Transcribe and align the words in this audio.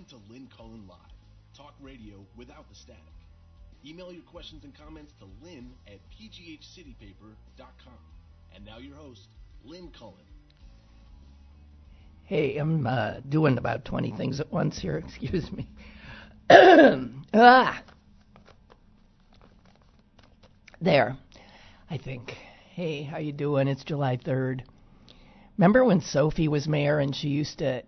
Welcome 0.00 0.18
to 0.18 0.32
Lynn 0.32 0.48
Cullen 0.56 0.86
Live, 0.88 0.96
talk 1.54 1.74
radio 1.82 2.24
without 2.36 2.66
the 2.70 2.74
static. 2.74 3.02
Email 3.84 4.10
your 4.12 4.22
questions 4.22 4.64
and 4.64 4.74
comments 4.74 5.12
to 5.18 5.26
lynn 5.44 5.72
at 5.86 5.98
pghcitypaper.com. 6.10 7.92
And 8.54 8.64
now 8.64 8.78
your 8.78 8.96
host, 8.96 9.28
Lynn 9.62 9.90
Cullen. 9.98 10.14
Hey, 12.24 12.56
I'm 12.56 12.86
uh, 12.86 13.20
doing 13.28 13.58
about 13.58 13.84
20 13.84 14.12
things 14.12 14.40
at 14.40 14.50
once 14.50 14.78
here. 14.78 14.96
Excuse 15.06 15.50
me. 15.52 15.68
ah. 17.34 17.82
There, 20.80 21.16
I 21.90 21.98
think. 21.98 22.36
Hey, 22.70 23.02
how 23.02 23.18
you 23.18 23.32
doing? 23.32 23.68
It's 23.68 23.84
July 23.84 24.16
3rd. 24.16 24.62
Remember 25.58 25.84
when 25.84 26.00
Sophie 26.00 26.48
was 26.48 26.66
mayor 26.66 27.00
and 27.00 27.14
she 27.14 27.28
used 27.28 27.58
to, 27.58 27.82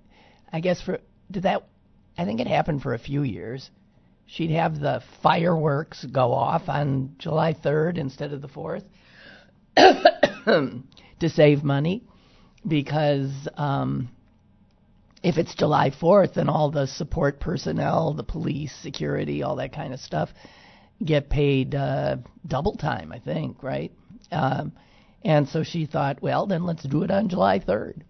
I 0.52 0.60
guess 0.60 0.82
for, 0.82 0.98
did 1.30 1.44
that, 1.44 1.62
I 2.16 2.24
think 2.24 2.40
it 2.40 2.46
happened 2.46 2.82
for 2.82 2.94
a 2.94 2.98
few 2.98 3.22
years. 3.22 3.70
She'd 4.26 4.50
have 4.50 4.78
the 4.78 5.02
fireworks 5.22 6.04
go 6.04 6.32
off 6.32 6.68
on 6.68 7.16
July 7.18 7.54
3rd 7.54 7.98
instead 7.98 8.32
of 8.32 8.40
the 8.40 8.48
4th 8.48 8.84
to 11.20 11.28
save 11.28 11.62
money 11.62 12.04
because 12.66 13.48
um, 13.56 14.08
if 15.22 15.38
it's 15.38 15.54
July 15.54 15.90
4th, 15.90 16.34
then 16.34 16.48
all 16.48 16.70
the 16.70 16.86
support 16.86 17.40
personnel, 17.40 18.14
the 18.14 18.22
police, 18.22 18.74
security, 18.82 19.42
all 19.42 19.56
that 19.56 19.72
kind 19.72 19.92
of 19.92 20.00
stuff 20.00 20.30
get 21.04 21.28
paid 21.28 21.74
uh, 21.74 22.16
double 22.46 22.76
time, 22.76 23.12
I 23.12 23.18
think, 23.18 23.62
right? 23.62 23.92
Um, 24.30 24.72
and 25.24 25.48
so 25.48 25.62
she 25.62 25.86
thought, 25.86 26.22
well, 26.22 26.46
then 26.46 26.64
let's 26.64 26.82
do 26.84 27.02
it 27.02 27.10
on 27.10 27.28
July 27.28 27.58
3rd. 27.58 28.02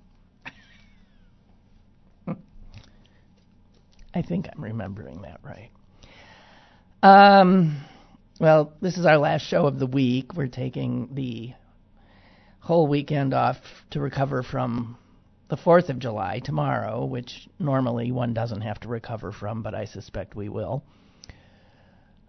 I 4.14 4.22
think 4.22 4.48
I'm 4.52 4.62
remembering 4.62 5.22
that 5.22 5.40
right. 5.42 5.70
Um, 7.02 7.84
well, 8.38 8.72
this 8.80 8.98
is 8.98 9.06
our 9.06 9.18
last 9.18 9.42
show 9.42 9.66
of 9.66 9.78
the 9.78 9.86
week. 9.86 10.34
We're 10.34 10.48
taking 10.48 11.14
the 11.14 11.52
whole 12.60 12.86
weekend 12.86 13.34
off 13.34 13.56
to 13.90 14.00
recover 14.00 14.42
from 14.42 14.96
the 15.48 15.56
4th 15.56 15.88
of 15.88 15.98
July 15.98 16.40
tomorrow, 16.44 17.04
which 17.04 17.48
normally 17.58 18.12
one 18.12 18.34
doesn't 18.34 18.60
have 18.62 18.80
to 18.80 18.88
recover 18.88 19.32
from, 19.32 19.62
but 19.62 19.74
I 19.74 19.86
suspect 19.86 20.36
we 20.36 20.48
will, 20.48 20.82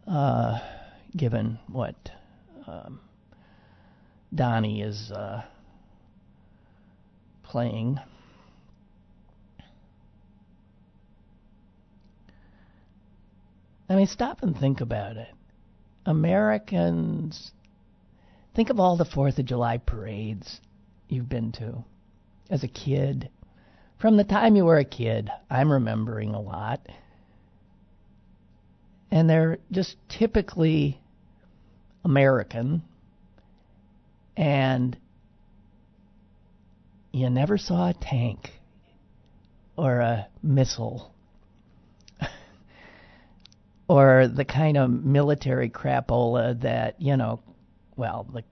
uh, 0.08 0.60
given 1.16 1.60
what 1.68 1.96
um, 2.66 3.00
Donnie 4.34 4.82
is 4.82 5.12
uh, 5.12 5.44
playing. 7.44 8.00
I 13.90 13.96
mean, 13.96 14.08
stop 14.08 14.44
and 14.44 14.58
think 14.58 14.82
about 14.82 15.18
it. 15.18 15.34
Americans, 16.06 17.52
think 18.56 18.70
of 18.70 18.80
all 18.80 18.98
the 18.98 19.06
4th 19.06 19.40
of 19.40 19.46
July 19.46 19.78
parades 19.78 20.60
you've 21.08 21.30
been 21.30 21.52
to 21.54 21.84
as 22.50 22.64
a 22.64 22.68
kid. 22.68 23.30
From 24.00 24.18
the 24.18 24.24
time 24.24 24.56
you 24.56 24.66
were 24.66 24.78
a 24.78 24.86
kid, 24.86 25.30
I'm 25.50 25.72
remembering 25.72 26.34
a 26.34 26.42
lot. 26.42 26.86
And 29.12 29.30
they're 29.30 29.60
just 29.72 29.96
typically 30.10 31.00
American. 32.04 32.84
And 34.36 34.98
you 37.12 37.30
never 37.30 37.58
saw 37.58 37.90
a 37.90 37.94
tank 37.94 38.52
or 39.78 40.00
a 40.00 40.28
missile 40.42 41.13
or 43.88 44.28
the 44.28 44.46
kind 44.46 44.78
of 44.78 44.90
military 44.90 45.70
crapola 45.70 46.60
that, 46.62 47.02
you 47.02 47.18
know, 47.18 47.40
well, 47.96 48.26
the 48.34 48.44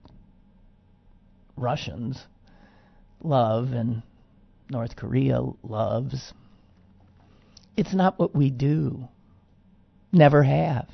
Russians 1.56 2.26
love 3.22 3.72
and 3.72 4.02
North 4.68 4.96
Korea 4.96 5.40
loves. 5.62 6.32
It's 7.76 7.94
not 7.94 8.18
what 8.18 8.34
we 8.34 8.50
do. 8.50 9.08
Never 10.12 10.42
have. 10.42 10.88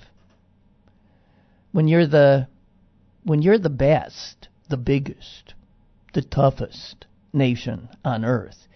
When 1.73 1.89
you're 1.89 2.07
the 2.07 2.49
when 3.25 3.43
you're 3.43 3.59
the 3.59 3.69
best, 3.71 4.49
the 4.69 4.77
biggest, 4.77 5.55
the 6.15 6.23
toughest 6.23 7.07
nation 7.33 7.89
on 8.05 8.25
earth, 8.25 8.69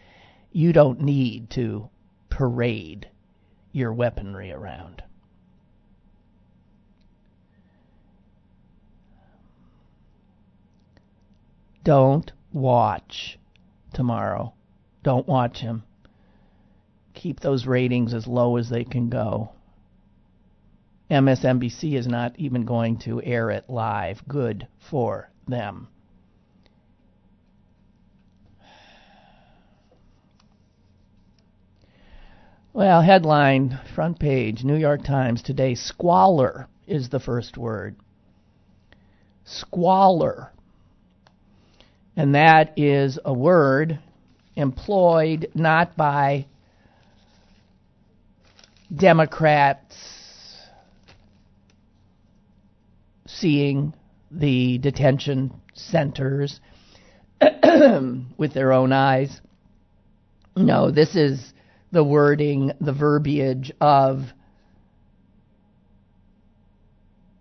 you 0.51 0.73
don't 0.73 1.01
need 1.01 1.49
to 1.51 1.89
parade 2.29 3.09
your 3.73 3.93
weaponry 3.93 4.53
around. 4.53 5.03
Don't 11.85 12.33
watch 12.53 13.39
tomorrow. 13.93 14.53
Don't 15.03 15.27
watch 15.27 15.59
him. 15.59 15.83
Keep 17.15 17.41
those 17.41 17.67
ratings 17.67 18.15
as 18.15 18.27
low 18.27 18.57
as 18.57 18.69
they 18.69 18.85
can 18.85 19.09
go. 19.09 19.51
MSNBC 21.11 21.95
is 21.95 22.07
not 22.07 22.39
even 22.39 22.65
going 22.65 22.99
to 22.99 23.23
air 23.23 23.51
it 23.51 23.69
live. 23.69 24.23
Good 24.27 24.67
for 24.79 25.31
them. 25.47 25.89
Well, 32.73 33.03
headline, 33.03 33.79
front 33.95 34.19
page, 34.19 34.65
New 34.65 34.77
York 34.77 35.05
Times 35.05 35.43
today 35.43 35.75
squalor 35.75 36.69
is 36.87 37.11
the 37.11 37.21
first 37.21 37.59
word. 37.59 37.97
Squalor. 39.45 40.53
And 42.17 42.35
that 42.35 42.75
is 42.77 43.19
a 43.25 43.33
word 43.33 43.99
employed 44.55 45.49
not 45.55 45.97
by 45.97 46.47
Democrats 48.95 49.97
seeing 53.27 53.95
the 54.31 54.79
detention 54.79 55.53
centers 55.75 56.61
with 58.37 58.53
their 58.53 58.73
own 58.73 58.93
eyes. 58.93 59.41
No, 60.55 60.91
this 60.91 61.17
is 61.17 61.53
the 61.93 62.05
wording, 62.05 62.73
the 62.81 62.93
verbiage 62.93 63.73
of 63.81 64.25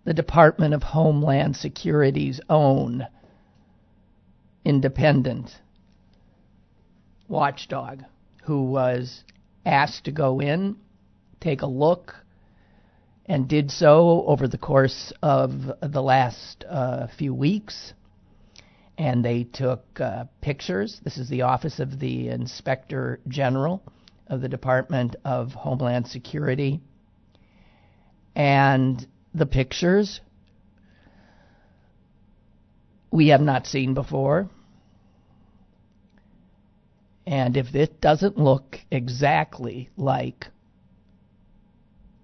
the 0.04 0.14
Department 0.14 0.74
of 0.74 0.82
Homeland 0.82 1.56
Security's 1.56 2.40
own 2.48 3.06
independent 4.64 5.50
watchdog 7.28 8.04
who 8.44 8.64
was 8.64 9.24
asked 9.64 10.04
to 10.04 10.12
go 10.12 10.40
in, 10.40 10.76
take 11.40 11.62
a 11.62 11.66
look, 11.66 12.14
and 13.26 13.48
did 13.48 13.70
so 13.70 14.24
over 14.26 14.48
the 14.48 14.58
course 14.58 15.12
of 15.22 15.52
the 15.80 16.02
last 16.02 16.64
uh, 16.68 17.06
few 17.18 17.34
weeks. 17.34 17.94
And 18.98 19.24
they 19.24 19.44
took 19.44 19.84
uh, 20.00 20.24
pictures. 20.40 21.00
This 21.02 21.16
is 21.16 21.28
the 21.28 21.42
Office 21.42 21.80
of 21.80 21.98
the 21.98 22.28
Inspector 22.28 23.20
General 23.26 23.82
of 24.26 24.40
the 24.40 24.48
Department 24.48 25.16
of 25.24 25.52
Homeland 25.52 26.08
Security. 26.08 26.80
And 28.34 29.04
the 29.34 29.46
pictures 29.46 30.20
we 33.12 33.28
have 33.28 33.42
not 33.42 33.66
seen 33.66 33.94
before. 33.94 34.48
And 37.26 37.56
if 37.56 37.74
it 37.74 38.00
doesn't 38.00 38.38
look 38.38 38.80
exactly 38.90 39.90
like 39.96 40.48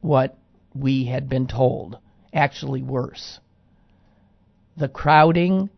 what 0.01 0.37
we 0.75 1.05
had 1.05 1.29
been 1.29 1.47
told, 1.47 1.99
actually 2.33 2.83
worse, 2.83 3.39
the 4.77 4.89
crowding, 4.89 5.71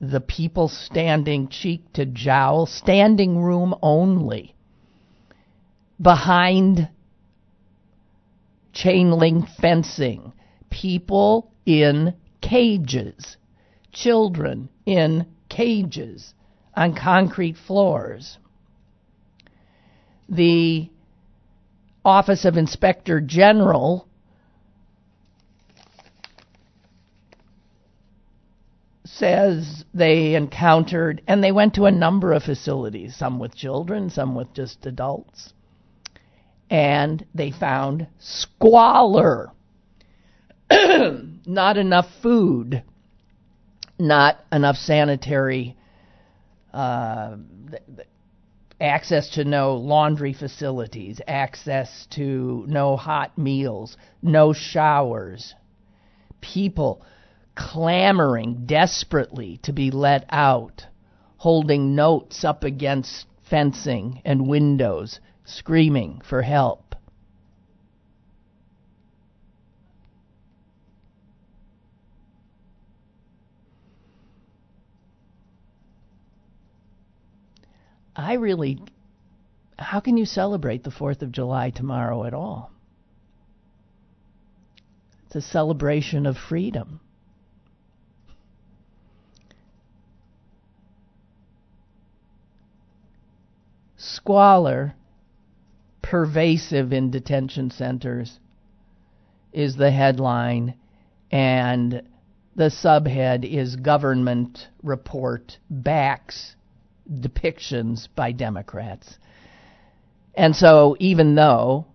the 0.00 0.20
people 0.20 0.68
standing 0.68 1.48
cheek 1.48 1.92
to 1.92 2.06
jowl, 2.06 2.66
standing 2.66 3.38
room 3.38 3.74
only, 3.82 4.56
behind 6.00 6.88
chain 8.72 9.12
link 9.12 9.46
fencing, 9.60 10.32
people 10.70 11.52
in 11.64 12.14
cages 12.40 13.36
children 13.94 14.68
in 14.84 15.26
cages 15.48 16.34
on 16.76 16.94
concrete 16.94 17.56
floors. 17.56 18.38
The 20.28 20.90
Office 22.04 22.44
of 22.44 22.56
Inspector 22.56 23.20
General 23.22 24.06
says 29.04 29.84
they 29.94 30.34
encountered, 30.34 31.22
and 31.26 31.42
they 31.42 31.52
went 31.52 31.74
to 31.74 31.86
a 31.86 31.90
number 31.92 32.32
of 32.32 32.42
facilities, 32.42 33.16
some 33.16 33.38
with 33.38 33.54
children, 33.54 34.10
some 34.10 34.34
with 34.34 34.52
just 34.54 34.84
adults. 34.86 35.52
and 36.70 37.24
they 37.34 37.50
found 37.50 38.06
squalor. 38.18 39.52
not 41.46 41.76
enough 41.76 42.06
food, 42.22 42.82
not 43.98 44.38
enough 44.52 44.76
sanitary 44.76 45.76
uh, 46.72 47.36
access 48.80 49.30
to 49.30 49.44
no 49.44 49.76
laundry 49.76 50.32
facilities, 50.32 51.20
access 51.26 52.06
to 52.10 52.64
no 52.68 52.96
hot 52.96 53.36
meals, 53.38 53.96
no 54.22 54.52
showers. 54.52 55.54
People 56.40 57.02
clamoring 57.54 58.66
desperately 58.66 59.58
to 59.62 59.72
be 59.72 59.90
let 59.90 60.26
out, 60.28 60.86
holding 61.36 61.94
notes 61.94 62.44
up 62.44 62.64
against 62.64 63.26
fencing 63.48 64.20
and 64.24 64.48
windows, 64.48 65.20
screaming 65.44 66.20
for 66.28 66.42
help. 66.42 66.83
I 78.16 78.34
really, 78.34 78.78
how 79.78 80.00
can 80.00 80.16
you 80.16 80.24
celebrate 80.24 80.84
the 80.84 80.90
4th 80.90 81.22
of 81.22 81.32
July 81.32 81.70
tomorrow 81.70 82.24
at 82.24 82.34
all? 82.34 82.70
It's 85.26 85.36
a 85.36 85.40
celebration 85.40 86.26
of 86.26 86.36
freedom. 86.36 87.00
Squalor, 93.96 94.94
pervasive 96.02 96.92
in 96.92 97.10
detention 97.10 97.70
centers, 97.70 98.38
is 99.52 99.76
the 99.76 99.90
headline, 99.90 100.74
and 101.32 102.02
the 102.54 102.70
subhead 102.70 103.44
is 103.44 103.76
Government 103.76 104.68
Report 104.82 105.58
Backs 105.68 106.54
depictions 107.10 108.08
by 108.14 108.32
Democrats. 108.32 109.18
And 110.34 110.54
so, 110.56 110.96
even 110.98 111.34
though 111.34 111.86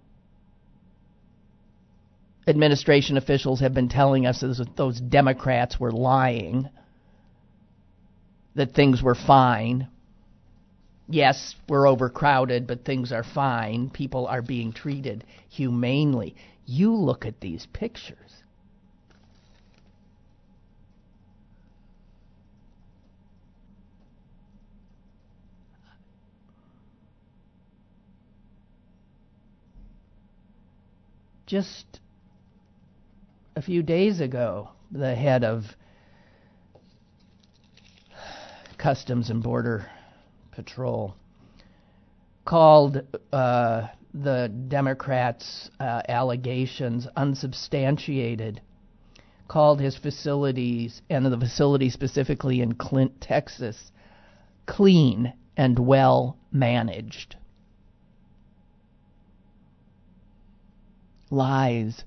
administration 2.48 3.18
officials 3.18 3.60
have 3.60 3.74
been 3.74 3.90
telling 3.90 4.26
us 4.26 4.42
that 4.42 4.76
those 4.76 5.00
Democrats 5.00 5.80
were 5.80 5.92
lying, 5.92 6.70
that 8.56 8.74
things 8.74 9.04
were 9.04 9.16
fine, 9.16 9.88
yes, 11.08 11.56
we're 11.68 11.88
overcrowded, 11.88 12.68
but 12.68 12.86
things 12.86 13.12
are 13.12 13.24
fine, 13.24 13.90
people 13.90 14.26
are 14.28 14.42
being 14.42 14.72
treated 14.74 15.24
humanely. 15.50 16.36
You 16.66 16.96
look 16.96 17.26
at 17.26 17.40
these 17.40 17.68
pictures. 17.74 18.29
Just 31.50 32.00
a 33.56 33.62
few 33.62 33.82
days 33.82 34.20
ago, 34.20 34.70
the 34.92 35.16
head 35.16 35.44
of 35.44 35.64
Customs 38.78 39.32
and 39.32 39.42
Border 39.42 39.90
Patrol 40.52 41.16
called 42.46 43.02
uh, 43.34 43.88
the 44.14 44.54
Democrats' 44.68 45.72
uh, 45.80 46.04
allegations 46.08 47.08
unsubstantiated, 47.16 48.62
called 49.48 49.82
his 49.82 49.98
facilities, 49.98 51.02
and 51.10 51.26
the 51.26 51.38
facility 51.38 51.90
specifically 51.90 52.62
in 52.62 52.76
Clint, 52.76 53.20
Texas, 53.22 53.92
clean 54.68 55.34
and 55.58 55.80
well 55.80 56.38
managed. 56.52 57.38
Lies 61.30 62.04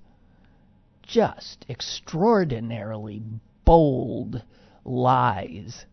just 1.02 1.66
extraordinarily 1.68 3.22
bold 3.64 4.42
lies. 4.84 5.84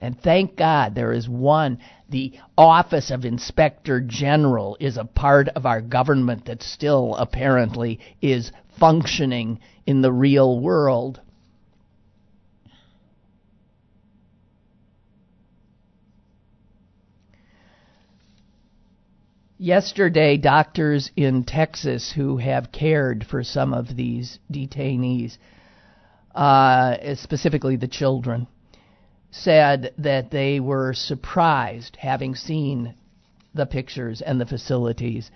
And 0.00 0.18
thank 0.20 0.56
God 0.56 0.94
there 0.94 1.12
is 1.12 1.28
one. 1.28 1.78
The 2.08 2.38
Office 2.56 3.10
of 3.10 3.24
Inspector 3.24 4.00
General 4.02 4.76
is 4.78 4.96
a 4.96 5.04
part 5.04 5.48
of 5.48 5.66
our 5.66 5.80
government 5.80 6.44
that 6.44 6.62
still 6.62 7.16
apparently 7.16 7.98
is 8.22 8.52
functioning 8.78 9.58
in 9.86 10.02
the 10.02 10.12
real 10.12 10.60
world. 10.60 11.20
Yesterday, 19.60 20.36
doctors 20.36 21.10
in 21.16 21.42
Texas 21.42 22.12
who 22.12 22.36
have 22.36 22.70
cared 22.70 23.26
for 23.26 23.42
some 23.42 23.74
of 23.74 23.96
these 23.96 24.38
detainees, 24.52 25.36
uh, 26.32 27.16
specifically 27.16 27.74
the 27.74 27.88
children, 27.88 28.46
said 29.32 29.92
that 29.98 30.30
they 30.30 30.60
were 30.60 30.94
surprised, 30.94 31.96
having 31.96 32.36
seen 32.36 32.94
the 33.52 33.66
pictures 33.66 34.20
and 34.20 34.40
the 34.40 34.46
facilities, 34.46 35.28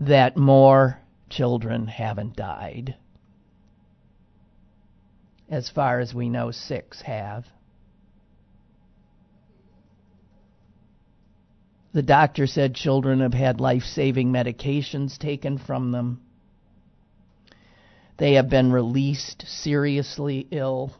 that 0.00 0.36
more 0.36 0.98
children 1.30 1.86
haven't 1.86 2.34
died. 2.34 2.96
As 5.48 5.70
far 5.70 6.00
as 6.00 6.12
we 6.12 6.28
know, 6.28 6.50
six 6.50 7.02
have. 7.02 7.46
The 11.96 12.02
doctor 12.02 12.46
said 12.46 12.74
children 12.74 13.20
have 13.20 13.32
had 13.32 13.58
life 13.58 13.84
saving 13.84 14.30
medications 14.30 15.16
taken 15.16 15.56
from 15.56 15.92
them. 15.92 16.20
They 18.18 18.34
have 18.34 18.50
been 18.50 18.70
released 18.70 19.46
seriously 19.48 20.46
ill. 20.50 20.92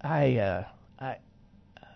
I, 0.00 0.36
uh, 0.36 0.64
I, 1.00 1.16
uh, 1.82 1.86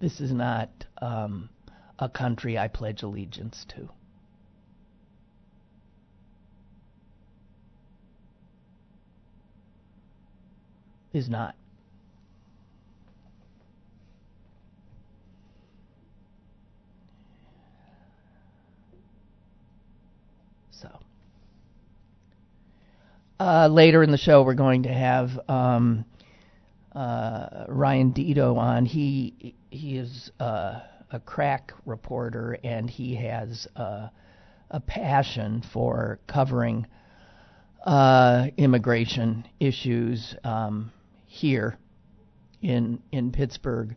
this 0.00 0.18
is 0.18 0.32
not, 0.32 0.70
um, 1.02 1.50
a 1.98 2.08
country 2.08 2.56
I 2.56 2.68
pledge 2.68 3.02
allegiance 3.02 3.64
to. 3.70 3.88
Is 11.12 11.28
not. 11.28 11.56
So. 20.70 20.88
Uh, 23.40 23.68
later 23.68 24.02
in 24.02 24.10
the 24.12 24.18
show, 24.18 24.42
we're 24.42 24.54
going 24.54 24.82
to 24.82 24.92
have 24.92 25.30
um, 25.48 26.04
uh, 26.94 27.64
Ryan 27.68 28.12
Deto 28.12 28.56
on. 28.58 28.84
He 28.84 29.54
he 29.70 29.96
is 29.96 30.30
uh, 30.38 30.80
a 31.10 31.20
crack 31.20 31.72
reporter, 31.86 32.58
and 32.62 32.88
he 32.88 33.14
has 33.16 33.66
uh, 33.76 34.08
a 34.70 34.80
passion 34.80 35.62
for 35.72 36.18
covering 36.26 36.86
uh, 37.84 38.48
immigration 38.56 39.46
issues 39.60 40.34
um, 40.44 40.92
here 41.26 41.78
in 42.60 43.00
in 43.12 43.32
Pittsburgh, 43.32 43.96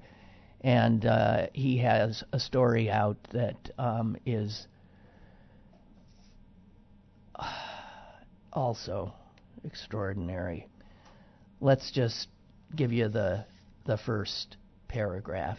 and 0.62 1.06
uh, 1.06 1.48
he 1.54 1.78
has 1.78 2.24
a 2.32 2.40
story 2.40 2.90
out 2.90 3.18
that 3.34 3.58
um, 3.78 4.16
is 4.26 4.68
also 8.54 9.14
extraordinary. 9.64 10.68
Let's 11.60 11.92
just 11.92 12.28
give 12.76 12.94
you 12.94 13.10
the 13.10 13.46
the 13.86 13.98
first 13.98 14.58
paragraph. 14.88 15.58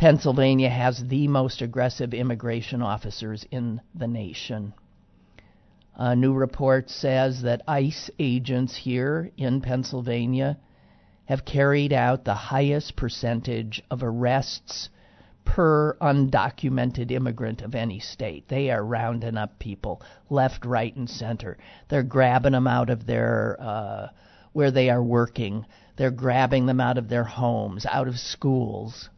Pennsylvania 0.00 0.70
has 0.70 1.04
the 1.08 1.28
most 1.28 1.60
aggressive 1.60 2.14
immigration 2.14 2.80
officers 2.80 3.44
in 3.50 3.82
the 3.94 4.06
nation. 4.06 4.72
A 5.94 6.16
new 6.16 6.32
report 6.32 6.88
says 6.88 7.42
that 7.42 7.60
ICE 7.68 8.08
agents 8.18 8.74
here 8.74 9.30
in 9.36 9.60
Pennsylvania 9.60 10.56
have 11.26 11.44
carried 11.44 11.92
out 11.92 12.24
the 12.24 12.32
highest 12.32 12.96
percentage 12.96 13.82
of 13.90 14.02
arrests 14.02 14.88
per 15.44 15.98
undocumented 16.00 17.10
immigrant 17.10 17.60
of 17.60 17.74
any 17.74 17.98
state. 17.98 18.48
They 18.48 18.70
are 18.70 18.82
rounding 18.82 19.36
up 19.36 19.58
people 19.58 20.00
left, 20.30 20.64
right, 20.64 20.96
and 20.96 21.10
center. 21.10 21.58
They're 21.90 22.02
grabbing 22.02 22.52
them 22.52 22.66
out 22.66 22.88
of 22.88 23.04
their 23.04 23.58
uh, 23.60 24.08
where 24.54 24.70
they 24.70 24.88
are 24.88 25.02
working. 25.02 25.66
They're 25.96 26.10
grabbing 26.10 26.64
them 26.64 26.80
out 26.80 26.96
of 26.96 27.10
their 27.10 27.24
homes, 27.24 27.84
out 27.84 28.08
of 28.08 28.18
schools. 28.18 29.10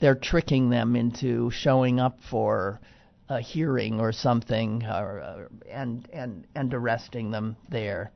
They're 0.00 0.14
tricking 0.14 0.70
them 0.70 0.96
into 0.96 1.50
showing 1.50 2.00
up 2.00 2.18
for 2.30 2.80
a 3.28 3.40
hearing 3.40 4.00
or 4.00 4.12
something, 4.12 4.82
or, 4.84 5.20
uh, 5.20 5.48
and 5.70 6.08
and 6.12 6.46
and 6.54 6.74
arresting 6.74 7.30
them 7.30 7.56
there. 7.68 8.10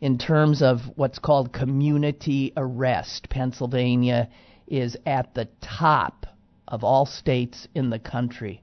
In 0.00 0.18
terms 0.18 0.62
of 0.62 0.80
what's 0.96 1.20
called 1.20 1.52
community 1.52 2.52
arrest, 2.56 3.30
Pennsylvania 3.30 4.28
is 4.66 4.96
at 5.06 5.32
the 5.34 5.48
top 5.60 6.26
of 6.66 6.82
all 6.82 7.06
states 7.06 7.68
in 7.74 7.90
the 7.90 7.98
country. 7.98 8.62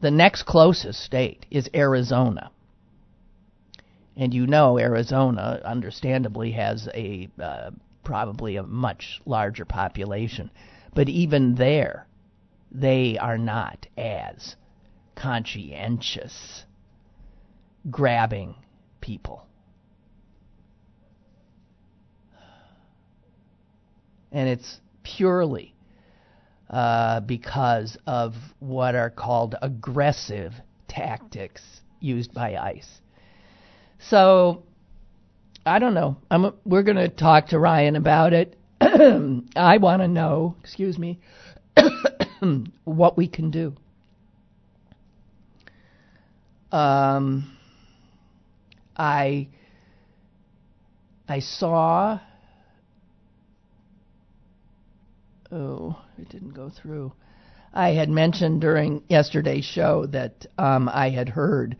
The 0.00 0.10
next 0.10 0.42
closest 0.42 1.00
state 1.00 1.46
is 1.50 1.70
Arizona. 1.74 2.50
And 4.16 4.34
you 4.34 4.46
know 4.46 4.78
Arizona, 4.78 5.60
understandably, 5.64 6.52
has 6.52 6.88
a 6.94 7.28
uh, 7.40 7.70
probably 8.04 8.56
a 8.56 8.62
much 8.62 9.20
larger 9.24 9.64
population. 9.64 10.50
But 10.94 11.08
even 11.08 11.54
there, 11.56 12.06
they 12.70 13.18
are 13.18 13.38
not 13.38 13.86
as 13.96 14.56
conscientious 15.16 16.64
grabbing 17.90 18.54
people. 19.00 19.46
and 24.34 24.48
it's 24.48 24.80
purely 25.04 25.74
uh, 26.68 27.20
because 27.20 27.96
of 28.06 28.34
what 28.58 28.96
are 28.96 29.08
called 29.08 29.54
aggressive 29.62 30.52
tactics 30.88 31.62
used 32.00 32.34
by 32.34 32.56
ICE. 32.56 33.00
So 34.10 34.64
I 35.66 35.78
don't 35.78 35.94
know. 35.94 36.18
I'm, 36.30 36.52
we're 36.64 36.82
going 36.82 36.96
to 36.96 37.08
talk 37.08 37.48
to 37.48 37.58
Ryan 37.58 37.96
about 37.96 38.32
it. 38.32 38.56
I 38.80 39.78
want 39.78 40.02
to 40.02 40.08
know, 40.08 40.56
excuse 40.60 40.98
me, 40.98 41.20
what 42.84 43.16
we 43.16 43.28
can 43.28 43.50
do. 43.50 43.74
Um, 46.70 47.56
I 48.96 49.48
I 51.28 51.38
saw 51.38 52.18
Oh, 55.54 55.96
it 56.18 56.28
didn't 56.30 56.52
go 56.52 56.68
through. 56.68 57.12
I 57.72 57.90
had 57.90 58.08
mentioned 58.08 58.60
during 58.60 59.04
yesterday's 59.08 59.64
show 59.64 60.06
that 60.06 60.46
um, 60.58 60.88
I 60.92 61.10
had 61.10 61.28
heard 61.28 61.76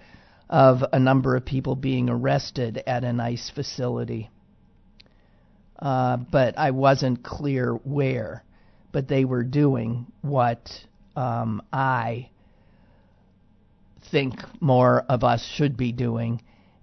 of 0.54 0.84
a 0.92 1.00
number 1.00 1.34
of 1.34 1.44
people 1.44 1.74
being 1.74 2.08
arrested 2.08 2.80
at 2.86 3.02
an 3.02 3.18
ICE 3.18 3.50
facility, 3.50 4.30
uh, 5.80 6.16
but 6.16 6.56
I 6.56 6.70
wasn't 6.70 7.24
clear 7.24 7.74
where. 7.74 8.44
But 8.92 9.08
they 9.08 9.24
were 9.24 9.42
doing 9.42 10.06
what 10.22 10.70
um, 11.16 11.60
I 11.72 12.30
think 14.12 14.34
more 14.60 15.04
of 15.08 15.24
us 15.24 15.44
should 15.44 15.76
be 15.76 15.90
doing. 15.90 16.40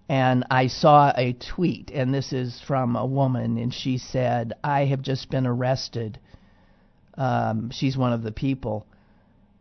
And 0.09 0.43
I 0.51 0.67
saw 0.67 1.13
a 1.15 1.31
tweet, 1.31 1.91
and 1.93 2.13
this 2.13 2.33
is 2.33 2.59
from 2.67 2.97
a 2.97 3.05
woman, 3.05 3.57
and 3.57 3.73
she 3.73 3.97
said, 3.97 4.51
I 4.61 4.83
have 4.85 5.01
just 5.01 5.29
been 5.29 5.47
arrested 5.47 6.19
um, 7.17 7.69
she's 7.71 7.97
one 7.97 8.13
of 8.13 8.23
the 8.23 8.31
people, 8.31 8.85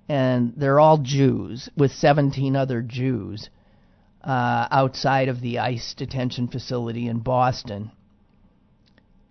and 0.09 0.53
they're 0.57 0.81
all 0.81 0.99
Jews 0.99 1.69
with 1.77 1.93
17 1.93 2.57
other 2.57 2.83
Jews 2.83 3.49
uh, 4.23 4.69
outside 4.71 5.29
of 5.29 5.41
the 5.41 5.59
ICE 5.59 5.95
detention 5.95 6.49
facility 6.49 7.07
in 7.09 7.21
Boston, 7.21 7.91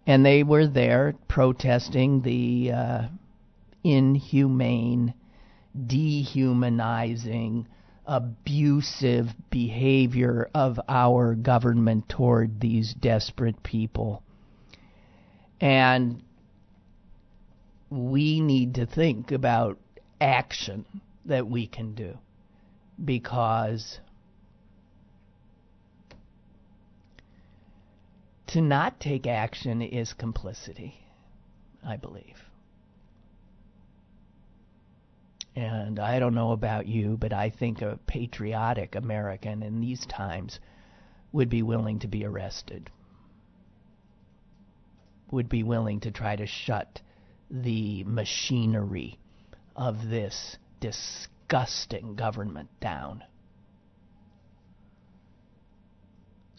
and 0.08 0.25
they 0.25 0.43
were 0.43 0.67
there 0.67 1.15
protesting 1.27 2.22
the 2.22 2.72
uh, 2.72 3.08
inhumane, 3.84 5.13
dehumanizing, 5.86 7.67
abusive 8.05 9.27
behavior 9.51 10.50
of 10.55 10.79
our 10.89 11.36
government 11.36 12.10
toward 12.10 12.60
these 12.60 12.93
desperate 12.96 13.62
people. 13.62 14.24
And 15.62 16.24
we 17.91 18.41
need 18.41 18.75
to 18.75 18.86
think 18.88 19.31
about 19.31 19.77
action 20.19 20.86
that 21.25 21.48
we 21.48 21.67
can 21.67 21.93
do 21.93 22.17
because 23.03 24.00
to 28.50 28.62
not 28.62 29.00
take 29.00 29.27
action 29.27 29.79
is 29.84 30.13
complicity, 30.13 31.06
I 31.86 31.98
believe. 31.98 32.44
And 35.56 36.00
I 36.00 36.18
don't 36.18 36.34
know 36.34 36.51
about 36.51 36.88
you, 36.88 37.15
but 37.15 37.32
I 37.32 37.51
think 37.51 37.84
a 37.84 38.00
patriotic 38.08 38.96
American 38.96 39.62
in 39.62 39.82
these 39.82 40.03
times 40.08 40.60
would 41.32 41.50
be 41.50 41.62
willing 41.62 42.00
to 42.00 42.08
be 42.08 42.25
arrested, 42.25 42.89
would 45.29 45.48
be 45.48 45.62
willing 45.62 46.00
to 46.00 46.12
try 46.12 46.36
to 46.36 46.48
shut 46.48 47.01
the 47.51 48.03
machinery 48.06 49.20
of 49.75 50.10
this 50.10 50.58
disgusting 50.79 52.15
government 52.15 52.70
down. 52.79 53.24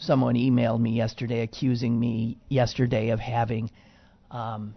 Someone 0.00 0.34
emailed 0.34 0.80
me 0.80 0.92
yesterday 0.92 1.42
accusing 1.42 2.00
me 2.00 2.38
yesterday 2.48 3.10
of 3.10 3.20
having 3.20 3.70
um, 4.30 4.74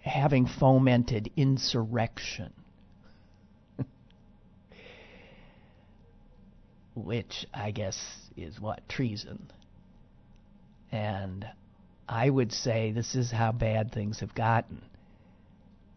having 0.00 0.46
fomented 0.46 1.30
insurrection. 1.36 2.54
Which 6.94 7.46
I 7.52 7.70
guess 7.70 7.98
is 8.34 8.58
what? 8.58 8.88
Treason. 8.88 9.50
And 10.90 11.46
I 12.08 12.30
would 12.30 12.50
say 12.52 12.92
this 12.92 13.14
is 13.14 13.30
how 13.30 13.52
bad 13.52 13.92
things 13.92 14.20
have 14.20 14.34
gotten. 14.34 14.80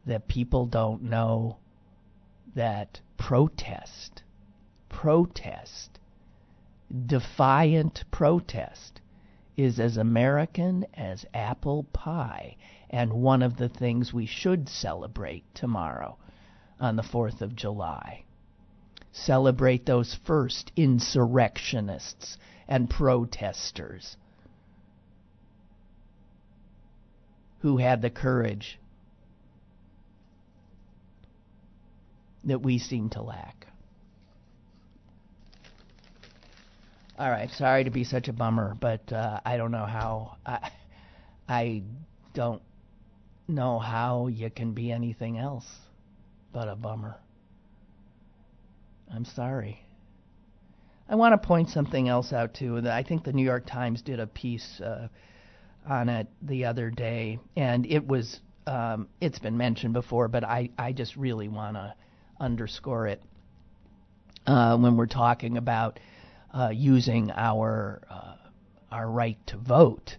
That 0.06 0.28
people 0.28 0.66
don't 0.66 1.04
know 1.04 1.56
that 2.56 3.00
protest, 3.18 4.24
protest, 4.92 6.00
defiant 7.08 8.04
protest 8.12 9.02
is 9.58 9.80
as 9.80 9.98
American 9.98 10.86
as 10.94 11.26
apple 11.34 11.84
pie 11.94 12.56
and 12.90 13.12
one 13.14 13.42
of 13.42 13.58
the 13.58 13.70
things 13.70 14.14
we 14.14 14.26
should 14.26 14.68
celebrate 14.68 15.44
tomorrow 15.56 16.18
on 16.80 16.98
the 16.98 17.02
4th 17.02 17.42
of 17.42 17.56
July. 17.56 18.24
Celebrate 19.12 19.86
those 19.86 20.14
first 20.14 20.72
insurrectionists 20.76 22.38
and 22.68 22.90
protesters 22.90 24.18
who 27.60 27.78
had 27.78 28.02
the 28.02 28.10
courage 28.10 28.80
that 32.44 32.62
we 32.62 32.78
seem 32.78 33.10
to 33.10 33.22
lack. 33.22 33.71
All 37.22 37.30
right, 37.30 37.52
sorry 37.52 37.84
to 37.84 37.92
be 37.92 38.04
such 38.04 38.30
a 38.30 38.34
bummer, 38.34 38.76
but 38.82 39.14
uh, 39.14 39.42
I 39.46 39.56
don't 39.56 39.70
know 39.70 39.86
how. 39.86 40.38
I, 40.44 40.72
I 41.48 41.84
don't 42.34 42.64
know 43.48 43.78
how 43.78 44.26
you 44.26 44.50
can 44.50 44.74
be 44.74 44.92
anything 44.92 45.38
else 45.38 45.68
but 46.52 46.68
a 46.68 46.76
bummer. 46.76 47.16
I'm 49.14 49.26
sorry. 49.26 49.86
I 51.08 51.14
want 51.14 51.40
to 51.40 51.48
point 51.48 51.70
something 51.70 52.10
else 52.10 52.34
out 52.34 52.56
too. 52.56 52.82
I 52.90 53.04
think 53.04 53.24
the 53.24 53.34
New 53.34 53.46
York 53.46 53.68
Times 53.68 54.02
did 54.02 54.20
a 54.20 54.26
piece. 54.26 54.82
Uh, 54.82 55.08
on 55.88 56.10
it 56.10 56.28
the 56.42 56.66
other 56.66 56.90
day, 56.90 57.40
and 57.56 57.86
it 57.86 58.08
was 58.08 58.40
um, 58.66 59.08
it's 59.20 59.38
been 59.38 59.58
mentioned 59.58 59.94
before, 59.94 60.28
but 60.28 60.44
I 60.44 60.72
I 60.76 60.92
just 60.92 61.16
really 61.16 61.50
want 61.50 61.76
to 61.76 61.94
underscore 62.40 63.06
it 63.06 63.22
uh, 64.48 64.76
when 64.78 64.98
we're 64.98 65.06
talking 65.06 65.58
about 65.58 66.00
uh, 66.54 66.70
using 66.74 67.32
our 67.32 68.02
uh, 68.10 68.36
our 68.92 69.10
right 69.10 69.38
to 69.48 69.58
vote 69.58 70.18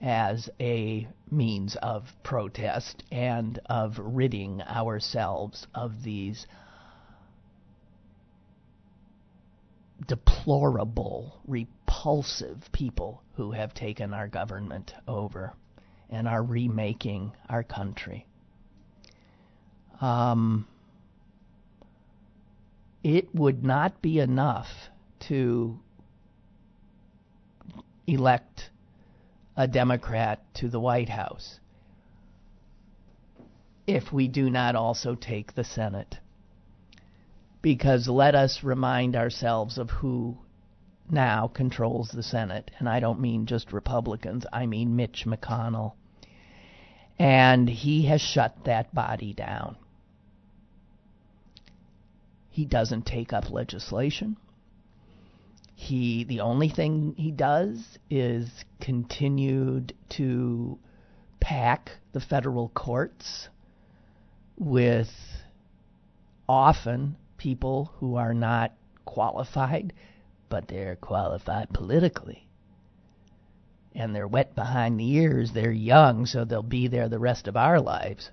as 0.00 0.48
a 0.60 1.06
means 1.30 1.76
of 1.76 2.04
protest 2.22 3.02
and 3.10 3.58
of 3.66 3.98
ridding 3.98 4.62
ourselves 4.62 5.66
of 5.74 6.02
these 6.02 6.46
deplorable, 10.06 11.40
repulsive 11.46 12.68
people 12.72 13.22
who 13.36 13.52
have 13.52 13.72
taken 13.72 14.12
our 14.12 14.28
government 14.28 14.94
over 15.08 15.54
and 16.10 16.28
are 16.28 16.42
remaking 16.42 17.32
our 17.48 17.62
country. 17.62 18.26
Um, 20.00 20.66
it 23.02 23.34
would 23.34 23.64
not 23.64 24.02
be 24.02 24.18
enough 24.18 24.68
to 25.20 25.78
elect 28.06 28.70
a 29.56 29.66
Democrat 29.66 30.42
to 30.54 30.68
the 30.68 30.80
White 30.80 31.08
House 31.08 31.60
if 33.86 34.12
we 34.12 34.28
do 34.28 34.48
not 34.50 34.74
also 34.74 35.14
take 35.14 35.54
the 35.54 35.64
Senate. 35.64 36.16
Because 37.62 38.08
let 38.08 38.34
us 38.34 38.62
remind 38.62 39.16
ourselves 39.16 39.78
of 39.78 39.90
who 39.90 40.38
now 41.10 41.48
controls 41.48 42.10
the 42.10 42.22
Senate. 42.22 42.70
And 42.78 42.88
I 42.88 43.00
don't 43.00 43.20
mean 43.20 43.46
just 43.46 43.72
Republicans, 43.72 44.46
I 44.52 44.66
mean 44.66 44.96
Mitch 44.96 45.24
McConnell. 45.26 45.92
And 47.18 47.68
he 47.68 48.06
has 48.06 48.20
shut 48.20 48.64
that 48.64 48.94
body 48.94 49.32
down. 49.32 49.76
He 52.50 52.64
doesn't 52.64 53.06
take 53.06 53.32
up 53.32 53.50
legislation. 53.50 54.36
He 55.76 56.24
the 56.24 56.40
only 56.40 56.68
thing 56.68 57.14
he 57.16 57.30
does 57.30 57.98
is 58.08 58.64
continued 58.80 59.94
to 60.10 60.78
pack 61.40 61.98
the 62.12 62.20
federal 62.20 62.68
courts 62.70 63.48
with 64.56 65.12
often 66.48 67.16
people 67.36 67.92
who 67.98 68.16
are 68.16 68.34
not 68.34 68.72
qualified, 69.04 69.92
but 70.48 70.68
they're 70.68 70.96
qualified 70.96 71.70
politically. 71.72 72.46
And 73.94 74.14
they're 74.14 74.28
wet 74.28 74.54
behind 74.54 74.98
the 74.98 75.10
ears, 75.12 75.52
they're 75.52 75.70
young, 75.70 76.26
so 76.26 76.44
they'll 76.44 76.62
be 76.62 76.88
there 76.88 77.08
the 77.08 77.18
rest 77.18 77.46
of 77.48 77.56
our 77.56 77.80
lives. 77.80 78.30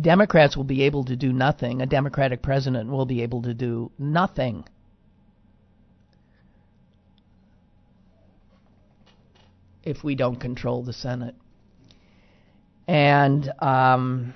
Democrats 0.00 0.56
will 0.56 0.64
be 0.64 0.82
able 0.82 1.04
to 1.04 1.16
do 1.16 1.32
nothing. 1.32 1.82
A 1.82 1.86
Democratic 1.86 2.42
president 2.42 2.90
will 2.90 3.06
be 3.06 3.22
able 3.22 3.42
to 3.42 3.54
do 3.54 3.90
nothing 3.98 4.64
if 9.82 10.04
we 10.04 10.14
don't 10.14 10.36
control 10.36 10.82
the 10.82 10.92
Senate. 10.92 11.34
And 12.86 13.50
um, 13.60 14.34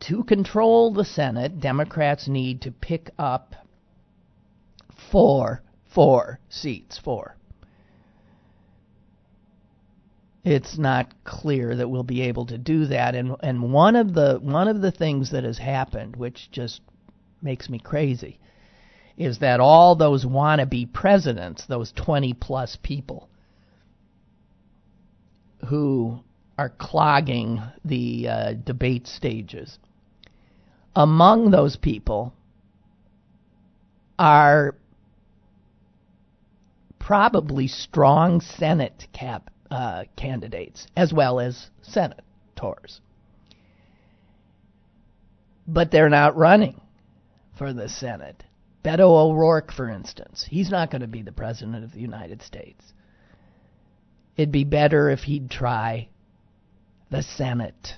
to 0.00 0.24
control 0.24 0.92
the 0.92 1.04
Senate, 1.04 1.60
Democrats 1.60 2.28
need 2.28 2.62
to 2.62 2.70
pick 2.70 3.10
up 3.18 3.54
four, 5.10 5.62
four 5.94 6.40
seats, 6.48 6.98
four. 6.98 7.36
It's 10.46 10.78
not 10.78 11.12
clear 11.24 11.74
that 11.74 11.90
we'll 11.90 12.04
be 12.04 12.22
able 12.22 12.46
to 12.46 12.56
do 12.56 12.86
that, 12.86 13.16
and 13.16 13.34
and 13.40 13.72
one 13.72 13.96
of 13.96 14.14
the 14.14 14.38
one 14.40 14.68
of 14.68 14.80
the 14.80 14.92
things 14.92 15.32
that 15.32 15.42
has 15.42 15.58
happened, 15.58 16.14
which 16.14 16.48
just 16.52 16.82
makes 17.42 17.68
me 17.68 17.80
crazy, 17.80 18.38
is 19.16 19.40
that 19.40 19.58
all 19.58 19.96
those 19.96 20.24
wannabe 20.24 20.92
presidents, 20.92 21.66
those 21.66 21.90
20 21.90 22.32
plus 22.34 22.78
people 22.80 23.28
who 25.68 26.20
are 26.56 26.70
clogging 26.70 27.60
the 27.84 28.28
uh, 28.28 28.52
debate 28.52 29.08
stages, 29.08 29.80
among 30.94 31.50
those 31.50 31.74
people 31.74 32.32
are 34.16 34.76
probably 37.00 37.66
strong 37.66 38.40
Senate 38.40 39.08
cap, 39.12 39.50
uh, 39.70 40.04
candidates 40.16 40.86
as 40.96 41.12
well 41.12 41.40
as 41.40 41.70
senators. 41.82 43.00
But 45.66 45.90
they're 45.90 46.08
not 46.08 46.36
running 46.36 46.80
for 47.58 47.72
the 47.72 47.88
Senate. 47.88 48.44
Beto 48.84 49.00
O'Rourke, 49.00 49.72
for 49.72 49.88
instance, 49.88 50.46
he's 50.48 50.70
not 50.70 50.90
going 50.90 51.00
to 51.00 51.08
be 51.08 51.22
the 51.22 51.32
President 51.32 51.82
of 51.82 51.92
the 51.92 52.00
United 52.00 52.40
States. 52.42 52.92
It'd 54.36 54.52
be 54.52 54.64
better 54.64 55.10
if 55.10 55.20
he'd 55.20 55.50
try 55.50 56.08
the 57.10 57.22
Senate 57.22 57.94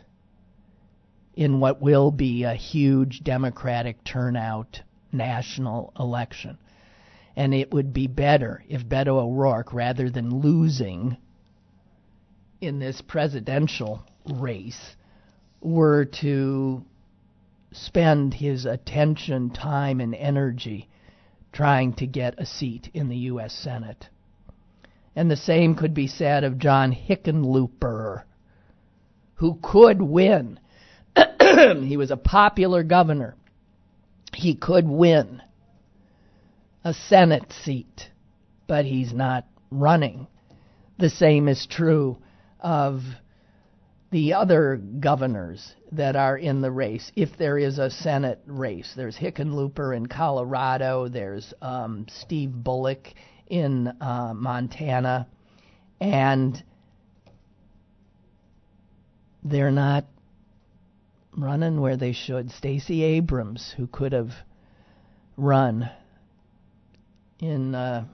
in 1.35 1.61
what 1.61 1.83
will 1.83 2.11
be 2.11 2.45
a 2.45 2.55
huge 2.55 3.23
Democratic 3.23 4.03
turnout 4.03 4.81
national 5.13 5.93
election. 5.99 6.59
And 7.37 7.55
it 7.55 7.73
would 7.73 7.93
be 7.93 8.07
better 8.07 8.65
if 8.69 8.85
Beto 8.85 9.21
O'Rourke, 9.21 9.73
rather 9.73 10.11
than 10.11 10.41
losing 10.41 11.17
in 12.61 12.79
this 12.79 13.01
presidential 13.01 14.03
race, 14.27 14.97
were 15.61 16.05
to 16.05 16.85
spend 17.73 18.35
his 18.35 18.65
attention, 18.65 19.51
time, 19.51 20.01
and 20.01 20.15
energy 20.15 20.89
trying 21.53 21.93
to 21.95 22.07
get 22.07 22.39
a 22.39 22.47
seat 22.47 22.91
in 22.95 23.09
the 23.09 23.17
U.S. 23.17 23.53
Senate. 23.53 24.09
And 25.17 25.31
the 25.31 25.37
same 25.37 25.75
could 25.75 25.95
be 25.95 26.07
said 26.07 26.45
of 26.45 26.59
John 26.59 26.93
Hickenlooper, 26.93 28.23
who 29.35 29.59
could 29.63 30.01
win. 30.01 30.61
he 31.41 31.97
was 31.97 32.11
a 32.11 32.17
popular 32.17 32.83
governor. 32.83 33.35
He 34.35 34.55
could 34.55 34.87
win 34.87 35.43
a 36.85 36.95
Senate 36.95 37.53
seat, 37.65 38.11
but 38.67 38.85
he's 38.85 39.13
not 39.13 39.47
running. 39.71 40.29
The 40.99 41.11
same 41.11 41.49
is 41.49 41.67
true 41.67 42.19
of 42.61 43.03
the 44.11 44.33
other 44.33 44.77
governors 44.77 45.75
that 45.93 46.17
are 46.17 46.37
in 46.37 46.61
the 46.63 46.71
race, 46.71 47.13
if 47.15 47.37
there 47.37 47.59
is 47.59 47.79
a 47.79 47.91
Senate 47.91 48.41
race. 48.47 48.93
There's 48.97 49.17
Hickenlooper 49.17 49.97
in 49.97 50.07
Colorado, 50.07 51.09
there's 51.09 51.53
um, 51.61 52.07
Steve 52.09 52.51
Bullock 52.53 53.09
in 53.49 53.89
uh, 54.01 54.33
Montana, 54.35 55.27
and 56.01 56.63
they're 59.45 59.71
not 59.71 60.07
running 61.37 61.81
where 61.81 61.97
they 61.97 62.13
should. 62.13 62.51
Stacey 62.51 63.03
Abrams, 63.03 63.75
who 63.77 63.87
could 63.87 64.13
have 64.13 64.33
run 65.37 65.91
in 67.41 67.75
uh, 67.75 68.05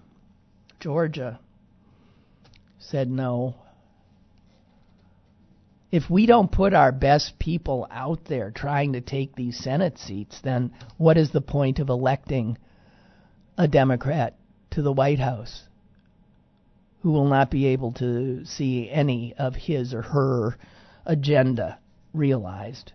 Georgia, 0.80 1.38
said 2.78 3.08
no 3.08 3.54
if 5.94 6.10
we 6.10 6.26
don't 6.26 6.50
put 6.50 6.74
our 6.74 6.90
best 6.90 7.38
people 7.38 7.86
out 7.88 8.24
there 8.24 8.50
trying 8.50 8.94
to 8.94 9.00
take 9.00 9.36
these 9.36 9.56
Senate 9.56 9.96
seats, 9.96 10.40
then 10.42 10.72
what 10.96 11.16
is 11.16 11.30
the 11.30 11.40
point 11.40 11.78
of 11.78 11.88
electing 11.88 12.58
a 13.56 13.68
Democrat 13.68 14.36
to 14.70 14.82
the 14.82 14.92
White 14.92 15.20
House 15.20 15.62
who 17.02 17.12
will 17.12 17.28
not 17.28 17.48
be 17.48 17.66
able 17.66 17.92
to 17.92 18.44
see 18.44 18.90
any 18.90 19.34
of 19.38 19.54
his 19.54 19.94
or 19.94 20.02
her 20.02 20.58
agenda 21.06 21.78
realized? 22.12 22.92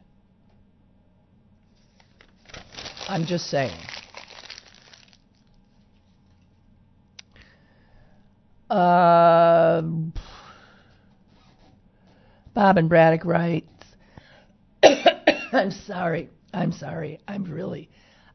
I'm 3.08 3.24
just 3.24 3.48
saying. 3.48 3.80
Uh, 8.70 9.84
Bob 12.60 12.78
and 12.78 12.90
Braddock 12.90 13.24
writes, 13.24 13.86
I'm 14.84 15.72
sorry. 15.72 16.30
I'm 16.54 16.74
sorry. 16.74 17.22
I'm 17.26 17.46
really. 17.46 17.90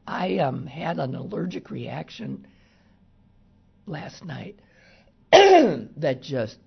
I 0.07 0.39
um, 0.39 0.65
had 0.65 0.97
an 0.97 1.13
allergic 1.13 1.69
reaction 1.69 2.47
last 3.85 4.25
night 4.25 4.59
that 5.31 6.23
just 6.23 6.57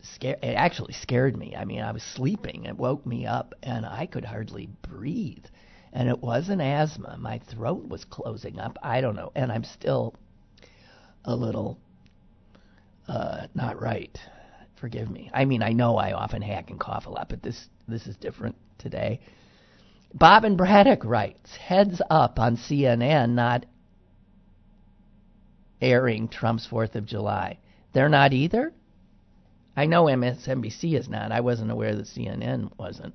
scared. 0.00 0.38
It 0.42 0.54
actually 0.54 0.94
scared 0.94 1.36
me. 1.36 1.54
I 1.54 1.66
mean, 1.66 1.82
I 1.82 1.92
was 1.92 2.02
sleeping. 2.02 2.64
It 2.64 2.78
woke 2.78 3.04
me 3.04 3.26
up, 3.26 3.52
and 3.62 3.84
I 3.84 4.06
could 4.06 4.24
hardly 4.24 4.70
breathe. 4.88 5.44
And 5.92 6.08
it 6.08 6.18
wasn't 6.18 6.62
asthma. 6.62 7.18
My 7.18 7.40
throat 7.40 7.86
was 7.86 8.06
closing 8.06 8.58
up. 8.58 8.78
I 8.82 9.02
don't 9.02 9.16
know. 9.16 9.32
And 9.34 9.52
I'm 9.52 9.64
still 9.64 10.14
a 11.26 11.36
little 11.36 11.78
uh, 13.06 13.48
not 13.54 13.78
right. 13.78 14.18
Forgive 14.84 15.10
me. 15.10 15.30
I 15.32 15.46
mean, 15.46 15.62
I 15.62 15.72
know 15.72 15.96
I 15.96 16.12
often 16.12 16.42
hack 16.42 16.68
and 16.68 16.78
cough 16.78 17.06
a 17.06 17.08
lot, 17.08 17.30
but 17.30 17.42
this 17.42 17.70
this 17.88 18.06
is 18.06 18.16
different 18.16 18.54
today. 18.76 19.20
Bob 20.12 20.44
and 20.44 20.58
Braddock 20.58 21.06
writes, 21.06 21.56
heads 21.56 22.02
up 22.10 22.38
on 22.38 22.58
CNN 22.58 23.30
not 23.30 23.64
airing 25.80 26.28
Trump's 26.28 26.68
4th 26.70 26.96
of 26.96 27.06
July. 27.06 27.60
They're 27.94 28.10
not 28.10 28.34
either? 28.34 28.74
I 29.74 29.86
know 29.86 30.04
MSNBC 30.04 30.98
is 30.98 31.08
not. 31.08 31.32
I 31.32 31.40
wasn't 31.40 31.70
aware 31.70 31.96
that 31.96 32.04
CNN 32.04 32.70
wasn't. 32.78 33.14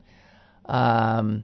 Um, 0.65 1.43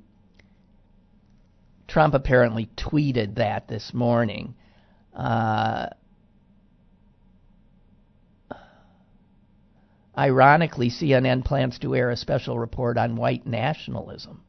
Trump 1.87 2.15
apparently 2.15 2.67
tweeted 2.75 3.35
that 3.35 3.67
this 3.67 3.93
morning. 3.93 4.55
Uh, 5.13 5.89
ironically, 10.17 10.89
CNN 10.89 11.45
plans 11.45 11.77
to 11.79 11.95
air 11.95 12.09
a 12.09 12.17
special 12.17 12.57
report 12.57 12.97
on 12.97 13.15
white 13.15 13.45
nationalism. 13.45 14.41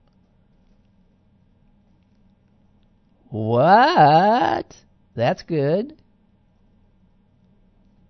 What? 3.28 4.74
That's 5.14 5.42
good. 5.42 6.00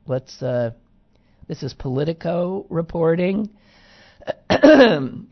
Let's. 0.06 0.40
Uh, 0.42 0.72
this 1.48 1.62
is 1.62 1.74
Politico 1.74 2.66
reporting. 2.68 3.50
MSNBC 4.50 5.28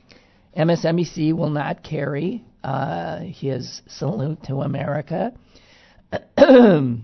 will 1.33 1.51
not 1.51 1.83
carry 1.83 2.45
uh, 2.63 3.19
his 3.21 3.83
salute 3.89 4.45
to 4.45 4.63
America. 4.63 5.33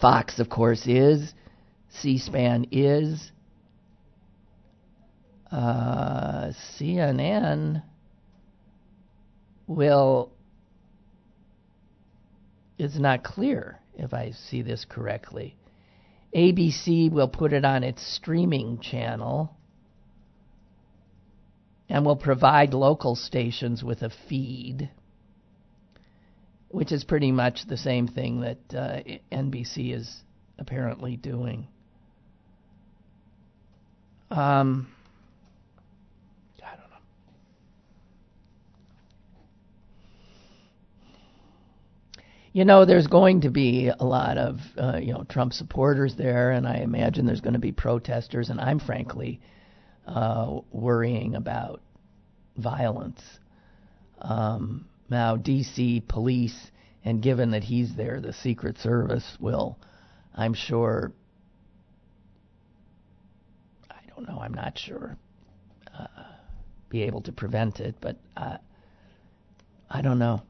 Fox, 0.00 0.38
of 0.38 0.48
course, 0.48 0.86
is. 0.86 1.34
C 1.90 2.18
SPAN 2.18 2.68
is. 2.70 3.32
Uh, 5.50 6.52
CNN 6.78 7.82
will. 9.66 10.32
It's 12.78 12.98
not 12.98 13.24
clear 13.24 13.78
if 13.96 14.12
I 14.12 14.32
see 14.32 14.62
this 14.62 14.84
correctly. 14.88 15.56
ABC 16.34 17.10
will 17.10 17.28
put 17.28 17.52
it 17.52 17.64
on 17.64 17.82
its 17.82 18.06
streaming 18.16 18.80
channel 18.80 19.56
and 21.88 22.04
will 22.04 22.16
provide 22.16 22.74
local 22.74 23.14
stations 23.14 23.82
with 23.82 24.02
a 24.02 24.10
feed, 24.28 24.90
which 26.68 26.92
is 26.92 27.04
pretty 27.04 27.32
much 27.32 27.60
the 27.68 27.76
same 27.76 28.08
thing 28.08 28.40
that 28.40 28.58
uh, 28.74 29.00
NBC 29.32 29.94
is 29.94 30.22
apparently 30.58 31.16
doing. 31.16 31.68
Um, 34.30 34.88
I 36.62 36.70
don't 36.76 36.90
know. 36.90 36.96
You 42.56 42.64
know, 42.64 42.86
there's 42.86 43.06
going 43.06 43.42
to 43.42 43.50
be 43.50 43.90
a 43.90 44.02
lot 44.02 44.38
of 44.38 44.60
uh, 44.78 44.96
you 44.96 45.12
know 45.12 45.24
Trump 45.28 45.52
supporters 45.52 46.14
there, 46.16 46.52
and 46.52 46.66
I 46.66 46.76
imagine 46.76 47.26
there's 47.26 47.42
going 47.42 47.52
to 47.52 47.58
be 47.58 47.70
protesters, 47.70 48.48
and 48.48 48.58
I'm 48.58 48.80
frankly 48.80 49.42
uh, 50.06 50.60
worrying 50.72 51.34
about 51.34 51.82
violence. 52.56 53.20
Um, 54.22 54.86
now, 55.10 55.36
D.C. 55.36 56.02
police, 56.08 56.70
and 57.04 57.22
given 57.22 57.50
that 57.50 57.62
he's 57.62 57.94
there, 57.94 58.22
the 58.22 58.32
Secret 58.32 58.78
Service 58.78 59.36
will, 59.38 59.78
I'm 60.34 60.54
sure, 60.54 61.12
I 63.90 64.00
don't 64.08 64.26
know, 64.26 64.38
I'm 64.40 64.54
not 64.54 64.78
sure, 64.78 65.18
uh, 65.94 66.06
be 66.88 67.02
able 67.02 67.20
to 67.20 67.32
prevent 67.32 67.80
it, 67.80 67.96
but 68.00 68.16
uh, 68.34 68.56
I 69.90 70.00
don't 70.00 70.18
know. 70.18 70.40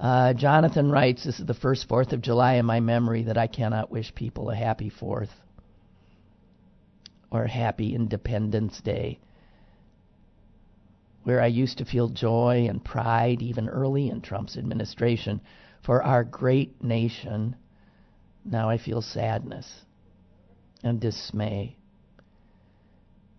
Uh, 0.00 0.32
Jonathan 0.32 0.90
writes, 0.90 1.24
This 1.24 1.40
is 1.40 1.46
the 1.46 1.52
first 1.52 1.86
4th 1.86 2.14
of 2.14 2.22
July 2.22 2.54
in 2.54 2.64
my 2.64 2.80
memory 2.80 3.24
that 3.24 3.36
I 3.36 3.46
cannot 3.46 3.90
wish 3.90 4.14
people 4.14 4.48
a 4.48 4.56
happy 4.56 4.90
4th 4.90 5.28
or 7.30 7.46
happy 7.46 7.94
Independence 7.94 8.80
Day, 8.80 9.20
where 11.24 11.42
I 11.42 11.48
used 11.48 11.78
to 11.78 11.84
feel 11.84 12.08
joy 12.08 12.66
and 12.66 12.82
pride 12.82 13.42
even 13.42 13.68
early 13.68 14.08
in 14.08 14.22
Trump's 14.22 14.56
administration 14.56 15.42
for 15.84 16.02
our 16.02 16.24
great 16.24 16.82
nation. 16.82 17.56
Now 18.42 18.70
I 18.70 18.78
feel 18.78 19.02
sadness 19.02 19.84
and 20.82 20.98
dismay. 20.98 21.76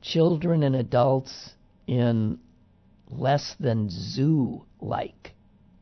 Children 0.03 0.61
and 0.61 0.75
adults 0.75 1.55
in 1.87 2.37
less 3.09 3.55
than 3.59 3.89
zoo 3.89 4.65
like 4.79 5.33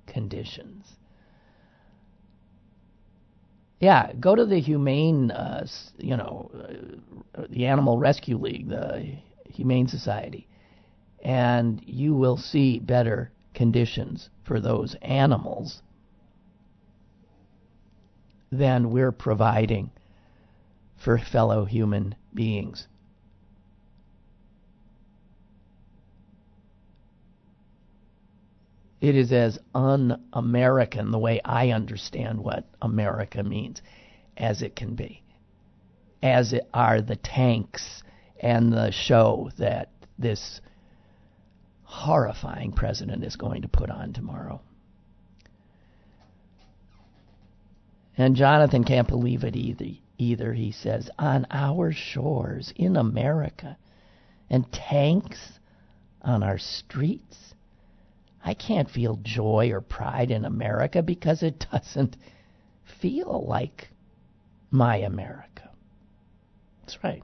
conditions 0.09 0.97
yeah, 3.79 4.11
go 4.19 4.35
to 4.35 4.45
the 4.45 4.59
humane, 4.59 5.31
uh, 5.31 5.65
you 5.97 6.17
know, 6.17 6.51
uh, 7.35 7.43
the 7.49 7.65
Animal 7.65 7.97
Rescue 7.97 8.37
League, 8.37 8.67
the 8.67 9.15
Humane 9.45 9.87
Society, 9.87 10.47
and 11.23 11.81
you 11.85 12.13
will 12.13 12.35
see 12.35 12.79
better 12.79 13.31
conditions 13.53 14.29
for 14.43 14.59
those 14.59 14.95
animals 15.01 15.81
than 18.51 18.91
we're 18.91 19.11
providing 19.11 19.91
for 20.97 21.17
fellow 21.17 21.63
human 21.63 22.15
beings. 22.33 22.87
It 29.01 29.15
is 29.15 29.31
as 29.31 29.59
un 29.73 30.21
American, 30.33 31.11
the 31.11 31.19
way 31.19 31.39
I 31.43 31.69
understand 31.69 32.43
what 32.43 32.65
America 32.81 33.43
means, 33.43 33.81
as 34.35 34.61
it 34.61 34.75
can 34.75 34.95
be. 34.95 35.23
As 36.21 36.51
it 36.51 36.67
are 36.73 37.01
the 37.01 37.15
tanks 37.15 38.03
and 38.41 38.73
the 38.73 38.91
show 38.91 39.51
that 39.57 39.89
this 40.17 40.59
horrifying 41.83 42.73
president 42.73 43.23
is 43.23 43.35
going 43.35 43.61
to 43.61 43.67
put 43.67 43.89
on 43.89 44.13
tomorrow. 44.13 44.61
And 48.17 48.35
Jonathan 48.35 48.83
can't 48.83 49.07
believe 49.07 49.45
it 49.45 49.55
either. 49.55 49.91
Either 50.17 50.53
he 50.53 50.73
says, 50.73 51.09
on 51.17 51.47
our 51.49 51.93
shores 51.93 52.73
in 52.75 52.97
America, 52.97 53.77
and 54.49 54.69
tanks 54.73 55.39
on 56.21 56.43
our 56.43 56.57
streets. 56.57 57.53
I 58.43 58.53
can't 58.53 58.89
feel 58.89 59.19
joy 59.21 59.71
or 59.71 59.81
pride 59.81 60.31
in 60.31 60.45
America 60.45 61.01
because 61.01 61.43
it 61.43 61.65
doesn't 61.71 62.17
feel 62.99 63.45
like 63.47 63.89
my 64.71 64.97
America. 64.97 65.69
That's 66.81 67.03
right. 67.03 67.23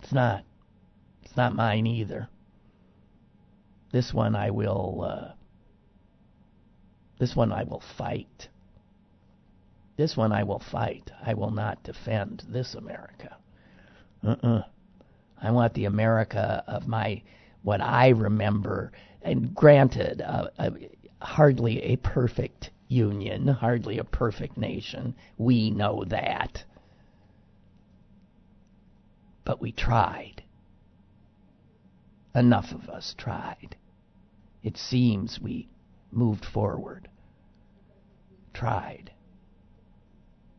It's 0.00 0.12
not. 0.12 0.44
It's 1.22 1.36
not 1.36 1.54
mine 1.54 1.86
either. 1.86 2.28
This 3.92 4.12
one 4.12 4.34
I 4.34 4.50
will. 4.50 5.02
Uh, 5.02 5.32
this 7.18 7.34
one 7.34 7.52
I 7.52 7.64
will 7.64 7.82
fight. 7.96 8.48
This 9.96 10.16
one 10.16 10.32
I 10.32 10.44
will 10.44 10.62
fight. 10.70 11.10
I 11.24 11.34
will 11.34 11.50
not 11.50 11.82
defend 11.82 12.44
this 12.48 12.74
America. 12.74 13.36
Uh-uh. 14.24 14.62
I 15.40 15.50
want 15.50 15.74
the 15.74 15.86
America 15.86 16.62
of 16.66 16.86
my 16.86 17.22
what 17.62 17.80
I 17.80 18.08
remember, 18.08 18.92
and 19.22 19.54
granted, 19.54 20.22
uh, 20.22 20.48
uh, 20.58 20.70
hardly 21.20 21.82
a 21.82 21.96
perfect 21.96 22.70
union, 22.88 23.48
hardly 23.48 23.98
a 23.98 24.04
perfect 24.04 24.56
nation. 24.56 25.14
We 25.36 25.70
know 25.70 26.04
that. 26.08 26.64
But 29.44 29.60
we 29.60 29.72
tried. 29.72 30.42
Enough 32.34 32.72
of 32.72 32.88
us 32.88 33.14
tried. 33.16 33.76
It 34.62 34.76
seems 34.76 35.40
we 35.40 35.68
moved 36.10 36.44
forward. 36.44 37.08
Tried. 38.52 39.12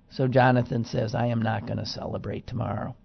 So 0.09 0.27
Jonathan 0.27 0.85
says, 0.85 1.13
I 1.13 1.27
am 1.27 1.41
not 1.41 1.65
going 1.65 1.77
to 1.77 1.85
celebrate 1.85 2.47
tomorrow. 2.47 2.95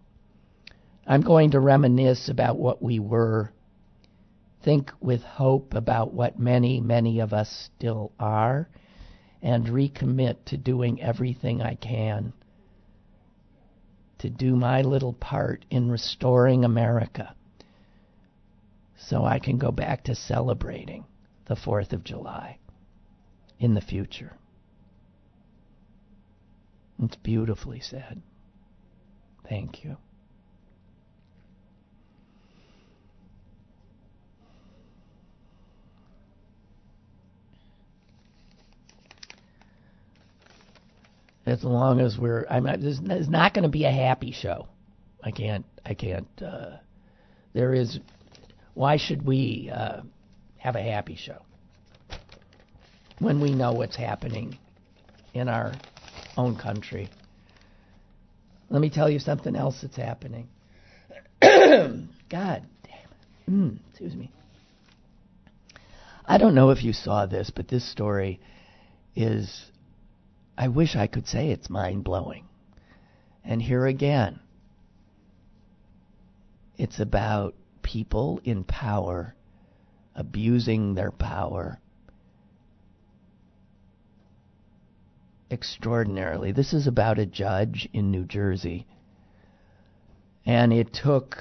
I'm 1.06 1.20
going 1.20 1.50
to 1.50 1.60
reminisce 1.60 2.28
about 2.28 2.58
what 2.58 2.82
we 2.82 2.98
were 2.98 3.52
think 4.64 4.90
with 5.00 5.22
hope 5.22 5.74
about 5.74 6.14
what 6.14 6.38
many, 6.38 6.80
many 6.80 7.20
of 7.20 7.32
us 7.32 7.70
still 7.76 8.12
are, 8.18 8.68
and 9.42 9.66
recommit 9.66 10.36
to 10.46 10.56
doing 10.56 11.02
everything 11.02 11.60
I 11.60 11.74
can 11.74 12.32
to 14.18 14.30
do 14.30 14.56
my 14.56 14.80
little 14.80 15.12
part 15.12 15.66
in 15.70 15.90
restoring 15.90 16.64
America 16.64 17.34
so 18.96 19.22
I 19.22 19.38
can 19.38 19.58
go 19.58 19.70
back 19.70 20.04
to 20.04 20.14
celebrating 20.14 21.04
the 21.44 21.56
4th 21.56 21.92
of 21.92 22.04
July 22.04 22.58
in 23.58 23.74
the 23.74 23.82
future. 23.82 24.32
It's 27.02 27.16
beautifully 27.16 27.80
said. 27.80 28.22
Thank 29.46 29.84
you. 29.84 29.98
As 41.46 41.64
long 41.64 42.00
as 42.00 42.18
we're. 42.18 42.46
I'm 42.48 42.64
not, 42.64 42.80
there's, 42.80 43.00
there's 43.00 43.28
not 43.28 43.54
going 43.54 43.64
to 43.64 43.68
be 43.68 43.84
a 43.84 43.90
happy 43.90 44.32
show. 44.32 44.68
I 45.22 45.30
can't. 45.30 45.64
I 45.84 45.94
can't. 45.94 46.28
Uh, 46.40 46.76
there 47.52 47.74
is. 47.74 47.98
Why 48.74 48.96
should 48.96 49.24
we 49.24 49.70
uh, 49.72 50.00
have 50.56 50.76
a 50.76 50.82
happy 50.82 51.16
show 51.16 51.42
when 53.18 53.40
we 53.40 53.54
know 53.54 53.72
what's 53.72 53.96
happening 53.96 54.58
in 55.32 55.48
our 55.48 55.72
own 56.36 56.56
country? 56.56 57.08
Let 58.70 58.80
me 58.80 58.90
tell 58.90 59.08
you 59.08 59.18
something 59.18 59.54
else 59.54 59.78
that's 59.82 59.96
happening. 59.96 60.48
God 61.40 62.08
damn 62.28 62.62
it. 62.88 63.50
Mm, 63.50 63.78
excuse 63.90 64.14
me. 64.14 64.32
I 66.26 66.38
don't 66.38 66.54
know 66.54 66.70
if 66.70 66.82
you 66.82 66.92
saw 66.92 67.26
this, 67.26 67.50
but 67.54 67.68
this 67.68 67.88
story 67.88 68.40
is. 69.14 69.70
I 70.56 70.68
wish 70.68 70.94
I 70.94 71.06
could 71.06 71.26
say 71.26 71.50
it's 71.50 71.68
mind 71.68 72.04
blowing. 72.04 72.46
And 73.44 73.60
here 73.60 73.86
again, 73.86 74.40
it's 76.76 77.00
about 77.00 77.54
people 77.82 78.40
in 78.44 78.64
power 78.64 79.34
abusing 80.14 80.94
their 80.94 81.10
power 81.10 81.78
extraordinarily. 85.50 86.52
This 86.52 86.72
is 86.72 86.86
about 86.86 87.18
a 87.18 87.26
judge 87.26 87.88
in 87.92 88.10
New 88.10 88.24
Jersey. 88.24 88.86
And 90.46 90.72
it 90.72 90.92
took, 90.92 91.38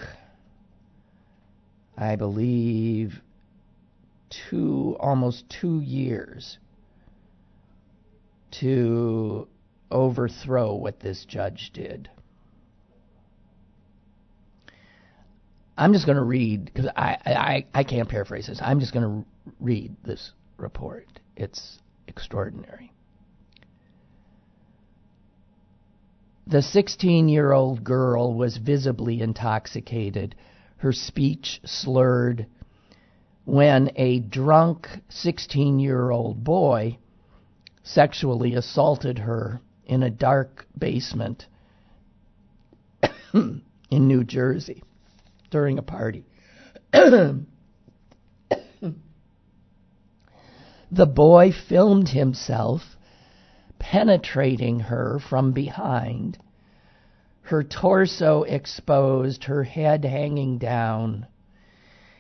I 1.98 2.16
believe, 2.16 3.22
two, 4.30 4.98
almost 5.00 5.50
two 5.50 5.80
years 5.82 6.58
to 8.60 9.48
overthrow 9.92 10.76
what 10.76 11.00
this 11.00 11.26
judge 11.26 11.72
did. 11.74 12.10
I'm 15.78 15.94
just 15.94 16.06
going 16.06 16.18
to 16.18 16.24
read 16.24 16.66
because 16.66 16.88
I, 16.96 17.18
I 17.26 17.66
I 17.74 17.84
can't 17.84 18.08
paraphrase 18.08 18.48
this. 18.48 18.60
I'm 18.62 18.80
just 18.80 18.94
going 18.94 19.24
to 19.24 19.52
read 19.60 19.96
this 20.04 20.32
report. 20.58 21.08
It's 21.36 21.80
extraordinary. 22.08 22.92
The 26.46 26.62
16 26.62 27.30
year 27.30 27.54
old 27.54 27.84
girl 27.84 28.34
was 28.34 28.58
visibly 28.58 29.22
intoxicated, 29.22 30.36
her 30.78 30.92
speech 30.92 31.62
slurred, 31.66 32.48
when 33.46 33.92
a 33.96 34.20
drunk 34.20 34.88
16 35.10 35.80
year 35.80 36.12
old 36.12 36.44
boy 36.44 37.00
sexually 37.84 38.56
assaulted 38.56 39.20
her 39.20 39.62
in 39.86 40.02
a 40.02 40.10
dark 40.10 40.66
basement 40.78 41.46
in 43.34 43.62
New 43.92 44.24
Jersey 44.24 44.82
during 45.52 45.78
a 45.78 45.84
party. 45.84 46.26
the 46.92 47.46
boy 51.06 51.52
filmed 51.68 52.10
himself 52.10 52.82
penetrating 53.80 54.80
her 54.80 55.20
from 55.20 55.52
behind, 55.52 56.38
her 57.42 57.64
torso 57.64 58.44
exposed, 58.44 59.44
her 59.44 59.64
head 59.66 60.06
hanging 60.06 60.58
down. 60.58 61.28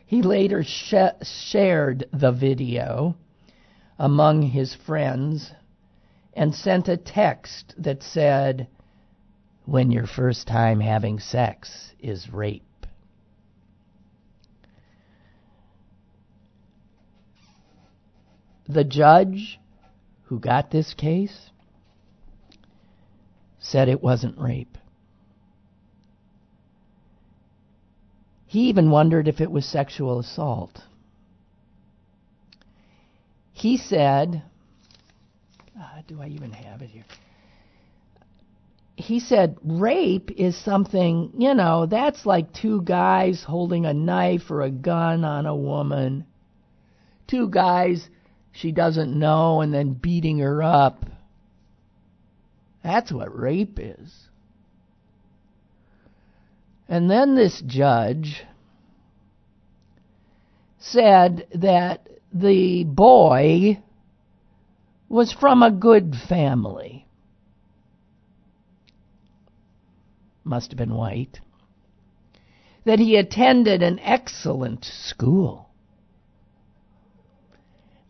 He 0.06 0.22
later 0.22 0.64
sh- 0.64 0.94
shared 1.22 2.06
the 2.12 2.34
video 2.34 3.16
among 3.98 4.42
his 4.42 4.74
friends 4.74 5.52
and 6.34 6.54
sent 6.54 6.88
a 6.88 6.98
text 6.98 7.74
that 7.78 8.02
said, 8.04 8.68
When 9.66 9.92
your 9.92 10.08
first 10.08 10.48
time 10.48 10.80
having 10.80 11.20
sex 11.20 11.94
is 12.00 12.32
rape. 12.32 12.64
The 18.68 18.84
judge 18.84 19.60
who 20.24 20.40
got 20.40 20.72
this 20.72 20.94
case 20.94 21.52
said 23.60 23.88
it 23.88 24.02
wasn't 24.02 24.38
rape. 24.38 24.78
He 28.46 28.70
even 28.70 28.92
wondered 28.92 29.28
if 29.28 29.42
it 29.42 29.52
was 29.52 29.66
sexual 29.66 30.20
assault. 30.20 30.84
He 33.54 33.78
said, 33.78 34.44
uh, 35.80 36.02
do 36.08 36.22
I 36.22 36.28
even 36.28 36.52
have 36.52 36.82
it 36.82 36.90
here? 36.90 37.06
He 38.96 39.20
said, 39.20 39.58
rape 39.64 40.32
is 40.32 40.58
something, 40.58 41.32
you 41.38 41.54
know, 41.54 41.86
that's 41.86 42.26
like 42.26 42.54
two 42.54 42.82
guys 42.82 43.44
holding 43.44 43.86
a 43.86 43.94
knife 43.94 44.52
or 44.52 44.62
a 44.62 44.70
gun 44.70 45.24
on 45.24 45.46
a 45.46 45.56
woman. 45.56 46.26
Two 47.28 47.48
guys 47.48 48.10
she 48.52 48.72
doesn't 48.72 49.18
know 49.18 49.62
and 49.62 49.74
then 49.74 49.94
beating 49.94 50.40
her 50.40 50.62
up. 50.62 51.06
That's 52.84 53.12
what 53.12 53.38
rape 53.38 53.80
is. 53.80 54.14
And 56.88 57.10
then 57.10 57.36
this 57.36 57.62
judge 57.66 58.44
said 60.80 61.48
that 61.56 62.08
the 62.34 62.84
boy 62.84 63.80
was 65.08 65.32
from 65.32 65.62
a 65.62 65.72
good 65.72 66.16
family. 66.28 67.08
Must 70.44 70.72
have 70.72 70.78
been 70.78 70.96
white. 70.96 71.40
That 72.86 73.00
he 73.00 73.16
attended 73.16 73.82
an 73.82 74.00
excellent 74.00 74.84
school 74.84 75.70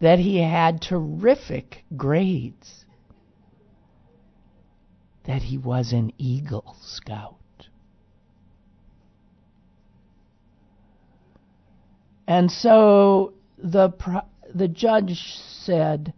that 0.04 0.20
he 0.20 0.38
had 0.42 0.82
terrific 0.82 1.86
grades, 1.96 2.84
that 5.26 5.42
he 5.42 5.58
was 5.58 5.94
an 5.94 6.12
Eagle 6.18 6.76
Scout. 6.82 7.38
And 12.28 12.52
so 12.52 13.34
the 13.58 13.92
the 14.54 14.68
judge 14.68 15.22
said 15.64 16.14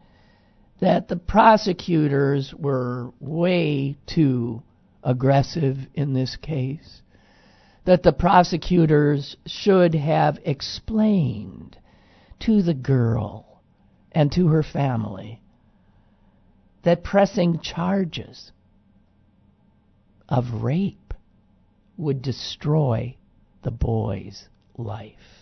that 0.80 1.08
the 1.08 1.16
prosecutors 1.16 2.54
were 2.54 3.12
way 3.20 3.98
too 4.06 4.62
aggressive 5.04 5.78
in 5.94 6.14
this 6.14 6.36
case. 6.36 7.02
That 7.86 8.04
the 8.04 8.14
prosecutors 8.14 9.38
should 9.46 9.94
have 9.94 10.40
explained 10.44 11.78
to 12.40 12.62
the 12.62 12.74
girl 12.74 13.62
and 14.12 14.32
to 14.32 14.48
her 14.48 14.64
family 14.64 15.42
that 16.86 17.04
pressing 17.04 17.60
charges 17.60 18.52
of 20.30 20.64
rape 20.64 21.14
would 21.98 22.22
destroy 22.22 23.16
the 23.64 23.72
boy's 23.72 24.48
life. 24.78 25.35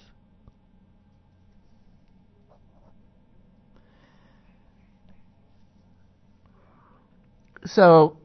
So 7.66 8.18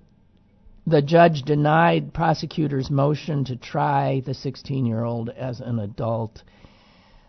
the 0.87 1.03
judge 1.03 1.43
denied 1.43 2.13
prosecutors' 2.13 2.91
motion 2.91 3.45
to 3.45 3.57
try 3.57 4.21
the 4.21 4.35
16 4.35 4.87
year 4.87 5.05
old 5.05 5.29
as 5.31 5.61
an 5.61 5.79
adult 5.79 6.43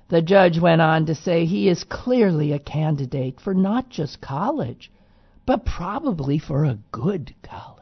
the 0.10 0.22
judge 0.24 0.60
went 0.60 0.82
on 0.82 1.06
to 1.06 1.13
say 1.13 1.45
he 1.45 1.69
is 1.69 1.84
clearly 1.84 2.52
a 2.52 2.60
candidate 2.60 3.39
for 3.39 3.54
not 3.54 3.89
just 3.89 4.19
college, 4.19 4.91
but 5.45 5.65
probably 5.65 6.39
for 6.39 6.65
a 6.65 6.80
good 6.91 7.36
college. 7.43 7.78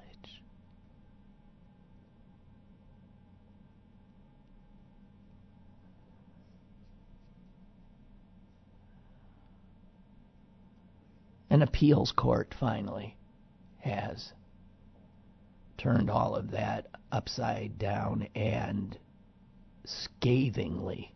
An 11.50 11.62
appeals 11.62 12.12
court 12.12 12.54
finally 12.60 13.16
has 13.88 14.32
turned 15.78 16.10
all 16.10 16.36
of 16.36 16.52
that 16.52 16.88
upside 17.12 17.78
down 17.80 18.28
and 18.36 18.98
scathingly 19.86 21.12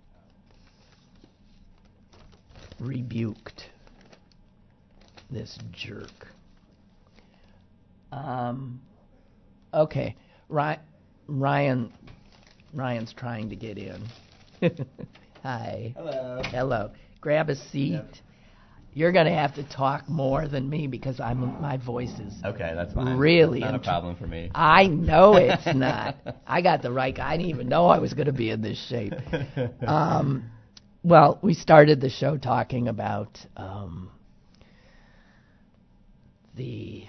rebuked 2.80 3.70
this 5.30 5.58
jerk. 5.72 6.28
Um, 8.12 8.82
okay, 9.74 10.16
Ryan, 10.50 11.92
Ryan's 12.74 13.14
trying 13.14 13.50
to 13.50 13.56
get 13.56 13.78
in. 13.78 14.02
Hi. 15.44 15.94
Hello. 15.96 16.42
Hello. 16.46 16.92
Grab 17.20 17.50
a 17.50 17.56
seat. 17.56 17.94
Yep. 17.94 18.16
You're 18.94 19.14
going 19.14 19.26
to 19.26 19.32
have 19.34 19.56
to 19.56 19.64
talk 19.64 20.10
more 20.10 20.48
than 20.48 20.70
me 20.70 20.88
because 20.88 21.20
I'm 21.20 21.60
my 21.62 21.78
voice 21.78 22.20
is 22.20 22.34
Okay, 22.44 22.74
that's 22.76 22.94
fine. 22.94 23.18
Really 23.18 23.62
That's 23.62 23.72
not 23.72 23.82
a 23.82 23.84
problem 23.84 24.16
for 24.18 24.28
me. 24.28 24.52
I 24.54 24.88
know 24.88 25.36
it's 25.38 25.66
not. 25.74 26.16
I 26.46 26.62
got 26.62 26.82
the 26.82 26.92
right 26.92 27.16
guy. 27.16 27.34
I 27.34 27.38
didn't 27.38 27.50
even 27.52 27.70
know 27.70 27.86
I 27.88 28.00
was 28.00 28.14
going 28.14 28.26
to 28.28 28.34
be 28.34 28.50
in 28.50 28.62
this 28.62 28.78
shape. 28.88 29.14
Um, 29.88 30.44
well, 31.04 31.40
we 31.42 31.54
started 31.56 32.00
the 32.02 32.10
show 32.10 32.38
talking 32.38 32.88
about 32.88 33.40
um, 33.58 34.12
the 36.56 37.06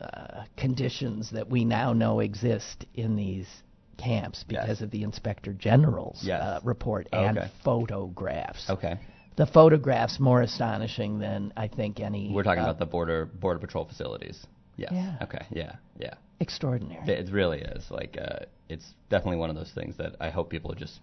uh, 0.00 0.44
conditions 0.56 1.30
that 1.32 1.48
we 1.50 1.64
now 1.64 1.92
know 1.92 2.20
exist 2.20 2.86
in 2.94 3.16
these 3.16 3.48
camps 3.96 4.44
because 4.46 4.68
Yes. 4.68 4.80
of 4.82 4.90
the 4.90 5.02
Inspector 5.02 5.52
General's 5.54 6.20
Yes. 6.22 6.40
uh, 6.42 6.60
report 6.64 7.08
and 7.12 7.38
Okay. 7.38 7.50
photographs. 7.64 8.68
okay. 8.70 8.98
The 9.36 9.46
photographs 9.46 10.20
more 10.20 10.42
astonishing 10.42 11.18
than 11.18 11.52
I 11.56 11.68
think 11.68 12.00
any. 12.00 12.32
We're 12.32 12.44
talking 12.44 12.60
uh, 12.62 12.66
about 12.66 12.78
the 12.78 12.86
border 12.86 13.26
border 13.26 13.58
patrol 13.58 13.84
facilities. 13.84 14.46
Yes. 14.76 14.92
Yeah. 14.92 15.16
Okay. 15.22 15.46
Yeah. 15.50 15.76
Yeah. 15.98 16.14
extraordinary. 16.40 17.08
It 17.08 17.30
really 17.32 17.60
is. 17.60 17.90
Like, 17.90 18.16
uh, 18.20 18.44
it's 18.68 18.94
definitely 19.08 19.38
one 19.38 19.50
of 19.50 19.56
those 19.56 19.72
things 19.74 19.96
that 19.98 20.16
I 20.20 20.30
hope 20.30 20.50
people 20.50 20.74
just 20.74 21.00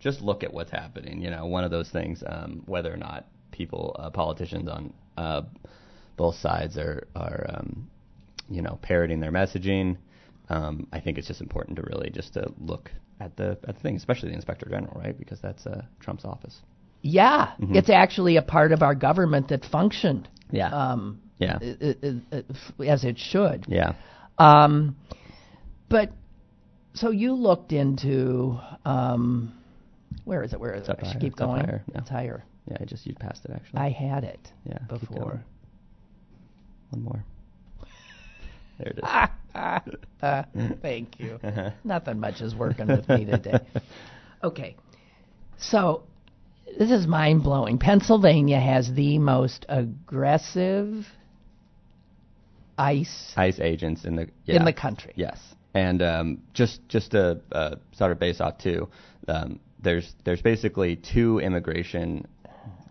just 0.00 0.20
look 0.20 0.42
at 0.42 0.52
what's 0.52 0.70
happening. 0.70 1.20
You 1.20 1.30
know, 1.30 1.46
one 1.46 1.64
of 1.64 1.70
those 1.70 1.90
things, 1.90 2.22
um, 2.26 2.62
whether 2.66 2.92
or 2.92 2.96
not 2.96 3.26
people, 3.52 3.96
uh, 3.98 4.10
politicians 4.10 4.68
on 4.68 4.92
uh, 5.16 5.42
both 6.16 6.36
sides 6.36 6.76
are 6.76 7.06
are 7.14 7.46
um, 7.48 7.90
you 8.48 8.62
know 8.62 8.78
parroting 8.82 9.20
their 9.20 9.32
messaging. 9.32 9.96
Um, 10.50 10.86
I 10.92 11.00
think 11.00 11.16
it's 11.18 11.26
just 11.26 11.40
important 11.40 11.76
to 11.76 11.82
really 11.82 12.10
just 12.10 12.34
to 12.34 12.52
look 12.58 12.90
at 13.20 13.36
the 13.36 13.58
at 13.66 13.76
the 13.76 13.80
thing, 13.80 13.96
especially 13.96 14.30
the 14.30 14.34
inspector 14.34 14.68
general, 14.68 15.00
right? 15.00 15.18
Because 15.18 15.40
that's 15.40 15.66
uh, 15.66 15.82
Trump's 16.00 16.24
office. 16.24 16.60
Yeah, 17.06 17.52
Mm-hmm. 17.60 17.76
it's 17.76 17.90
actually 17.90 18.36
a 18.38 18.42
part 18.42 18.72
of 18.72 18.82
our 18.82 18.94
government 18.94 19.48
that 19.48 19.64
functioned. 19.66 20.26
Yeah. 20.50 20.70
Um, 20.70 21.20
Yeah. 21.38 21.58
as 21.60 23.04
it 23.04 23.18
should. 23.18 23.66
Yeah. 23.68 23.92
Um, 24.38 24.96
but 25.90 26.10
so 26.94 27.10
you 27.10 27.34
looked 27.34 27.72
into 27.72 28.58
um, 28.86 29.52
where 30.24 30.42
is 30.42 30.54
it? 30.54 30.60
Where 30.60 30.72
is 30.74 30.80
It's 30.80 30.88
it? 30.88 30.96
I 30.98 31.02
should 31.02 31.06
higher. 31.12 31.20
keep 31.20 31.32
It's 31.32 31.38
going. 31.40 31.60
higher, 31.64 31.82
yeah. 31.92 31.98
It's 31.98 32.08
higher. 32.08 32.44
Yeah. 32.70 32.78
I 32.80 32.84
just 32.86 33.06
you 33.06 33.14
passed 33.14 33.44
it 33.44 33.50
actually. 33.54 33.80
I 33.80 33.90
had 33.90 34.24
it 34.24 34.50
yeah. 34.64 34.78
before. 34.88 35.44
One 36.90 37.02
more. 37.02 37.24
There 38.78 38.88
it 38.88 38.98
is. 38.98 39.04
Uh, 40.22 40.42
thank 40.82 41.20
you. 41.20 41.38
Nothing 41.84 42.18
much 42.18 42.40
is 42.40 42.54
working 42.56 42.86
with 42.88 43.08
me 43.08 43.24
today. 43.26 43.60
Okay, 44.42 44.76
so 45.58 46.02
this 46.78 46.90
is 46.90 47.06
mind 47.06 47.42
blowing. 47.42 47.78
Pennsylvania 47.78 48.60
has 48.60 48.92
the 48.92 49.18
most 49.18 49.66
aggressive 49.68 51.06
ice 52.76 53.32
ICE 53.36 53.60
agents 53.60 54.04
in 54.04 54.16
the 54.16 54.28
in 54.46 54.64
the 54.64 54.72
country. 54.72 55.12
Yes, 55.16 55.38
and 55.74 56.02
um, 56.02 56.42
just 56.52 56.86
just 56.88 57.12
to 57.12 57.40
uh, 57.52 57.76
sort 57.92 58.12
of 58.12 58.18
base 58.18 58.40
off 58.40 58.58
too, 58.58 58.88
um, 59.28 59.60
there's 59.80 60.14
there's 60.24 60.42
basically 60.42 60.96
two 60.96 61.38
immigration 61.38 62.26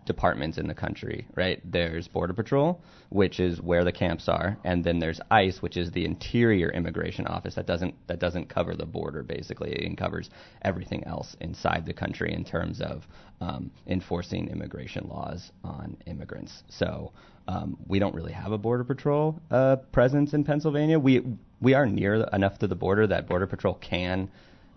departments 0.04 0.58
in 0.58 0.66
the 0.66 0.74
country, 0.74 1.26
right? 1.34 1.60
There's 1.64 2.08
Border 2.08 2.34
Patrol, 2.34 2.80
which 3.10 3.40
is 3.40 3.60
where 3.60 3.84
the 3.84 3.92
camps 3.92 4.28
are, 4.28 4.56
and 4.64 4.84
then 4.84 4.98
there's 4.98 5.20
ICE, 5.30 5.60
which 5.62 5.76
is 5.76 5.90
the 5.90 6.04
Interior 6.04 6.70
Immigration 6.70 7.26
Office 7.26 7.54
that 7.54 7.66
doesn't 7.66 7.94
that 8.06 8.18
doesn't 8.18 8.48
cover 8.48 8.74
the 8.74 8.86
border 8.86 9.22
basically. 9.22 9.72
It 9.72 9.96
covers 9.96 10.30
everything 10.62 11.04
else 11.04 11.36
inside 11.40 11.86
the 11.86 11.92
country 11.92 12.32
in 12.32 12.44
terms 12.44 12.80
of 12.80 13.06
um, 13.40 13.70
enforcing 13.86 14.48
immigration 14.48 15.08
laws 15.08 15.50
on 15.62 15.96
immigrants. 16.06 16.62
So 16.68 17.12
um, 17.48 17.76
we 17.86 17.98
don't 17.98 18.14
really 18.14 18.32
have 18.32 18.52
a 18.52 18.58
Border 18.58 18.84
Patrol 18.84 19.38
uh, 19.50 19.76
presence 19.92 20.34
in 20.34 20.44
Pennsylvania. 20.44 20.98
We 20.98 21.22
we 21.60 21.74
are 21.74 21.86
near 21.86 22.26
enough 22.32 22.58
to 22.58 22.66
the 22.66 22.74
border 22.74 23.06
that 23.06 23.26
Border 23.26 23.46
Patrol 23.46 23.74
can. 23.74 24.30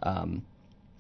Um, 0.04 0.46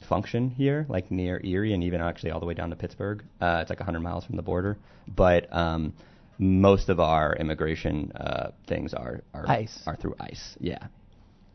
function 0.05 0.49
here, 0.49 0.85
like 0.89 1.11
near 1.11 1.41
Erie 1.43 1.73
and 1.73 1.83
even 1.83 2.01
actually 2.01 2.31
all 2.31 2.39
the 2.39 2.45
way 2.45 2.53
down 2.53 2.69
to 2.69 2.75
Pittsburgh. 2.75 3.23
Uh, 3.41 3.59
it's 3.61 3.69
like 3.69 3.79
100 3.79 3.99
miles 3.99 4.25
from 4.25 4.35
the 4.35 4.41
border, 4.41 4.77
but 5.07 5.51
um, 5.53 5.93
most 6.37 6.89
of 6.89 6.99
our 6.99 7.35
immigration 7.35 8.11
uh, 8.13 8.51
things 8.67 8.93
are 8.93 9.21
are, 9.33 9.49
ICE. 9.49 9.79
are 9.85 9.95
through 9.95 10.15
ICE. 10.19 10.57
Yeah. 10.59 10.87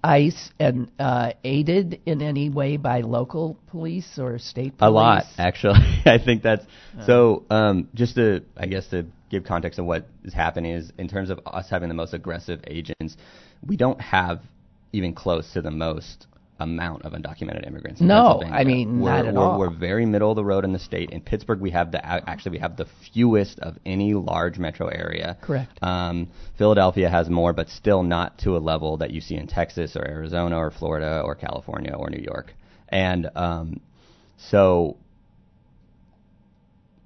ICE 0.05 0.51
and 0.59 0.91
uh, 0.99 1.33
aided 1.45 2.01
in 2.07 2.23
any 2.23 2.51
way 2.51 2.77
by 2.77 3.03
local 3.03 3.57
police 3.69 4.19
or 4.19 4.39
state 4.39 4.77
police? 4.77 4.89
A 4.89 4.91
lot, 4.91 5.25
actually. 5.39 5.79
I 6.05 6.19
think 6.19 6.43
that's 6.43 6.65
so. 7.07 7.45
Um, 7.51 7.89
just 7.95 8.17
to, 8.17 8.43
I 8.57 8.67
guess, 8.67 8.89
to 8.89 9.07
give 9.31 9.45
context 9.45 9.79
of 9.79 9.87
what 9.87 10.09
is 10.25 10.35
happening 10.35 10.73
is 10.73 10.93
in 10.99 11.09
terms 11.09 11.31
of 11.31 11.39
us 11.47 11.71
having 11.71 11.89
the 11.89 11.95
most 11.95 12.15
aggressive 12.15 12.65
agents, 12.67 13.17
we 13.65 13.77
don't 13.77 14.01
have 14.01 14.43
even 14.93 15.15
close 15.15 15.53
to 15.53 15.63
the 15.63 15.71
most 15.71 16.27
amount 16.63 17.03
of 17.05 17.13
undocumented 17.13 17.67
immigrants. 17.67 18.01
In 18.01 18.07
No, 18.07 18.43
I 18.45 18.65
mean, 18.65 19.01
we're, 19.01 19.11
not 19.11 19.27
at 19.27 19.35
we're, 19.35 19.41
all. 19.41 19.59
We're 19.59 19.71
very 19.71 20.07
middle 20.07 20.31
of 20.31 20.37
the 20.37 20.45
road 20.45 20.65
in 20.65 20.73
the 20.73 20.79
state. 20.79 21.11
In 21.11 21.21
Pittsburgh, 21.21 21.61
we 21.61 21.71
have 21.71 21.93
the 21.93 22.05
actually 22.05 22.53
we 22.53 22.59
have 22.59 22.77
the 22.77 22.87
fewest 23.13 23.59
of 23.61 23.77
any 23.85 24.15
large 24.15 24.59
metro 24.59 24.89
area. 24.89 25.37
Correct. 25.43 25.79
Um, 25.83 26.29
Philadelphia 26.59 27.09
has 27.09 27.29
more, 27.29 27.53
but 27.53 27.69
still 27.69 28.03
not 28.03 28.39
to 28.39 28.57
a 28.57 28.61
level 28.61 28.97
that 28.99 29.11
you 29.11 29.21
see 29.21 29.37
in 29.37 29.47
Texas 29.47 29.97
or 29.97 30.07
Arizona 30.07 30.57
or 30.57 30.71
Florida 30.71 31.23
or 31.25 31.35
California 31.35 31.93
or 31.93 32.11
New 32.11 32.23
York. 32.23 32.55
And 32.89 33.31
um, 33.35 33.81
so 34.37 34.97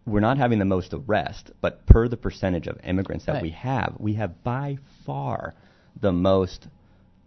we're 0.07 0.21
not 0.21 0.39
having 0.39 0.59
the 0.59 0.65
most 0.65 0.95
arrest, 0.95 1.51
but 1.61 1.85
per 1.87 2.09
the 2.09 2.17
percentage 2.17 2.67
of 2.69 2.79
immigrants 2.85 3.27
that 3.27 3.35
Right. 3.35 3.43
we 3.43 3.51
have, 3.51 3.95
we 3.99 4.15
have 4.15 4.43
by 4.45 4.79
far 5.05 5.55
the 6.01 6.13
most 6.13 6.69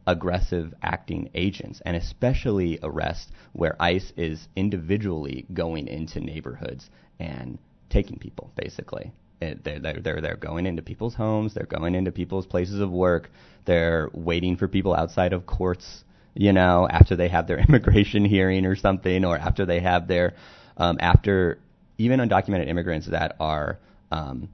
aggressive 0.09 0.73
acting 0.81 1.29
agents, 1.35 1.81
and 1.85 1.95
especially 1.95 2.79
arrests 2.81 3.31
where 3.53 3.75
ICE 3.79 4.11
is 4.17 4.47
individually 4.55 5.45
going 5.53 5.87
into 5.87 6.19
neighborhoods 6.19 6.89
and 7.19 7.59
taking 7.91 8.17
people, 8.17 8.51
basically. 8.55 9.11
It, 9.39 9.63
they're, 9.63 9.79
they're, 9.79 10.19
they're, 10.19 10.35
going 10.35 10.65
into 10.65 10.81
people's 10.81 11.13
homes, 11.13 11.53
they're 11.53 11.65
going 11.65 11.93
into 11.93 12.11
people's 12.11 12.47
places 12.47 12.81
of 12.81 12.89
work, 12.91 13.29
they're 13.65 14.09
waiting 14.11 14.57
for 14.57 14.67
people 14.67 14.95
outside 14.95 15.31
of 15.31 15.45
courts, 15.45 16.03
you 16.33 16.53
know, 16.53 16.87
after 16.89 17.15
they 17.15 17.29
have 17.29 17.47
their 17.47 17.59
immigration 17.69 18.25
hearing 18.25 18.65
or 18.65 18.75
something, 18.75 19.23
or 19.23 19.37
after 19.37 19.65
they 19.65 19.79
have 19.79 20.07
their, 20.07 20.33
um, 20.75 20.97
after 20.99 21.59
even 21.99 22.19
undocumented 22.19 22.67
immigrants 22.67 23.07
that 23.07 23.35
are, 23.39 23.77
um, 24.11 24.49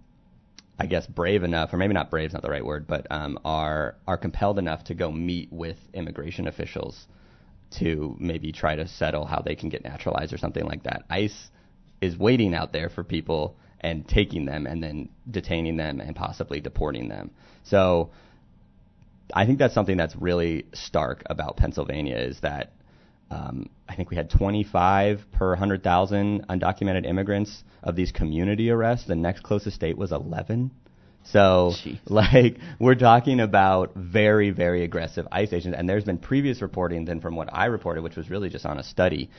I 0.78 0.88
guess, 0.88 1.08
brave 1.08 1.44
enough, 1.44 1.74
or 1.74 1.78
maybe 1.78 1.94
not 1.94 2.10
brave 2.10 2.28
is 2.28 2.34
not 2.34 2.42
the 2.42 2.50
right 2.50 2.66
word, 2.66 2.86
but 2.88 3.08
um, 3.10 3.40
are 3.46 3.96
are 4.08 4.18
compelled 4.18 4.60
enough 4.60 4.84
to 4.86 4.94
go 4.94 5.12
meet 5.12 5.52
with 5.52 5.78
immigration 5.94 6.48
officials 6.48 7.08
to 7.72 8.16
maybe 8.20 8.52
try 8.52 8.76
to 8.76 8.88
settle 8.88 9.26
how 9.26 9.42
they 9.42 9.56
can 9.56 9.70
get 9.70 9.84
naturalized 9.84 10.34
or 10.34 10.38
something 10.38 10.66
like 10.66 10.84
that. 10.84 11.04
ICE 11.10 11.50
is 12.02 12.18
waiting 12.18 12.54
out 12.54 12.74
there 12.74 12.90
for 12.90 13.04
people 13.04 13.58
and 13.82 14.08
taking 14.08 14.46
them 14.46 14.66
and 14.66 14.84
then 14.84 15.10
detaining 15.30 15.78
them 15.78 16.00
and 16.00 16.16
possibly 16.16 16.60
deporting 16.60 17.08
them. 17.08 17.32
So 17.64 18.12
I 19.34 19.46
think 19.46 19.60
that's 19.60 19.74
something 19.74 19.98
that's 19.98 20.16
really 20.16 20.66
stark 20.74 21.24
about 21.28 21.58
Pennsylvania 21.58 22.18
is 22.18 22.40
that 22.42 22.74
Um, 23.32 23.70
I 23.90 23.96
think 23.96 24.10
we 24.10 24.16
had 24.16 24.30
25 24.30 25.26
per 25.32 25.50
100,000 25.50 26.48
undocumented 26.48 27.06
immigrants 27.06 27.64
of 27.84 27.96
these 27.96 28.12
community 28.12 28.70
arrests. 28.70 29.08
The 29.08 29.16
next 29.16 29.42
closest 29.44 29.76
state 29.76 29.98
was 29.98 30.12
11. 30.12 30.72
So, 31.28 31.72
Jeez. 31.84 31.98
like, 32.06 32.58
we're 32.80 32.94
talking 32.94 33.40
about 33.40 33.96
very, 33.96 34.52
very 34.52 34.84
aggressive 34.84 35.28
ICE 35.32 35.52
agents. 35.54 35.76
And 35.76 35.90
there's 35.90 36.04
been 36.04 36.20
previous 36.20 36.62
reporting 36.62 37.06
than 37.06 37.20
from 37.20 37.36
what 37.36 37.50
I 37.52 37.66
reported, 37.66 38.04
which 38.04 38.16
was 38.16 38.30
really 38.30 38.50
just 38.50 38.64
on 38.64 38.78
a 38.78 38.84
study 38.84 39.32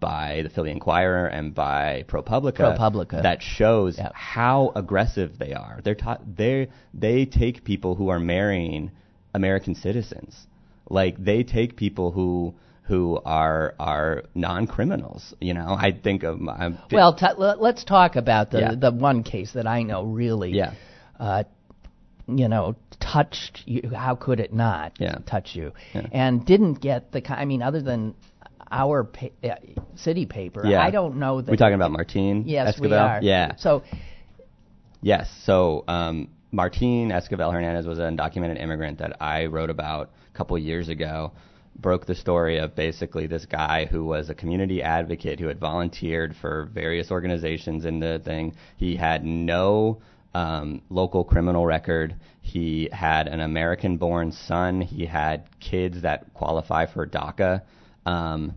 by 0.00 0.40
the 0.42 0.48
Philly 0.50 0.72
Inquirer 0.72 1.26
and 1.28 1.54
by 1.54 2.04
ProPublica, 2.08 2.76
ProPublica. 2.76 3.22
that 3.22 3.42
shows 3.42 3.96
Yep. 3.96 4.12
how 4.12 4.72
aggressive 4.74 5.38
they 5.38 5.52
are. 5.54 5.78
They're 5.84 5.94
ta- 5.94 6.18
they 6.26 6.68
they 6.92 7.26
take 7.26 7.62
people 7.62 7.94
who 7.94 8.08
are 8.08 8.18
marrying 8.18 8.90
American 9.32 9.76
citizens. 9.76 10.48
Like 10.88 11.22
they 11.24 11.44
take 11.44 11.76
people 11.76 12.10
who 12.10 12.54
who 12.82 13.20
are 13.24 13.74
are 13.78 14.24
non-criminals. 14.34 15.34
You 15.40 15.54
know, 15.54 15.76
I 15.78 15.92
think 15.92 16.22
of 16.24 16.40
my, 16.40 16.74
Well, 16.90 17.14
t- 17.14 17.26
let- 17.38 17.60
let's 17.60 17.84
talk 17.84 18.16
about 18.16 18.50
the 18.50 18.60
Yeah. 18.60 18.74
the 18.74 18.90
one 18.90 19.22
case 19.22 19.52
that 19.52 19.66
I 19.66 19.82
know 19.82 20.02
really. 20.04 20.52
yeah, 20.52 20.72
Uh, 21.18 21.44
you 22.26 22.48
know, 22.48 22.76
touched 23.00 23.62
you. 23.66 23.90
How 23.94 24.14
could 24.14 24.40
it 24.40 24.52
not 24.52 24.92
Yeah. 24.98 25.18
touch 25.26 25.54
you? 25.54 25.72
Yeah. 25.94 26.06
And 26.12 26.44
didn't 26.44 26.80
get 26.80 27.12
the. 27.12 27.22
I 27.32 27.44
mean, 27.44 27.62
other 27.62 27.80
than 27.80 28.14
our 28.70 29.04
pa- 29.04 29.26
uh, 29.44 29.56
city 29.96 30.26
paper, 30.26 30.64
yeah. 30.66 30.82
I 30.82 30.90
don't 30.90 31.16
know 31.16 31.40
that. 31.40 31.50
we 31.50 31.56
talking 31.56 31.74
about 31.74 31.90
Martine. 31.90 32.44
Yes, 32.46 32.76
Esquivel? 32.78 32.90
we 32.90 32.94
are. 32.94 33.18
Yeah. 33.22 33.56
So 33.56 33.82
Yes. 35.02 35.30
So 35.44 35.84
um, 35.88 36.28
Martin 36.52 37.10
Esquivel 37.10 37.52
Hernandez 37.52 37.86
was 37.86 37.98
an 37.98 38.16
undocumented 38.16 38.60
immigrant 38.60 38.98
that 38.98 39.16
I 39.22 39.46
wrote 39.46 39.70
about 39.70 40.10
a 40.32 40.36
couple 40.36 40.58
years 40.58 40.88
ago. 40.88 41.32
Broke 41.78 42.04
the 42.06 42.14
story 42.14 42.58
of 42.58 42.74
basically 42.74 43.26
this 43.26 43.46
guy 43.46 43.86
who 43.90 44.04
was 44.04 44.28
a 44.28 44.34
community 44.34 44.82
advocate 44.82 45.40
who 45.40 45.46
had 45.46 45.58
volunteered 45.58 46.36
for 46.36 46.68
various 46.74 47.10
organizations 47.10 47.84
in 47.86 48.00
the 48.00 48.20
thing. 48.22 48.54
He 48.76 48.96
had 48.96 49.24
no 49.24 50.02
um, 50.34 50.82
local 50.90 51.24
criminal 51.24 51.64
record. 51.64 52.16
He 52.42 52.88
had 52.92 53.28
an 53.28 53.40
American-born 53.40 54.32
son. 54.32 54.80
He 54.82 55.06
had 55.06 55.48
kids 55.60 56.02
that 56.02 56.34
qualify 56.34 56.86
for 56.86 57.06
DACA. 57.06 57.62
Um, 58.04 58.54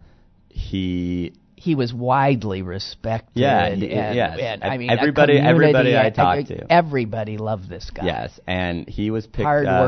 he 0.49 1.33
he 1.55 1.75
was 1.75 1.93
widely 1.93 2.61
respected. 2.61 3.39
Yeah, 3.39 3.69
he- 3.73 3.89
and, 3.91 4.15
yes. 4.15 4.37
and, 4.41 4.63
I 4.65 4.77
mean, 4.77 4.89
Everybody- 4.89 5.39
everybody 5.39 5.97
I 5.97 6.09
talked 6.09 6.47
to. 6.47 6.69
everybody 6.69 7.37
loved 7.37 7.69
this 7.69 7.89
guy. 7.89 8.05
yes, 8.05 8.37
and 8.45 8.87
he 8.89 9.11
was 9.11 9.25
picked 9.27 9.47
up. 9.65 9.87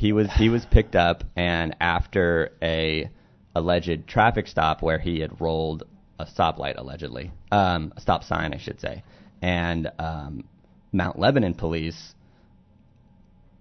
He 0.00 0.14
was 0.14 0.30
he 0.32 0.48
was 0.48 0.64
picked 0.64 0.96
up 0.96 1.24
and 1.36 1.76
after 1.78 2.52
a 2.62 3.10
alleged 3.54 4.08
traffic 4.08 4.46
stop 4.46 4.80
where 4.80 4.98
he 4.98 5.20
had 5.20 5.42
rolled 5.42 5.82
a 6.18 6.24
stoplight 6.24 6.78
allegedly 6.78 7.30
um, 7.52 7.92
a 7.94 8.00
stop 8.00 8.24
sign 8.24 8.54
I 8.54 8.56
should 8.56 8.80
say. 8.80 9.04
And 9.42 9.90
um, 9.98 10.44
Mount 10.90 11.18
Lebanon 11.18 11.52
police 11.52 12.14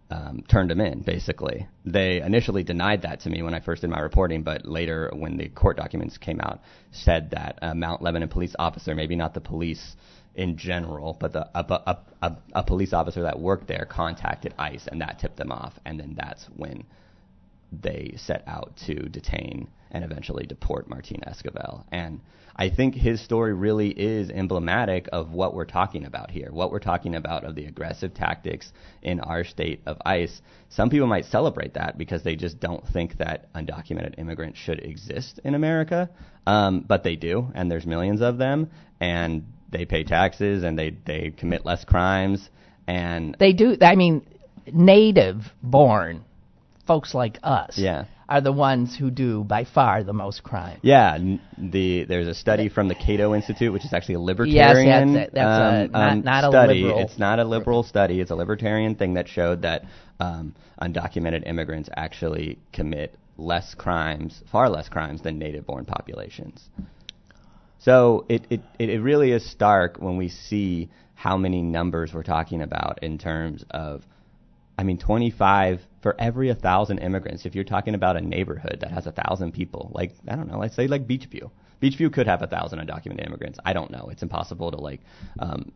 um, 0.09 0.43
turned 0.49 0.71
him 0.71 0.79
in 0.79 1.01
basically. 1.01 1.67
They 1.85 2.21
initially 2.21 2.63
denied 2.63 3.01
that 3.01 3.19
to 3.21 3.29
me 3.29 3.41
when 3.41 3.53
I 3.53 3.59
first 3.59 3.81
did 3.81 3.89
my 3.89 3.99
reporting 3.99 4.43
but 4.43 4.65
later 4.65 5.11
when 5.13 5.35
the 5.35 5.49
court 5.49 5.75
documents 5.75 6.17
came 6.17 6.39
out 6.39 6.61
said 6.91 7.31
that 7.31 7.59
a 7.61 7.75
Mount 7.75 8.01
Lebanon 8.01 8.29
police 8.29 8.55
officer 8.57 8.95
maybe 8.95 9.17
not 9.17 9.33
the 9.33 9.41
police 9.41 9.97
in 10.35 10.57
general, 10.57 11.17
but 11.19 11.33
the, 11.33 11.49
a, 11.53 11.97
a, 12.21 12.37
a, 12.53 12.63
police 12.63 12.93
officer 12.93 13.23
that 13.23 13.39
worked 13.39 13.67
there 13.67 13.85
contacted 13.89 14.53
ICE, 14.57 14.87
and 14.87 15.01
that 15.01 15.19
tipped 15.19 15.37
them 15.37 15.51
off, 15.51 15.73
and 15.85 15.99
then 15.99 16.15
that's 16.15 16.45
when 16.55 16.85
they 17.71 18.13
set 18.17 18.43
out 18.47 18.75
to 18.85 18.95
detain 19.09 19.67
and 19.91 20.03
eventually 20.03 20.45
deport 20.45 20.89
Martin 20.89 21.21
Esquivel. 21.27 21.83
And 21.91 22.21
I 22.55 22.69
think 22.69 22.93
his 22.93 23.21
story 23.21 23.53
really 23.53 23.89
is 23.89 24.29
emblematic 24.29 25.07
of 25.11 25.31
what 25.31 25.53
we're 25.53 25.65
talking 25.65 26.05
about 26.05 26.29
here. 26.29 26.49
What 26.51 26.71
we're 26.71 26.79
talking 26.79 27.15
about 27.15 27.43
of 27.43 27.55
the 27.55 27.65
aggressive 27.65 28.13
tactics 28.13 28.71
in 29.01 29.19
our 29.21 29.43
state 29.43 29.81
of 29.85 29.97
ICE. 30.05 30.41
Some 30.69 30.89
people 30.89 31.07
might 31.07 31.25
celebrate 31.25 31.75
that 31.75 31.97
because 31.97 32.23
they 32.23 32.35
just 32.35 32.59
don't 32.59 32.85
think 32.87 33.17
that 33.17 33.51
undocumented 33.53 34.19
immigrants 34.19 34.59
should 34.59 34.79
exist 34.79 35.39
in 35.43 35.55
America, 35.55 36.09
um, 36.45 36.81
but 36.81 37.03
they 37.03 37.15
do, 37.15 37.49
and 37.55 37.71
there's 37.71 37.85
millions 37.85 38.21
of 38.21 38.37
them, 38.37 38.69
and 38.99 39.45
they 39.71 39.85
pay 39.85 40.03
taxes 40.03 40.63
and 40.63 40.77
they 40.77 40.91
they 41.05 41.31
commit 41.37 41.65
less 41.65 41.83
crimes, 41.85 42.49
and 42.87 43.35
They 43.39 43.53
do. 43.53 43.77
I 43.81 43.95
mean, 43.95 44.25
native 44.71 45.51
born 45.61 46.23
folks 46.87 47.13
like 47.13 47.37
us 47.43 47.77
Yeah. 47.77 48.05
are 48.27 48.41
the 48.41 48.51
ones 48.51 48.95
who 48.95 49.11
do 49.11 49.43
by 49.43 49.63
far 49.63 50.03
the 50.03 50.13
most 50.13 50.41
crime. 50.43 50.79
Yeah, 50.81 51.15
n- 51.15 51.39
the 51.57 52.05
there's 52.05 52.27
a 52.27 52.33
study 52.33 52.67
from 52.69 52.87
the 52.87 52.95
Cato 52.95 53.33
Institute, 53.35 53.71
which 53.71 53.85
is 53.85 53.93
actually 53.93 54.15
a 54.15 54.19
libertarian. 54.19 55.13
Yes, 55.13 55.29
that's 55.31 55.31
a- 55.31 55.35
that's 55.35 55.59
a- 55.59 55.85
um, 55.85 55.91
not- 55.91 56.11
um, 56.11 56.21
not 56.23 56.43
a 56.43 56.47
study. 56.49 56.81
liberal. 56.83 56.99
It's 57.01 57.19
not 57.19 57.39
a 57.39 57.43
liberal 57.43 57.83
study. 57.83 58.19
It's 58.21 58.31
a 58.31 58.35
libertarian 58.35 58.95
thing 58.95 59.13
that 59.15 59.27
showed 59.27 59.61
that 59.63 59.83
um, 60.19 60.53
undocumented 60.81 61.47
immigrants 61.47 61.89
actually 61.95 62.57
commit 62.73 63.15
less 63.37 63.73
crimes, 63.73 64.43
far 64.51 64.67
less 64.69 64.89
crimes 64.89 65.21
than 65.21 65.39
native-born 65.39 65.85
populations. 65.85 66.69
So 67.79 68.25
it, 68.27 68.45
it, 68.49 68.61
it 68.77 69.01
really 69.01 69.31
is 69.31 69.49
stark 69.49 69.97
when 69.99 70.17
we 70.17 70.29
see 70.29 70.89
how 71.15 71.37
many 71.37 71.61
numbers 71.61 72.13
we're 72.13 72.23
talking 72.23 72.61
about 72.61 73.03
in 73.03 73.17
terms 73.17 73.63
of, 73.71 74.03
I 74.77 74.83
mean, 74.83 74.97
25 74.97 75.81
for 76.01 76.15
every 76.19 76.47
1,000 76.47 76.99
immigrants. 76.99 77.45
If 77.45 77.55
you're 77.55 77.63
talking 77.63 77.95
about 77.95 78.17
a 78.17 78.21
neighborhood 78.21 78.79
that 78.81 78.91
has 78.91 79.05
1,000 79.05 79.53
people, 79.53 79.91
like, 79.93 80.13
I 80.27 80.35
don't 80.35 80.49
know, 80.49 80.59
let's 80.59 80.75
say 80.75 80.87
like 80.87 81.07
Beechview. 81.07 81.49
Beechview 81.81 82.11
could 82.11 82.27
have 82.27 82.41
1,000 82.41 82.79
undocumented 82.79 83.25
immigrants. 83.25 83.59
I 83.65 83.73
don't 83.73 83.91
know. 83.91 84.09
It's 84.11 84.23
impossible 84.23 84.71
to 84.71 84.77
like, 84.77 84.99
um, 85.39 85.71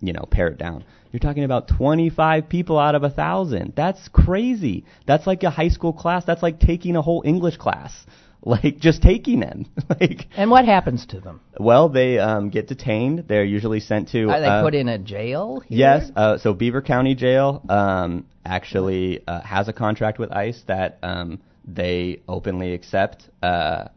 you 0.00 0.12
know, 0.12 0.26
pare 0.30 0.48
it 0.48 0.58
down. 0.58 0.84
You're 1.12 1.20
talking 1.20 1.44
about 1.44 1.68
25 1.68 2.48
people 2.48 2.78
out 2.78 2.94
of 2.94 3.02
a 3.02 3.08
1,000. 3.08 3.72
That's 3.76 4.08
crazy. 4.08 4.84
That's 5.06 5.26
like 5.26 5.42
a 5.42 5.50
high 5.50 5.68
school 5.68 5.92
class. 5.92 6.24
That's 6.24 6.42
like 6.42 6.60
taking 6.60 6.96
a 6.96 7.02
whole 7.02 7.22
English 7.24 7.56
class. 7.56 7.92
Like 8.44 8.78
just 8.78 9.02
taking 9.02 9.40
them. 9.40 9.66
like 10.00 10.26
And 10.34 10.50
what 10.50 10.64
happens 10.64 11.04
to 11.06 11.20
them? 11.20 11.42
well, 11.58 11.90
they 11.90 12.18
um, 12.18 12.48
get 12.48 12.68
detained. 12.68 13.24
They're 13.28 13.44
usually 13.44 13.80
sent 13.80 14.08
to. 14.10 14.30
Are 14.30 14.40
they 14.40 14.46
uh, 14.46 14.62
put 14.62 14.74
in 14.74 14.88
a 14.88 14.98
jail? 14.98 15.60
Here? 15.60 15.78
Yes. 15.78 16.10
Uh, 16.16 16.38
so 16.38 16.54
Beaver 16.54 16.80
County 16.80 17.14
Jail 17.14 17.62
um, 17.68 18.24
actually 18.44 19.22
uh, 19.28 19.42
has 19.42 19.68
a 19.68 19.74
contract 19.74 20.18
with 20.18 20.32
ICE 20.32 20.58
that 20.68 20.98
um, 21.02 21.40
they 21.66 22.22
openly 22.26 22.72
accept 22.72 23.28
uh, 23.42 23.88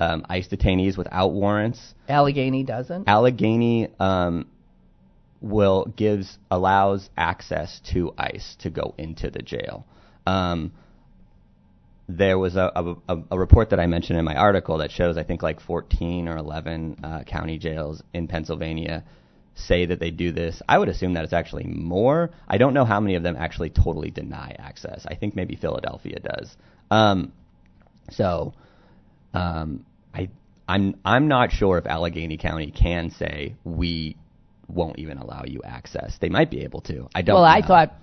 um, 0.00 0.26
ICE 0.28 0.48
detainees 0.48 0.98
without 0.98 1.32
warrants. 1.32 1.94
Allegheny 2.08 2.64
doesn't. 2.64 3.08
Allegheny 3.08 3.88
um, 4.00 4.48
will 5.40 5.84
gives 5.96 6.38
allows 6.50 7.08
access 7.16 7.80
to 7.92 8.12
ICE 8.18 8.56
to 8.60 8.70
go 8.70 8.94
into 8.98 9.30
the 9.30 9.42
jail. 9.42 9.86
Um, 10.26 10.72
there 12.08 12.38
was 12.38 12.56
a, 12.56 12.70
a, 12.74 12.94
a, 13.08 13.22
a 13.32 13.38
report 13.38 13.70
that 13.70 13.80
I 13.80 13.86
mentioned 13.86 14.18
in 14.18 14.24
my 14.24 14.36
article 14.36 14.78
that 14.78 14.90
shows 14.90 15.16
I 15.16 15.24
think 15.24 15.42
like 15.42 15.60
14 15.60 16.28
or 16.28 16.36
11 16.36 17.00
uh, 17.02 17.22
county 17.24 17.58
jails 17.58 18.02
in 18.14 18.28
Pennsylvania 18.28 19.04
say 19.56 19.86
that 19.86 19.98
they 19.98 20.10
do 20.10 20.32
this. 20.32 20.60
I 20.68 20.78
would 20.78 20.88
assume 20.88 21.14
that 21.14 21.24
it's 21.24 21.32
actually 21.32 21.64
more. 21.64 22.30
I 22.46 22.58
don't 22.58 22.74
know 22.74 22.84
how 22.84 23.00
many 23.00 23.16
of 23.16 23.22
them 23.22 23.36
actually 23.36 23.70
totally 23.70 24.10
deny 24.10 24.54
access. 24.58 25.06
I 25.06 25.16
think 25.16 25.34
maybe 25.34 25.56
Philadelphia 25.56 26.20
does. 26.20 26.56
Um, 26.90 27.32
so 28.10 28.52
um, 29.34 29.84
I 30.14 30.28
I'm 30.68 30.96
I'm 31.04 31.26
not 31.26 31.50
sure 31.50 31.78
if 31.78 31.86
Allegheny 31.86 32.36
County 32.36 32.70
can 32.70 33.10
say 33.10 33.56
we 33.64 34.16
won't 34.68 34.98
even 34.98 35.18
allow 35.18 35.44
you 35.44 35.62
access. 35.64 36.18
They 36.20 36.28
might 36.28 36.50
be 36.50 36.62
able 36.62 36.82
to. 36.82 37.08
I 37.14 37.22
don't. 37.22 37.36
well, 37.36 37.44
I 37.44 37.60
know. 37.60 37.66
thought 37.66 37.94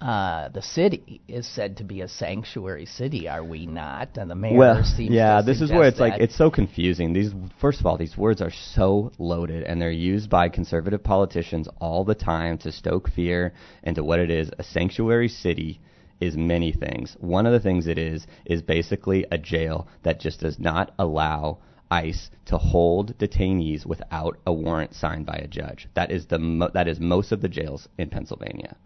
uh, 0.00 0.48
the 0.50 0.62
city 0.62 1.20
is 1.26 1.46
said 1.46 1.78
to 1.78 1.84
be 1.84 2.02
a 2.02 2.08
sanctuary 2.08 2.86
city. 2.86 3.28
Are 3.28 3.42
we 3.42 3.66
not? 3.66 4.16
And 4.16 4.30
the 4.30 4.36
mayor 4.36 4.56
well, 4.56 4.84
seems 4.84 5.10
yeah, 5.10 5.42
this 5.42 5.60
is 5.60 5.72
where 5.72 5.88
it's 5.88 5.98
like 5.98 6.20
it's 6.20 6.36
so 6.36 6.50
confusing. 6.50 7.12
These 7.12 7.32
first 7.60 7.80
of 7.80 7.86
all, 7.86 7.98
these 7.98 8.16
words 8.16 8.40
are 8.40 8.52
so 8.52 9.10
loaded 9.18 9.64
and 9.64 9.82
they're 9.82 9.90
used 9.90 10.30
by 10.30 10.50
conservative 10.50 11.02
politicians 11.02 11.68
all 11.80 12.04
the 12.04 12.14
time 12.14 12.58
to 12.58 12.70
stoke 12.70 13.10
fear 13.10 13.52
into 13.82 14.04
what 14.04 14.20
it 14.20 14.30
is. 14.30 14.50
A 14.58 14.62
sanctuary 14.62 15.28
city 15.28 15.80
is 16.20 16.36
many 16.36 16.72
things. 16.72 17.16
One 17.18 17.46
of 17.46 17.52
the 17.52 17.60
things 17.60 17.88
it 17.88 17.98
is 17.98 18.24
is 18.44 18.62
basically 18.62 19.26
a 19.32 19.38
jail 19.38 19.88
that 20.04 20.20
just 20.20 20.40
does 20.40 20.60
not 20.60 20.94
allow 20.98 21.58
ICE 21.90 22.30
to 22.46 22.58
hold 22.58 23.18
detainees 23.18 23.84
without 23.84 24.38
a 24.46 24.52
warrant 24.52 24.94
signed 24.94 25.26
by 25.26 25.40
a 25.42 25.48
judge. 25.48 25.88
That 25.94 26.12
is 26.12 26.26
the 26.26 26.38
mo- 26.38 26.70
that 26.72 26.86
is 26.86 27.00
most 27.00 27.32
of 27.32 27.40
the 27.40 27.48
jails 27.48 27.88
in 27.98 28.10
Pennsylvania 28.10 28.76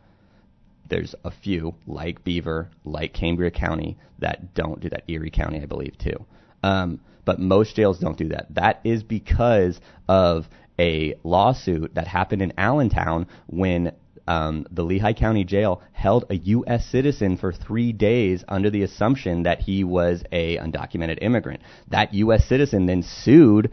there's 0.93 1.15
a 1.25 1.31
few 1.31 1.75
like 1.87 2.23
Beaver, 2.23 2.69
like 2.85 3.15
Cambria 3.15 3.51
County 3.51 3.97
that 4.19 4.53
don't 4.53 4.79
do 4.79 4.91
that. 4.91 5.05
Erie 5.09 5.31
County, 5.31 5.61
I 5.61 5.65
believe, 5.65 5.97
too. 5.97 6.27
Um, 6.63 7.01
but 7.25 7.41
most 7.41 7.75
jails 7.75 7.99
don't 7.99 8.19
do 8.19 8.29
that. 8.29 8.55
That 8.55 8.81
is 8.85 9.03
because 9.03 9.81
of 10.07 10.45
a 10.79 11.15
lawsuit 11.25 11.95
that 11.95 12.07
happened 12.07 12.43
in 12.43 12.53
Allentown 12.59 13.27
when 13.47 13.93
um, 14.29 14.67
the 14.71 14.83
Lehigh 14.83 15.15
County 15.15 15.45
Jail 15.45 15.81
held 15.93 16.27
a 16.29 16.37
U.S. 16.37 16.85
citizen 16.87 17.39
for 17.39 17.53
three 17.53 17.93
days 17.93 18.45
under 18.47 18.69
the 18.69 18.83
assumption 18.83 19.45
that 19.45 19.61
he 19.61 19.85
was 19.85 20.23
a 20.31 20.59
undocumented 20.59 21.19
immigrant. 21.23 21.63
That 21.89 22.13
U.S. 22.15 22.45
citizen 22.47 22.85
then 22.85 23.03
sued 23.03 23.73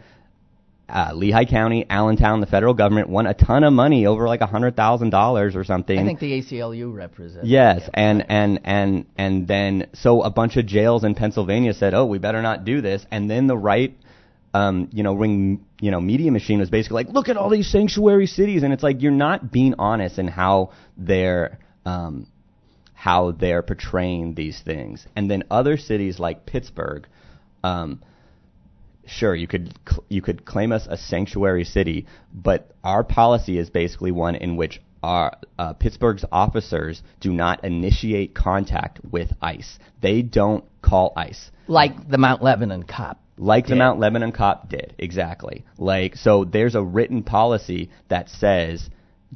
uh, 0.90 1.12
Lehigh 1.14 1.46
County, 1.46 1.86
Allentown, 1.90 2.42
the 2.42 2.48
federal 2.48 2.74
government 2.74 3.10
won 3.10 3.28
a 3.28 3.34
ton 3.34 3.64
of 3.64 3.74
money, 3.74 4.06
over 4.06 4.28
like 4.28 4.42
a 4.42 4.46
hundred 4.48 4.76
thousand 4.76 5.12
dollars 5.12 5.56
or 5.56 5.64
something. 5.64 5.98
I 5.98 6.06
think 6.06 6.20
the 6.20 6.42
ACLU 6.42 6.94
represents. 6.94 7.48
Yes, 7.48 7.88
and 7.94 8.26
and 8.30 8.60
and 8.64 9.06
and 9.18 9.48
then 9.48 9.88
so 9.94 10.22
a 10.22 10.30
bunch 10.30 10.58
of 10.58 10.66
jails 10.66 11.04
in 11.04 11.16
Pennsylvania 11.16 11.74
said, 11.74 11.94
"Oh, 11.94 12.06
we 12.06 12.18
better 12.18 12.42
not 12.42 12.66
do 12.66 12.82
this." 12.82 13.06
And 13.12 13.30
then 13.30 13.48
the 13.48 13.58
right, 13.58 13.96
um, 14.54 14.90
you 14.92 15.04
know, 15.04 15.14
ring, 15.14 15.66
you 15.80 15.92
know, 15.92 16.02
media 16.02 16.32
machine 16.32 16.60
was 16.60 16.70
basically 16.70 17.04
like, 17.04 17.14
"Look 17.14 17.30
at 17.30 17.38
all 17.38 17.50
these 17.50 17.72
sanctuary 17.72 18.28
cities," 18.28 18.64
and 18.64 18.74
it's 18.74 18.84
like 18.84 19.02
you're 19.02 19.12
not 19.12 19.52
being 19.52 19.76
honest 19.78 20.20
in 20.20 20.28
how 20.28 20.72
they're 20.98 21.60
um, 21.86 22.28
how 22.94 23.32
they're 23.32 23.62
portraying 23.62 24.36
these 24.36 24.60
things. 24.60 25.08
And 25.16 25.30
then 25.30 25.44
other 25.50 25.78
cities 25.78 26.20
like 26.20 26.46
Pittsburgh. 26.46 27.08
Um, 27.64 28.02
sure 29.10 29.36
you 29.36 29.48
could 29.48 29.74
cl- 29.90 30.04
you 30.10 30.22
could 30.22 30.46
claim 30.46 30.72
us 30.72 30.88
a 30.90 30.98
sanctuary 30.98 31.64
city, 31.66 32.06
but 32.34 32.72
our 32.84 33.04
policy 33.04 33.58
is 33.58 33.70
basically 33.70 34.12
one 34.12 34.36
in 34.36 34.56
which 34.56 34.82
our 35.02 35.38
uh, 35.58 35.74
Pittsburgh's 35.74 36.26
officers 36.32 37.02
do 37.20 37.32
not 37.32 37.64
initiate 37.64 38.36
contact 38.36 39.00
with 39.10 39.32
ICE. 39.42 39.80
They 40.02 40.22
don't 40.22 40.66
call 40.82 41.14
ICE 41.16 41.52
like 41.70 42.10
the 42.10 42.18
Mount 42.18 42.44
Lebanon 42.44 42.84
cop. 42.84 43.22
like 43.38 43.66
the 43.66 43.70
did. 43.70 43.80
Mount 43.80 44.00
Lebanon 44.00 44.32
cop 44.32 44.70
did. 44.70 44.96
Exactly. 44.98 45.66
Like 45.78 46.16
so 46.16 46.44
there's 46.44 46.76
a 46.76 46.84
written 46.84 47.24
policy 47.24 47.92
that 48.10 48.30
says 48.30 48.90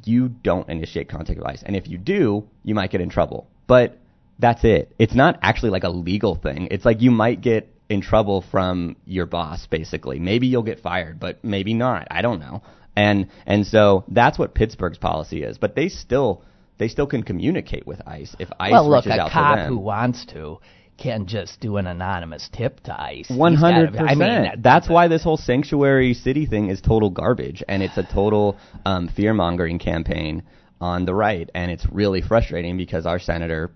you 0.04 0.28
don't 0.28 0.68
initiate 0.68 1.08
contact 1.08 1.38
with 1.38 1.46
ICE. 1.48 1.62
And 1.64 1.76
if 1.76 1.88
you 1.88 1.96
do, 1.96 2.48
you 2.64 2.74
might 2.74 2.90
get 2.90 3.00
in 3.00 3.08
trouble. 3.08 3.48
But 3.66 3.98
that's 4.38 4.64
it. 4.64 4.94
It's 4.98 5.14
not 5.14 5.38
actually 5.40 5.70
like 5.70 5.84
a 5.84 5.88
legal 5.88 6.34
thing. 6.34 6.68
It's 6.70 6.84
like 6.84 7.00
you 7.00 7.12
might 7.12 7.40
get 7.40 7.73
in 7.88 8.00
trouble 8.00 8.44
from 8.50 8.96
your 9.04 9.26
boss 9.26 9.66
basically. 9.66 10.18
Maybe 10.18 10.46
you'll 10.46 10.62
get 10.62 10.80
fired, 10.80 11.20
but 11.20 11.44
maybe 11.44 11.74
not. 11.74 12.08
I 12.10 12.22
don't 12.22 12.40
know. 12.40 12.62
And 12.96 13.28
and 13.46 13.66
so 13.66 14.04
that's 14.08 14.38
what 14.38 14.54
Pittsburgh's 14.54 14.98
policy 14.98 15.42
is. 15.42 15.58
But 15.58 15.74
they 15.74 15.88
still 15.88 16.42
they 16.78 16.88
still 16.88 17.06
can 17.06 17.22
communicate 17.22 17.86
with 17.86 18.00
ICE 18.06 18.34
if 18.38 18.48
ICE 18.58 18.72
well, 18.72 18.88
look, 18.88 19.04
reaches 19.04 19.18
a 19.18 19.22
out 19.22 19.30
cop 19.30 19.56
to 19.56 19.62
them. 19.62 19.72
who 19.72 19.78
wants 19.78 20.24
to 20.26 20.58
can 20.96 21.26
just 21.26 21.60
do 21.60 21.76
an 21.76 21.86
anonymous 21.86 22.48
tip 22.52 22.80
to 22.84 23.00
ICE. 23.00 23.28
One 23.28 23.54
hundred 23.56 23.94
gotta 23.94 24.04
I 24.04 24.14
mean, 24.14 24.28
percent. 24.28 24.62
That's 24.62 24.88
why 24.88 25.08
this 25.08 25.24
whole 25.24 25.36
sanctuary 25.36 26.14
city 26.14 26.46
thing 26.46 26.70
is 26.70 26.80
total 26.80 27.10
garbage, 27.10 27.62
and 27.68 27.82
it's 27.82 27.96
a 27.96 28.04
total 28.04 28.56
um, 28.86 29.08
fear 29.08 29.34
mongering 29.34 29.78
campaign 29.78 30.44
on 30.80 31.04
the 31.04 31.14
right, 31.14 31.50
and 31.54 31.70
it's 31.70 31.86
really 31.90 32.22
frustrating 32.22 32.76
because 32.76 33.06
our 33.06 33.18
senator, 33.18 33.72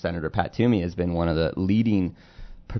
Senator 0.00 0.30
Pat 0.30 0.54
Toomey, 0.54 0.80
has 0.80 0.94
been 0.94 1.12
one 1.12 1.28
of 1.28 1.36
the 1.36 1.52
leading 1.56 2.16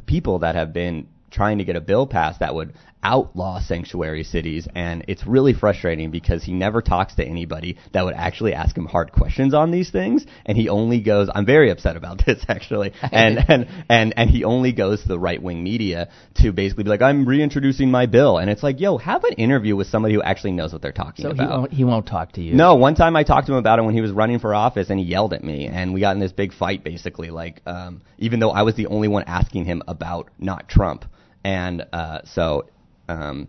people 0.01 0.41
that 0.41 0.55
have 0.55 0.73
been 0.73 1.09
trying 1.31 1.59
to 1.59 1.65
get 1.65 1.77
a 1.77 1.81
bill 1.81 2.07
passed 2.07 2.41
that 2.41 2.55
would 2.55 2.73
outlaw 3.05 3.61
sanctuary 3.61 4.25
cities 4.25 4.67
and 4.75 5.05
it's 5.09 5.27
really 5.27 5.53
frustrating 5.53 6.11
because 6.11 6.43
he 6.43 6.53
never 6.53 6.81
talks 6.83 7.15
to 7.17 7.25
anybody 7.25 7.77
that 7.93 8.05
would 8.05 8.15
actually 8.15 8.55
ask 8.55 8.77
him 8.77 8.87
hard 8.87 9.13
questions 9.13 9.53
on 9.55 9.71
these 9.71 9.91
things 9.91 10.25
and 10.47 10.57
he 10.57 10.69
only 10.69 11.01
goes 11.01 11.29
I'm 11.33 11.45
very 11.47 11.71
upset 11.71 11.97
about 11.97 12.23
this 12.27 12.45
actually 12.49 12.93
and 13.13 13.39
and 13.49 13.69
and 13.89 14.15
and 14.17 14.31
he 14.31 14.45
only 14.45 14.73
goes 14.73 15.03
to 15.03 15.09
the 15.09 15.19
right 15.19 15.41
wing 15.43 15.63
media 15.63 16.09
to 16.37 16.53
basically 16.53 16.85
be 16.85 16.91
like 16.91 17.03
I'm 17.03 17.27
reintroducing 17.27 17.91
my 17.91 18.07
bill 18.07 18.39
and 18.39 18.49
it's 18.51 18.63
like 18.63 18.81
yo 18.81 18.97
have 18.97 19.23
an 19.25 19.35
interview 19.35 19.77
with 19.77 19.87
somebody 19.89 20.15
who 20.15 20.23
actually 20.23 20.53
knows 20.53 20.73
what 20.73 20.81
they're 20.81 20.93
talking 20.93 21.25
So 21.25 21.29
he 21.35 21.35
about 21.35 21.59
won't, 21.61 21.73
he 21.73 21.85
won't 21.85 22.07
talk 22.07 22.33
to 22.33 22.41
you. 22.41 22.55
no, 22.55 22.75
one 22.77 22.95
time 22.95 23.17
I 23.17 23.23
talked 23.23 23.47
to 23.49 23.53
him 23.53 23.59
about 23.59 23.79
it 23.79 23.83
when 23.83 23.95
he 23.95 24.01
was 24.01 24.11
running 24.13 24.39
for 24.39 24.55
office, 24.55 24.89
and 24.91 24.99
he 24.99 25.05
yelled 25.05 25.35
at 25.35 25.45
me, 25.45 25.67
and 25.67 25.93
we 25.93 26.01
got 26.01 26.15
in 26.15 26.21
this 26.21 26.33
big 26.33 26.53
fight, 26.53 26.83
basically. 26.85 27.31
Like, 27.31 27.61
um, 27.67 28.03
even 28.19 28.41
though 28.41 28.51
I 28.51 28.63
was 28.63 28.75
the 28.77 28.87
only 28.87 29.09
one 29.09 29.25
asking 29.27 29.65
him 29.67 29.83
about 29.87 30.31
not 30.39 30.69
Trump, 30.69 31.05
and 31.45 31.85
uh, 31.93 32.21
so, 32.25 32.67
um, 33.09 33.49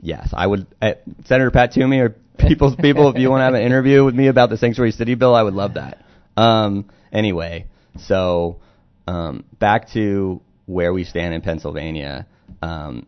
yes, 0.00 0.28
I 0.32 0.46
would. 0.46 0.66
Uh, 0.80 0.92
Senator 1.24 1.50
Pat 1.50 1.72
Toomey 1.72 2.00
or 2.00 2.10
People's 2.38 2.76
People, 2.76 3.10
if 3.10 3.16
you 3.16 3.30
want 3.30 3.40
to 3.40 3.44
have 3.44 3.54
an 3.54 3.62
interview 3.62 4.04
with 4.04 4.14
me 4.14 4.28
about 4.28 4.50
the 4.50 4.56
Sanctuary 4.56 4.92
City 4.92 5.14
bill, 5.14 5.34
I 5.34 5.42
would 5.42 5.54
love 5.54 5.74
that. 5.74 6.04
Um, 6.36 6.90
anyway, 7.12 7.66
so 7.98 8.60
um, 9.06 9.44
back 9.58 9.92
to 9.92 10.40
where 10.66 10.92
we 10.92 11.04
stand 11.04 11.34
in 11.34 11.40
Pennsylvania. 11.40 12.26
Um, 12.62 13.06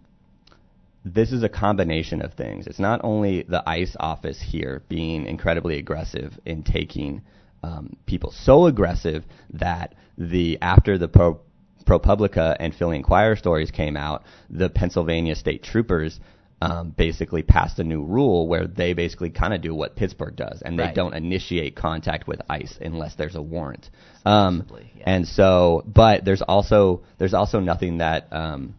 this 1.04 1.32
is 1.32 1.42
a 1.42 1.48
combination 1.48 2.20
of 2.20 2.34
things. 2.34 2.66
It's 2.66 2.80
not 2.80 3.00
only 3.04 3.42
the 3.42 3.62
ICE 3.68 3.96
office 3.98 4.40
here 4.40 4.82
being 4.88 5.26
incredibly 5.26 5.78
aggressive 5.78 6.38
in 6.44 6.64
taking 6.64 7.22
um, 7.62 7.96
people, 8.06 8.32
so 8.32 8.66
aggressive 8.66 9.24
that 9.54 9.94
the 10.18 10.58
after 10.60 10.98
the 10.98 11.08
pro 11.08 11.40
ProPublica 11.86 12.56
and 12.58 12.74
Philly 12.74 12.96
Inquirer 12.96 13.36
stories 13.36 13.70
came 13.70 13.96
out, 13.96 14.24
the 14.50 14.68
Pennsylvania 14.68 15.34
state 15.36 15.62
troopers 15.62 16.18
um, 16.60 16.90
basically 16.96 17.42
passed 17.42 17.78
a 17.78 17.84
new 17.84 18.02
rule 18.02 18.48
where 18.48 18.66
they 18.66 18.94
basically 18.94 19.30
kind 19.30 19.52
of 19.52 19.60
do 19.60 19.74
what 19.74 19.94
Pittsburgh 19.94 20.34
does, 20.34 20.62
and 20.62 20.78
they 20.78 20.84
Right. 20.84 20.94
don't 20.94 21.14
initiate 21.14 21.76
contact 21.76 22.26
with 22.26 22.40
ICE 22.48 22.78
unless 22.80 23.14
there's 23.14 23.36
a 23.36 23.42
warrant. 23.42 23.90
Um, 24.24 24.66
yeah. 24.70 25.02
And 25.06 25.28
so, 25.28 25.84
but 25.86 26.24
there's 26.24 26.42
also 26.42 27.02
there's 27.18 27.34
also 27.34 27.60
nothing 27.60 27.98
that 27.98 28.32
um, 28.32 28.74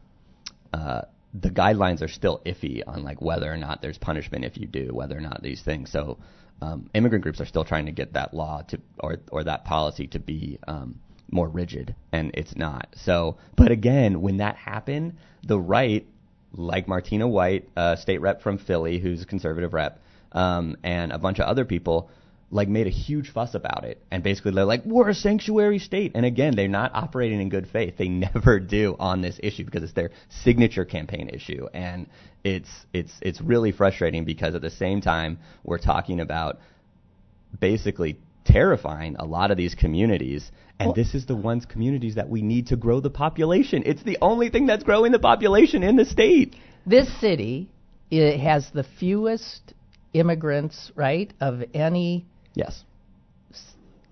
uh, 0.73 1.01
the 1.39 1.49
guidelines 1.49 2.01
are 2.01 2.07
still 2.07 2.41
iffy 2.45 2.81
on 2.85 3.03
like 3.03 3.21
whether 3.21 3.51
or 3.51 3.57
not 3.57 3.81
there's 3.81 3.97
punishment 3.99 4.43
if 4.43 4.57
you 4.57 4.65
do, 4.65 4.89
whether 4.91 5.15
or 5.15 5.21
not 5.21 5.43
these 5.43 5.61
things. 5.61 5.91
So 5.91 6.17
um, 6.61 6.89
immigrant 6.95 7.21
groups 7.23 7.39
are 7.39 7.45
still 7.45 7.63
trying 7.63 7.85
to 7.85 7.91
get 7.91 8.13
that 8.13 8.33
law 8.33 8.63
to 8.69 8.79
or 8.99 9.17
or 9.31 9.43
that 9.43 9.65
policy 9.65 10.07
to 10.07 10.19
be 10.19 10.57
um, 10.67 10.99
more 11.31 11.47
rigid, 11.47 11.95
and 12.11 12.31
it's 12.33 12.55
not. 12.55 12.87
So, 12.95 13.37
but 13.55 13.71
again, 13.71 14.21
when 14.21 14.37
that 14.37 14.55
happened, 14.55 15.17
the 15.45 15.59
right, 15.59 16.05
like 16.53 16.87
Martina 16.87 17.27
White, 17.27 17.69
uh, 17.75 17.95
state 17.95 18.21
rep 18.21 18.41
from 18.41 18.57
Philly, 18.57 18.99
who's 18.99 19.21
a 19.21 19.25
conservative 19.25 19.73
rep, 19.73 19.99
um, 20.31 20.77
and 20.83 21.11
a 21.11 21.17
bunch 21.17 21.39
of 21.39 21.47
other 21.47 21.65
people. 21.65 22.09
Like 22.49 22.69
made 22.69 22.87
a 22.87 22.91
huge 22.91 23.29
fuss 23.31 23.55
about 23.55 23.83
it, 23.83 24.01
and 24.09 24.23
basically 24.23 24.53
they're 24.53 24.63
like, 24.63 24.85
"We're 24.85 25.09
a 25.09 25.13
sanctuary 25.13 25.79
state." 25.79 26.13
And 26.15 26.25
again, 26.25 26.55
they're 26.55 26.69
not 26.69 26.91
operating 26.93 27.41
in 27.41 27.49
good 27.49 27.67
faith. 27.67 27.97
They 27.97 28.07
never 28.07 28.61
do 28.61 28.95
on 29.01 29.19
this 29.19 29.37
issue 29.43 29.65
because 29.65 29.83
it's 29.83 29.91
their 29.91 30.11
signature 30.29 30.85
campaign 30.85 31.27
issue, 31.27 31.67
and 31.73 32.07
it's 32.45 32.69
it's 32.93 33.11
it's 33.21 33.41
really 33.41 33.73
frustrating 33.73 34.23
because 34.23 34.55
at 34.55 34.61
the 34.61 34.69
same 34.69 35.01
time 35.01 35.39
we're 35.65 35.77
talking 35.77 36.21
about 36.21 36.59
basically 37.59 38.17
terrifying 38.47 39.15
a 39.19 39.25
lot 39.25 39.51
of 39.51 39.57
these 39.57 39.75
communities. 39.75 40.51
And 40.79 40.87
Well- 40.87 40.93
this 40.95 41.13
is 41.15 41.25
the 41.25 41.35
ones 41.35 41.65
communities 41.65 42.15
that 42.15 42.29
we 42.29 42.41
need 42.41 42.67
to 42.67 42.75
grow 42.75 42.99
the 42.99 43.09
population. 43.09 43.83
It's 43.85 44.03
the 44.03 44.17
only 44.21 44.49
thing 44.49 44.65
that's 44.65 44.83
growing 44.83 45.11
the 45.11 45.19
population 45.19 45.83
in 45.83 45.95
the 45.95 46.05
state. 46.05 46.55
This 46.85 47.07
city 47.19 47.67
it 48.09 48.39
has 48.39 48.69
the 48.71 48.83
fewest 48.99 49.73
immigrants, 50.13 50.91
right, 50.95 51.31
of 51.41 51.63
any. 51.73 52.25
Yes. 52.55 52.83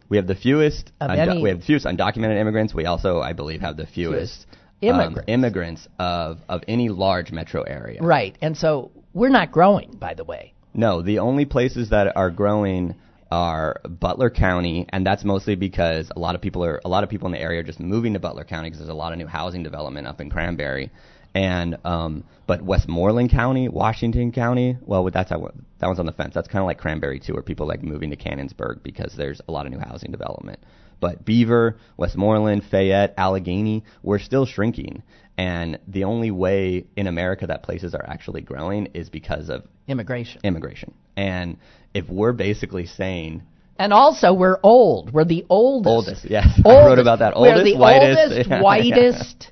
We 0.10 0.18
have 0.18 0.28
the 0.28 0.36
fewest 0.36 0.92
undo- 1.00 1.32
any- 1.32 1.42
we 1.42 1.50
have 1.50 1.60
the 1.62 1.66
fewest 1.66 1.86
undocumented 1.86 2.38
immigrants. 2.40 2.74
We 2.74 2.86
also, 2.86 3.22
I 3.22 3.34
believe, 3.34 3.62
have 3.62 3.78
the 3.78 3.86
fewest 3.88 4.46
um, 4.84 4.90
Immigrants. 4.90 5.24
immigrants 5.28 5.88
of, 5.98 6.40
of 6.50 6.62
any 6.68 6.90
large 6.90 7.32
metro 7.32 7.64
area. 7.64 8.02
Right, 8.04 8.38
and 8.42 8.56
so 8.58 8.92
we're 9.14 9.30
not 9.30 9.52
growing, 9.52 9.96
by 9.98 10.14
the 10.14 10.24
way. 10.26 10.54
No, 10.74 11.02
the 11.02 11.20
only 11.20 11.46
places 11.46 11.90
that 11.90 12.16
are 12.18 12.30
growing 12.30 12.96
are 13.36 13.82
Butler 13.84 14.30
County, 14.30 14.86
and 14.88 15.06
that's 15.06 15.26
mostly 15.26 15.56
because 15.56 16.10
a 16.16 16.20
lot 16.20 16.36
of 16.36 16.42
people 16.42 16.64
are 16.64 16.80
a 16.86 16.88
lot 16.88 17.04
of 17.04 17.10
people 17.10 17.26
in 17.26 17.34
the 17.34 17.42
area 17.42 17.60
are 17.60 17.64
just 17.64 17.82
moving 17.82 18.14
to 18.14 18.20
Butler 18.20 18.46
County 18.46 18.70
because 18.70 18.80
there's 18.80 18.90
a 18.90 18.94
lot 18.94 19.12
of 19.12 19.18
new 19.18 19.28
housing 19.28 19.62
development 19.62 20.08
up 20.08 20.22
in 20.22 20.30
Cranberry, 20.30 20.90
and 21.34 21.78
um, 21.84 22.24
but 22.48 22.62
Westmoreland 22.62 23.32
County, 23.32 23.68
Washington 23.68 24.32
County, 24.32 24.78
well, 24.82 25.04
that's 25.12 25.32
how, 25.32 25.52
that 25.80 25.88
one's 25.88 26.00
on 26.00 26.06
the 26.06 26.14
fence. 26.14 26.34
That's 26.34 26.48
kind 26.48 26.62
of 26.62 26.66
like 26.66 26.78
Cranberry 26.78 27.20
too, 27.20 27.34
where 27.34 27.44
people 27.44 27.68
like 27.68 27.84
moving 27.84 28.10
to 28.12 28.16
Canonsburg 28.16 28.84
because 28.84 29.14
there's 29.18 29.42
a 29.50 29.52
lot 29.52 29.66
of 29.66 29.74
new 29.74 29.80
housing 29.80 30.12
development. 30.12 30.60
But 31.02 31.26
Beaver, 31.26 31.78
Westmoreland, 31.98 32.64
Fayette, 32.64 33.16
Allegheny, 33.18 33.84
we're 34.02 34.20
still 34.20 34.46
shrinking. 34.46 35.04
And 35.38 35.80
the 35.88 36.06
only 36.06 36.32
way 36.32 36.86
in 36.96 37.08
America 37.08 37.48
that 37.48 37.62
places 37.64 37.94
are 37.94 38.06
actually 38.08 38.42
growing 38.42 38.88
is 38.94 39.10
because 39.10 39.50
of 39.50 39.64
Immigration. 39.88 40.42
immigration. 40.44 40.94
And 41.18 41.58
if 41.94 42.08
we're 42.10 42.32
basically 42.34 42.86
saying 42.86 43.44
And 43.78 43.92
also, 43.92 44.34
we're 44.34 44.60
old. 44.64 45.12
We're 45.14 45.26
the 45.26 45.46
oldest. 45.50 45.90
oldest, 45.92 46.26
yes, 46.30 46.48
I 46.66 46.86
wrote 46.86 47.00
about 47.00 47.20
that. 47.20 47.36
We're 47.36 47.50
Oldest, 47.50 47.66
the 47.66 47.78
whitest, 47.78 48.48
oldest, 48.50 48.50
whitest. 48.64 49.52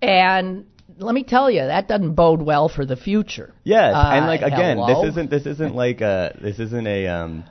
And 0.00 0.66
let 0.98 1.14
me 1.14 1.24
tell 1.24 1.50
you, 1.50 1.60
that 1.60 1.88
doesn't 1.88 2.14
bode 2.14 2.42
well 2.42 2.68
for 2.68 2.86
the 2.86 2.96
future. 2.96 3.52
yes, 3.64 3.94
Uh, 3.94 4.10
and 4.14 4.26
like 4.26 4.42
again, 4.42 4.76
hello? 4.76 5.02
this 5.02 5.10
isn't 5.12 5.30
this 5.30 5.46
isn't 5.46 5.74
like 5.74 6.00
a 6.02 6.38
this 6.40 6.58
isn't 6.58 6.86
a 6.86 7.08
um 7.08 7.44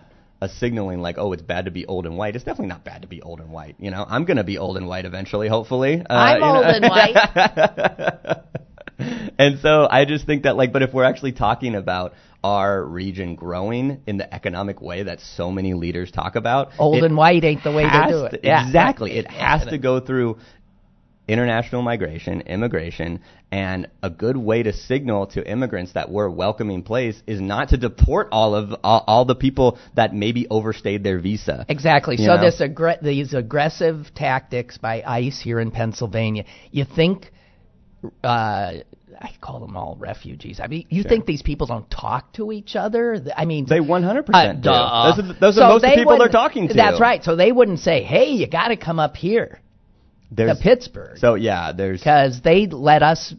a 0.43 0.49
signaling 0.49 0.99
like 0.99 1.17
oh 1.17 1.31
it's 1.31 1.41
bad 1.41 1.65
to 1.65 1.71
be 1.71 1.85
old 1.85 2.05
and 2.05 2.17
white. 2.17 2.35
It's 2.35 2.43
definitely 2.43 2.67
not 2.67 2.83
bad 2.83 3.03
to 3.03 3.07
be 3.07 3.21
old 3.21 3.39
and 3.39 3.49
white. 3.49 3.75
You 3.79 3.91
know, 3.91 4.05
I'm 4.07 4.25
gonna 4.25 4.43
be 4.43 4.57
old 4.57 4.75
and 4.75 4.87
white 4.87 5.05
eventually, 5.05 5.47
hopefully. 5.47 6.01
Uh, 6.01 6.13
I'm 6.13 6.35
you 6.35 6.41
know. 6.41 6.55
old 6.55 6.65
and 6.65 6.89
white. 6.89 7.15
and 9.39 9.59
so 9.61 9.87
I 9.89 10.03
just 10.03 10.25
think 10.25 10.43
that 10.43 10.57
like, 10.57 10.73
but 10.73 10.81
if 10.81 10.93
we're 10.93 11.05
actually 11.05 11.31
talking 11.31 11.75
about 11.75 12.13
our 12.43 12.83
region 12.83 13.35
growing 13.35 14.01
in 14.05 14.17
the 14.17 14.33
economic 14.33 14.81
way 14.81 15.03
that 15.03 15.21
so 15.21 15.49
many 15.49 15.73
leaders 15.73 16.11
talk 16.11 16.35
about, 16.35 16.71
Old 16.77 17.01
and 17.05 17.15
white 17.15 17.45
ain't 17.45 17.63
the 17.63 17.71
way 17.71 17.83
to 17.83 18.05
do 18.09 18.25
it. 18.25 18.41
Yeah. 18.43 18.65
Exactly, 18.65 19.13
it 19.13 19.31
has 19.31 19.65
to 19.67 19.77
go 19.77 20.01
through 20.01 20.39
international 21.27 21.81
migration, 21.81 22.41
immigration, 22.41 23.21
and 23.51 23.87
a 24.01 24.09
good 24.09 24.35
way 24.35 24.63
to 24.63 24.73
signal 24.73 25.27
to 25.27 25.49
immigrants 25.49 25.93
that 25.93 26.09
we're 26.09 26.25
a 26.25 26.31
welcoming 26.31 26.83
place 26.83 27.21
is 27.27 27.39
not 27.39 27.69
to 27.69 27.77
deport 27.77 28.27
all 28.31 28.55
of 28.55 28.73
all, 28.83 29.03
all 29.07 29.25
the 29.25 29.35
people 29.35 29.77
that 29.95 30.13
maybe 30.13 30.47
overstayed 30.49 31.03
their 31.03 31.19
visa. 31.19 31.65
Exactly. 31.69 32.15
You 32.17 32.25
so 32.25 32.37
this 32.37 32.59
aggre- 32.59 33.01
these 33.01 33.33
aggressive 33.33 34.07
tactics 34.15 34.77
by 34.77 35.01
ICE 35.05 35.39
here 35.41 35.59
in 35.59 35.71
Pennsylvania. 35.71 36.45
You 36.71 36.83
think 36.83 37.31
uh, 38.23 38.73
I 39.21 39.29
call 39.39 39.61
them 39.61 39.77
all 39.77 39.95
refugees. 39.97 40.59
I 40.61 40.67
mean, 40.67 40.87
you 40.89 41.03
think 41.03 41.25
these 41.25 41.41
people 41.41 41.67
don't 41.67 41.89
talk 41.89 42.33
to 42.33 42.51
each 42.51 42.75
other? 42.75 43.17
I 43.35 43.45
mean, 43.45 43.65
They 43.69 43.79
100% 43.79 44.29
uh, 44.33 44.53
do. 44.53 44.61
duh. 44.61 45.13
Those 45.15 45.19
are, 45.19 45.39
those 45.39 45.55
So 45.55 45.61
are 45.61 45.69
most 45.69 45.83
of 45.85 45.89
the 45.91 45.95
people 45.95 46.17
they're 46.17 46.27
talking 46.27 46.67
to. 46.67 46.73
That's 46.73 46.99
right. 46.99 47.23
So 47.23 47.37
they 47.37 47.51
wouldn't 47.53 47.79
say, 47.79 48.03
"Hey, 48.03 48.31
you 48.31 48.47
got 48.47 48.69
to 48.69 48.75
come 48.75 48.99
up 48.99 49.15
here 49.15 49.61
to 50.35 50.55
Pittsburgh," 50.61 51.17
So 51.17 51.35
yeah, 51.35 51.71
there's 51.71 51.99
because 51.99 52.41
they 52.41 52.67
let 52.67 53.03
us. 53.03 53.33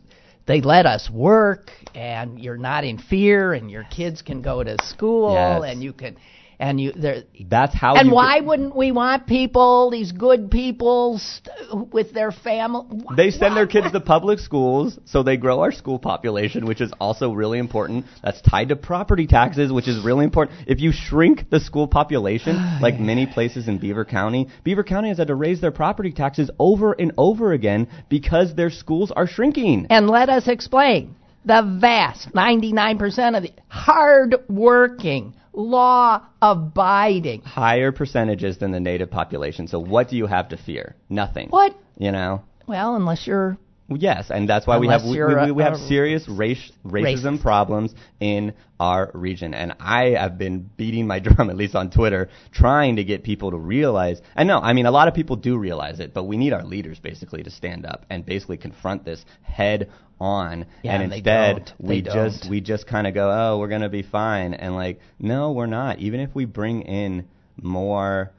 They 0.47 0.61
let 0.61 0.85
us 0.85 1.09
work, 1.11 1.71
and 1.95 2.39
you're 2.39 2.59
not 2.59 2.85
in 2.85 2.99
fear, 2.99 3.55
and 3.55 3.71
your 3.71 3.85
kids 3.85 4.21
can 4.21 4.43
go 4.43 4.63
to 4.63 4.77
school, 4.85 5.33
Yes. 5.33 5.63
and 5.73 5.83
you 5.83 5.95
can, 5.95 6.19
and 6.59 6.81
you 6.81 6.93
there. 6.93 7.25
that's 7.49 7.75
how. 7.75 7.97
And 7.97 8.11
why 8.11 8.41
wouldn't 8.41 8.75
we 8.75 8.93
want 8.93 9.27
people, 9.27 9.91
these 9.91 10.13
good 10.13 10.51
people, 10.51 11.19
st- 11.19 11.93
with 11.93 12.13
their 12.13 12.33
family? 12.33 13.01
They 13.17 13.31
send 13.31 13.57
their 13.57 13.67
kids 13.67 13.93
to 13.93 14.01
public 14.01 14.39
schools, 14.39 14.99
so 15.05 15.23
they 15.23 15.37
grow 15.37 15.61
our 15.61 15.73
school 15.73 15.99
population, 15.99 16.67
which 16.67 16.81
is 16.81 16.93
also 17.01 17.33
really 17.33 17.59
important. 17.59 18.07
That's 18.23 18.41
tied 18.43 18.69
to 18.69 18.77
property 18.77 19.27
taxes, 19.27 19.73
which 19.73 19.89
is 19.89 20.05
really 20.05 20.25
important. 20.25 20.69
If 20.69 20.81
you 20.81 20.93
shrink 20.93 21.51
the 21.51 21.61
school 21.61 21.89
population, 21.89 22.57
like 22.81 22.99
many 22.99 23.27
places 23.27 23.69
in 23.69 23.79
Beaver 23.79 24.05
County, 24.05 24.49
Beaver 24.63 24.85
County 24.85 25.09
has 25.09 25.19
had 25.19 25.29
to 25.29 25.35
raise 25.35 25.61
their 25.61 25.73
property 25.73 26.13
taxes 26.13 26.51
over 26.59 26.93
and 26.93 27.13
over 27.19 27.53
again 27.53 27.89
because 28.09 28.55
their 28.55 28.71
schools 28.71 29.11
are 29.11 29.27
shrinking. 29.27 29.87
And 29.91 30.09
let 30.09 30.29
us 30.29 30.49
explain. 30.49 31.17
The 31.47 31.77
vast 31.79 32.33
99% 32.33 33.37
of 33.37 33.43
the 33.43 33.53
hard 33.69 34.35
working, 34.49 35.35
law 35.55 36.23
abiding. 36.43 37.43
Higher 37.43 37.93
percentages 37.93 38.59
than 38.59 38.73
the 38.73 38.81
native 38.81 39.11
population. 39.11 39.67
So 39.69 39.79
what 39.79 40.09
do 40.09 40.17
you 40.17 40.27
have 40.27 40.49
to 40.51 40.57
fear? 40.57 40.97
Nothing. 41.09 41.49
What? 41.49 41.75
You 41.99 42.13
know? 42.13 42.43
Well, 42.67 42.97
unless 42.97 43.27
you're 43.27 43.57
Yes, 43.89 44.31
and 44.31 44.49
that's 44.49 44.67
why 44.67 44.79
we 44.79 44.89
have 44.89 45.03
we, 45.05 45.23
we, 45.23 45.53
we 45.53 45.63
have 45.63 45.77
serious 45.77 46.27
race, 46.27 46.73
racism 46.87 47.37
racist. 47.37 47.43
problems 47.43 47.95
in 48.19 48.55
our 48.81 49.11
region, 49.13 49.53
and 49.53 49.75
I 49.79 50.11
have 50.19 50.39
been 50.39 50.71
beating 50.77 51.07
my 51.07 51.19
drum 51.21 51.51
at 51.51 51.57
least 51.57 51.75
on 51.75 51.91
Twitter, 51.91 52.31
trying 52.51 52.97
to 52.97 53.05
get 53.05 53.25
people 53.25 53.51
to 53.51 53.59
realize. 53.59 54.23
And 54.37 54.49
no, 54.49 54.59
I 54.59 54.73
mean 54.73 54.87
a 54.87 54.91
lot 54.91 55.09
of 55.09 55.15
people 55.15 55.37
do 55.37 55.59
realize 55.59 56.01
it, 56.01 56.15
but 56.15 56.25
we 56.25 56.39
need 56.39 56.55
our 56.55 56.65
leaders 56.65 56.99
basically 56.99 57.43
to 57.43 57.51
stand 57.51 57.85
up 57.85 58.07
and 58.09 58.25
basically 58.25 58.57
confront 58.57 59.05
this 59.05 59.23
head 59.43 59.91
on. 60.19 60.65
Yeah, 60.83 60.95
and 60.95 61.13
instead, 61.13 61.57
don't. 61.67 61.75
we 61.79 62.01
just 62.01 62.49
we 62.49 62.61
just 62.63 62.87
kind 62.87 63.07
of 63.07 63.13
go, 63.13 63.31
oh, 63.31 63.59
we're 63.59 63.69
gonna 63.69 63.91
be 63.91 64.03
fine, 64.03 64.55
and 64.55 64.75
like, 64.75 65.01
no, 65.19 65.53
we're 65.53 65.67
not. 65.67 65.99
Even 65.99 66.21
if 66.21 66.35
we 66.35 66.47
bring 66.47 66.83
in 66.83 67.29
more, 67.61 68.33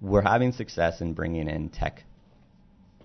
we're 0.00 0.22
having 0.22 0.52
success 0.52 1.00
in 1.00 1.14
bringing 1.14 1.48
in 1.48 1.68
tech 1.68 2.04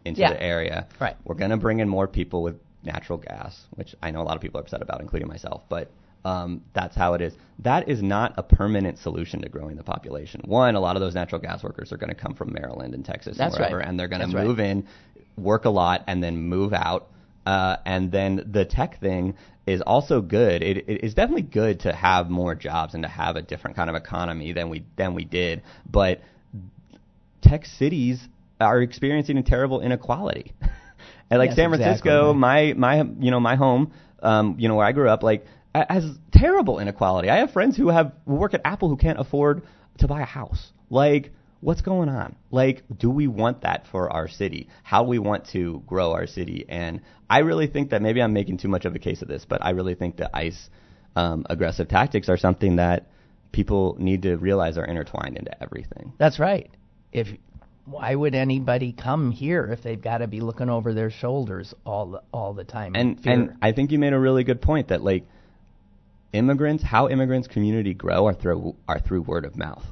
into 0.05 0.21
Yeah. 0.21 0.33
the 0.33 0.41
area. 0.41 0.87
Right. 0.99 1.15
We're 1.23 1.35
going 1.35 1.51
to 1.51 1.57
bring 1.57 1.79
in 1.79 1.89
more 1.89 2.07
people 2.07 2.43
with 2.43 2.55
natural 2.83 3.17
gas, 3.17 3.59
which 3.75 3.95
I 4.01 4.11
know 4.11 4.21
a 4.21 4.23
lot 4.23 4.35
of 4.35 4.41
people 4.41 4.59
are 4.59 4.63
upset 4.63 4.81
about, 4.81 5.01
including 5.01 5.27
myself. 5.27 5.63
But 5.69 5.91
um, 6.25 6.63
that's 6.73 6.95
how 6.95 7.13
it 7.13 7.21
is. 7.21 7.33
That 7.59 7.87
is 7.89 8.01
not 8.01 8.33
a 8.37 8.43
permanent 8.43 8.99
solution 8.99 9.41
to 9.41 9.49
growing 9.49 9.75
the 9.77 9.83
population. 9.83 10.41
One, 10.45 10.75
a 10.75 10.79
lot 10.79 10.95
of 10.95 11.01
those 11.01 11.15
natural 11.15 11.41
gas 11.41 11.63
workers 11.63 11.91
are 11.91 11.97
going 11.97 12.09
to 12.09 12.15
come 12.15 12.33
from 12.35 12.53
Maryland 12.53 12.93
and 12.93 13.05
Texas 13.05 13.37
That's 13.37 13.55
and 13.55 13.61
wherever, 13.61 13.77
right. 13.79 13.87
and 13.87 13.99
they're 13.99 14.07
going 14.07 14.21
to 14.21 14.27
That's 14.27 14.35
right. 14.35 14.45
move 14.47 14.59
in, 14.59 14.87
work 15.37 15.65
a 15.65 15.69
lot, 15.69 16.03
and 16.07 16.23
then 16.23 16.37
move 16.37 16.73
out. 16.73 17.07
Uh, 17.45 17.77
and 17.85 18.11
then 18.11 18.49
the 18.51 18.65
tech 18.65 18.99
thing 18.99 19.35
is 19.65 19.81
also 19.81 20.21
good. 20.21 20.61
It, 20.61 20.77
it 20.89 21.03
is 21.03 21.13
definitely 21.13 21.43
good 21.43 21.81
to 21.81 21.93
have 21.93 22.29
more 22.29 22.53
jobs 22.53 22.93
and 22.95 23.03
to 23.03 23.09
have 23.09 23.35
a 23.37 23.41
different 23.41 23.75
kind 23.77 23.89
of 23.89 23.95
economy 23.95 24.51
than 24.51 24.69
we 24.69 24.85
than 24.97 25.13
we 25.15 25.23
did. 25.25 25.63
But 25.89 26.21
tech 27.41 27.65
cities 27.65 28.19
are 28.59 28.81
experiencing 28.81 29.37
a 29.37 29.43
terrible 29.43 29.81
inequality. 29.81 30.53
and 31.29 31.39
like 31.39 31.49
Yes, 31.49 31.55
San 31.55 31.69
Francisco, 31.69 32.31
exactly. 32.31 32.39
my 32.39 32.73
my 32.73 33.03
you 33.19 33.31
know 33.31 33.39
my 33.39 33.55
home, 33.55 33.93
um, 34.21 34.55
you 34.59 34.67
know 34.67 34.75
where 34.75 34.85
I 34.85 34.91
grew 34.91 35.09
up, 35.09 35.23
like 35.23 35.45
has 35.73 36.05
terrible 36.31 36.79
inequality. 36.79 37.29
I 37.29 37.37
have 37.37 37.51
friends 37.51 37.77
who 37.77 37.89
have 37.89 38.13
who 38.25 38.35
work 38.35 38.53
at 38.53 38.61
Apple 38.65 38.89
who 38.89 38.97
can't 38.97 39.19
afford 39.19 39.63
to 39.99 40.07
buy 40.07 40.21
a 40.21 40.25
house. 40.25 40.71
Like 40.89 41.31
what's 41.61 41.81
going 41.81 42.09
on? 42.09 42.35
Like 42.51 42.83
do 42.97 43.09
we 43.09 43.27
want 43.27 43.61
that 43.61 43.85
for 43.91 44.11
our 44.11 44.27
city? 44.27 44.69
How 44.83 45.03
we 45.03 45.19
want 45.19 45.47
to 45.49 45.83
grow 45.85 46.13
our 46.13 46.27
city? 46.27 46.65
And 46.67 47.01
I 47.29 47.39
really 47.39 47.67
think 47.67 47.91
that 47.91 48.01
maybe 48.01 48.21
I'm 48.21 48.33
making 48.33 48.57
too 48.57 48.67
much 48.67 48.85
of 48.85 48.95
a 48.95 48.99
case 48.99 49.21
of 49.21 49.27
this, 49.27 49.45
but 49.47 49.63
I 49.63 49.71
really 49.71 49.95
think 49.95 50.17
that 50.17 50.31
ICE 50.33 50.69
um, 51.15 51.45
aggressive 51.49 51.87
tactics 51.87 52.29
are 52.29 52.37
something 52.37 52.77
that 52.77 53.07
people 53.51 53.95
need 53.99 54.23
to 54.23 54.35
realize 54.37 54.77
are 54.77 54.85
intertwined 54.85 55.37
into 55.37 55.63
everything. 55.63 56.13
That's 56.17 56.39
right. 56.39 56.69
If 57.11 57.27
why 57.89 58.13
would 58.15 58.35
anybody 58.35 58.91
come 58.93 59.31
here 59.31 59.65
if 59.71 59.81
they've 59.83 60.01
got 60.01 60.19
to 60.19 60.27
be 60.27 60.41
looking 60.41 60.69
over 60.69 60.93
their 60.93 61.09
shoulders 61.09 61.73
all 61.85 62.11
the, 62.11 62.21
all 62.31 62.53
the 62.53 62.63
time? 62.63 62.93
and 62.95 63.19
and 63.25 63.57
I 63.61 63.71
think 63.71 63.91
you 63.91 63.99
made 63.99 64.13
a 64.13 64.19
really 64.19 64.43
good 64.43 64.61
point 64.61 64.89
that 64.89 65.01
like 65.01 65.25
immigrants, 66.33 66.83
how 66.83 67.09
immigrants 67.09 67.47
community 67.47 67.93
grow 67.93 68.27
are 68.27 68.33
through 68.33 68.75
are 68.87 68.99
through 68.99 69.21
word 69.23 69.45
of 69.45 69.55
mouth. 69.55 69.83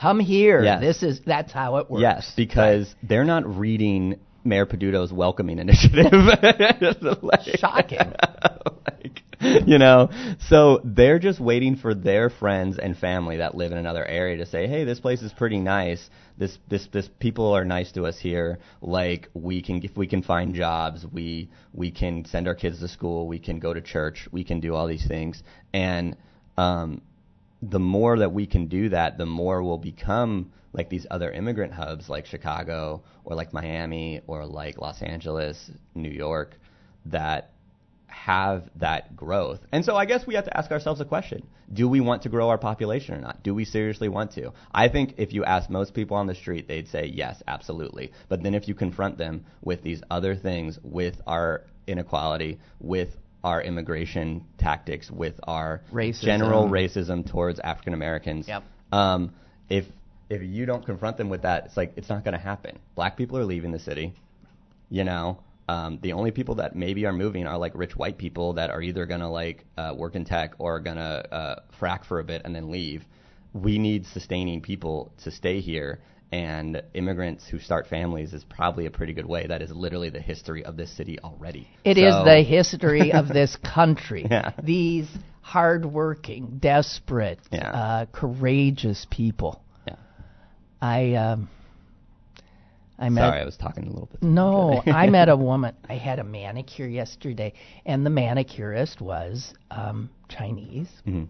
come 0.00 0.20
here. 0.20 0.62
Yes. 0.62 0.80
This 0.80 1.02
is 1.02 1.20
that's 1.26 1.52
how 1.52 1.76
it 1.76 1.90
works. 1.90 2.02
Yes, 2.02 2.32
because 2.36 2.94
they're 3.02 3.24
not 3.24 3.44
reading 3.46 4.18
Mayor 4.44 4.66
Peduto's 4.66 5.12
welcoming 5.12 5.58
initiative. 5.58 6.12
Like- 7.22 7.40
Shocking. 7.58 7.98
like, 8.86 9.22
you 9.66 9.78
know, 9.78 10.10
so 10.48 10.82
they're 10.84 11.18
just 11.18 11.40
waiting 11.40 11.74
for 11.74 11.94
their 11.94 12.28
friends 12.28 12.78
and 12.78 12.96
family 12.96 13.38
that 13.38 13.54
live 13.54 13.72
in 13.72 13.78
another 13.78 14.04
area 14.04 14.36
to 14.36 14.44
say, 14.44 14.66
"Hey, 14.66 14.84
this 14.84 15.00
place 15.00 15.22
is 15.22 15.32
pretty 15.32 15.58
nice. 15.58 16.10
This 16.36 16.58
this 16.68 16.86
this 16.88 17.08
people 17.20 17.50
are 17.52 17.64
nice 17.64 17.90
to 17.92 18.04
us 18.04 18.18
here. 18.18 18.58
Like 18.82 19.30
we 19.32 19.62
can 19.62 19.82
if 19.82 19.96
we 19.96 20.06
can 20.06 20.22
find 20.22 20.54
jobs, 20.54 21.06
we 21.10 21.48
we 21.72 21.90
can 21.90 22.26
send 22.26 22.48
our 22.48 22.54
kids 22.54 22.80
to 22.80 22.88
school, 22.88 23.26
we 23.26 23.38
can 23.38 23.58
go 23.60 23.72
to 23.72 23.80
church, 23.80 24.28
we 24.30 24.44
can 24.44 24.60
do 24.60 24.74
all 24.74 24.86
these 24.86 25.06
things." 25.06 25.42
And 25.72 26.16
um 26.58 27.00
the 27.62 27.80
more 27.80 28.18
that 28.18 28.32
we 28.32 28.46
can 28.46 28.66
do 28.66 28.90
that, 28.90 29.16
the 29.16 29.26
more 29.26 29.62
we'll 29.62 29.78
become 29.78 30.52
like 30.74 30.90
these 30.90 31.06
other 31.10 31.30
immigrant 31.30 31.72
hubs 31.72 32.10
like 32.10 32.26
Chicago 32.26 33.02
or 33.24 33.36
like 33.36 33.54
Miami 33.54 34.20
or 34.26 34.44
like 34.44 34.78
Los 34.78 35.00
Angeles, 35.02 35.70
New 35.94 36.10
York 36.10 36.56
that 37.06 37.49
have 38.10 38.64
that 38.76 39.16
growth. 39.16 39.60
And 39.72 39.84
so 39.84 39.96
I 39.96 40.04
guess 40.04 40.26
we 40.26 40.34
have 40.34 40.44
to 40.44 40.56
ask 40.56 40.70
ourselves 40.70 41.00
a 41.00 41.04
question. 41.04 41.46
Do 41.72 41.88
we 41.88 42.00
want 42.00 42.22
to 42.22 42.28
grow 42.28 42.48
our 42.48 42.58
population 42.58 43.14
or 43.14 43.20
not? 43.20 43.42
Do 43.42 43.54
we 43.54 43.64
seriously 43.64 44.08
want 44.08 44.32
to? 44.32 44.52
I 44.72 44.88
think 44.88 45.14
if 45.18 45.32
you 45.32 45.44
ask 45.44 45.70
most 45.70 45.94
people 45.94 46.16
on 46.16 46.26
the 46.26 46.34
street, 46.34 46.68
they'd 46.68 46.88
say 46.88 47.06
yes, 47.06 47.42
absolutely. 47.46 48.12
But 48.28 48.42
then 48.42 48.54
if 48.54 48.68
you 48.68 48.74
confront 48.74 49.18
them 49.18 49.44
with 49.62 49.82
these 49.82 50.02
other 50.10 50.34
things, 50.34 50.78
with 50.82 51.20
our 51.26 51.62
inequality, 51.86 52.58
with 52.80 53.10
our 53.42 53.62
immigration 53.62 54.44
tactics, 54.58 55.10
with 55.10 55.34
our 55.44 55.82
Racism. 55.92 56.20
general 56.22 56.68
racism 56.68 57.28
towards 57.30 57.58
African 57.60 57.94
Americans, 57.94 58.48
Yep. 58.48 58.64
um, 58.92 59.32
if 59.68 59.86
if 60.28 60.42
you 60.42 60.64
don't 60.64 60.86
confront 60.86 61.16
them 61.16 61.28
with 61.28 61.42
that, 61.42 61.66
it's 61.66 61.76
like 61.76 61.92
it's 61.96 62.08
not 62.08 62.22
going 62.22 62.34
to 62.34 62.40
happen. 62.40 62.78
Black 62.94 63.16
people 63.16 63.36
are 63.38 63.44
leaving 63.44 63.72
the 63.72 63.80
city 63.80 64.14
you 64.90 65.04
know 65.04 65.38
um, 65.70 65.98
the 66.02 66.12
only 66.14 66.32
people 66.32 66.56
that 66.56 66.74
maybe 66.74 67.06
are 67.06 67.12
moving 67.12 67.46
are 67.46 67.56
like 67.56 67.72
rich 67.76 67.94
white 67.96 68.18
people 68.18 68.54
that 68.54 68.70
are 68.70 68.82
either 68.82 69.06
gonna 69.06 69.30
like 69.30 69.64
uh, 69.78 69.92
work 69.96 70.16
in 70.16 70.24
tech 70.24 70.54
or 70.58 70.76
are 70.76 70.80
gonna 70.80 71.22
uh, 71.30 71.54
frack 71.80 72.04
for 72.04 72.18
a 72.18 72.24
bit 72.24 72.42
and 72.44 72.54
then 72.54 72.70
leave. 72.70 73.04
We 73.52 73.78
need 73.78 74.06
sustaining 74.06 74.62
people 74.62 75.12
to 75.24 75.30
stay 75.30 75.60
here, 75.60 76.00
and 76.32 76.82
immigrants 76.94 77.46
who 77.48 77.58
start 77.60 77.86
families 77.86 78.32
is 78.32 78.42
probably 78.44 78.86
a 78.86 78.90
pretty 78.90 79.12
good 79.12 79.26
way. 79.26 79.46
That 79.46 79.62
is 79.62 79.70
literally 79.70 80.10
the 80.10 80.20
history 80.20 80.64
of 80.64 80.76
this 80.76 80.90
city 80.96 81.18
already. 81.20 81.68
It 81.84 81.98
is 81.98 82.12
So- 82.14 82.24
the 82.24 82.42
history 82.42 83.12
of 83.12 83.28
this 83.28 83.56
country. 83.56 84.26
Yeah. 84.30 84.52
These 84.62 85.08
hardworking, 85.40 86.58
desperate, 86.60 87.40
Yeah. 87.52 87.70
uh, 87.70 88.06
courageous 88.06 89.06
people. 89.10 89.62
Yeah. 89.86 89.96
I 90.80 91.14
um, 91.14 91.48
I 93.00 93.08
met 93.08 93.22
Sorry, 93.22 93.40
I 93.40 93.44
was 93.44 93.56
talking 93.56 93.84
a 93.86 93.90
little 93.90 94.06
bit. 94.12 94.22
No, 94.22 94.82
I 94.86 95.08
met 95.08 95.28
a 95.30 95.36
woman. 95.36 95.74
I 95.88 95.94
had 95.94 96.18
a 96.18 96.24
manicure 96.24 96.86
yesterday, 96.86 97.54
and 97.86 98.04
the 98.04 98.10
manicurist 98.10 99.00
was 99.00 99.54
um, 99.70 100.10
Chinese, 100.28 100.88
Mhm. 101.06 101.26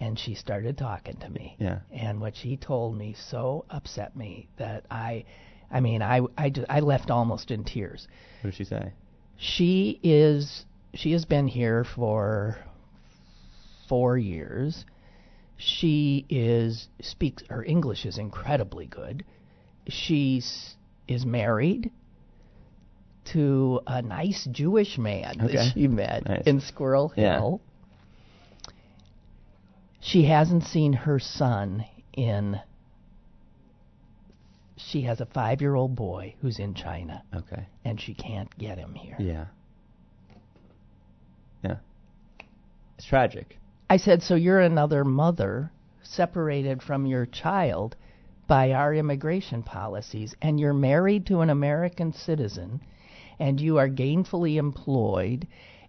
and 0.00 0.18
she 0.18 0.34
started 0.34 0.78
talking 0.78 1.16
to 1.18 1.28
me. 1.28 1.56
Yeah. 1.60 1.80
And 1.92 2.20
what 2.22 2.34
she 2.34 2.56
told 2.56 2.96
me 2.96 3.14
so 3.28 3.66
upset 3.68 4.16
me 4.16 4.48
that 4.56 4.86
I, 4.90 5.24
I 5.70 5.80
mean, 5.80 6.00
I 6.02 6.22
I, 6.38 6.48
ju- 6.50 6.64
I 6.70 6.80
left 6.80 7.10
almost 7.10 7.50
in 7.50 7.64
tears. 7.64 8.08
What 8.40 8.50
did 8.50 8.56
she 8.56 8.64
say? 8.64 8.92
She 9.36 10.00
is 10.02 10.64
she 10.94 11.12
has 11.12 11.24
been 11.26 11.48
here 11.48 11.84
for 11.84 12.56
four 13.88 14.16
years. 14.16 14.86
She 15.56 16.24
is 16.30 16.88
speaks 17.02 17.42
her 17.50 17.62
English 17.62 18.06
is 18.06 18.16
incredibly 18.16 18.86
good. 18.86 19.24
She's 19.88 20.76
is 21.08 21.24
married 21.26 21.90
to 23.32 23.80
a 23.86 24.02
nice 24.02 24.46
Jewish 24.50 24.98
man 24.98 25.40
Okay. 25.40 25.54
that 25.56 25.72
she 25.74 25.88
met 25.88 26.26
Nice. 26.26 26.42
in 26.46 26.60
Squirrel 26.60 27.12
Yeah. 27.16 27.36
Hill. 27.38 27.60
She 30.00 30.24
hasn't 30.24 30.64
seen 30.64 30.92
her 30.92 31.18
son 31.18 31.84
in 32.12 32.60
she 34.76 35.02
has 35.02 35.20
a 35.20 35.26
5-year-old 35.26 35.94
boy 35.96 36.34
who's 36.42 36.58
in 36.58 36.74
China 36.74 37.22
Okay. 37.34 37.66
and 37.84 37.98
she 38.00 38.12
can't 38.12 38.54
get 38.58 38.76
him 38.76 38.94
here. 38.94 39.16
Yeah. 39.18 39.46
Yeah. 41.62 41.76
It's 42.98 43.06
tragic. 43.06 43.56
I 43.88 43.96
said, 43.96 44.22
So 44.22 44.34
you're 44.34 44.60
another 44.60 45.04
mother 45.04 45.70
separated 46.02 46.82
from 46.82 47.06
your 47.06 47.24
child 47.24 47.96
by 48.46 48.72
our 48.72 48.94
immigration 48.94 49.62
policies, 49.62 50.34
and 50.42 50.58
you're 50.58 50.74
married 50.74 51.26
to 51.26 51.40
an 51.40 51.50
American 51.50 52.12
citizen, 52.12 52.80
and 53.38 53.60
you 53.60 53.78
are 53.78 53.88
gainfully 53.88 54.56
employed, 54.56 55.46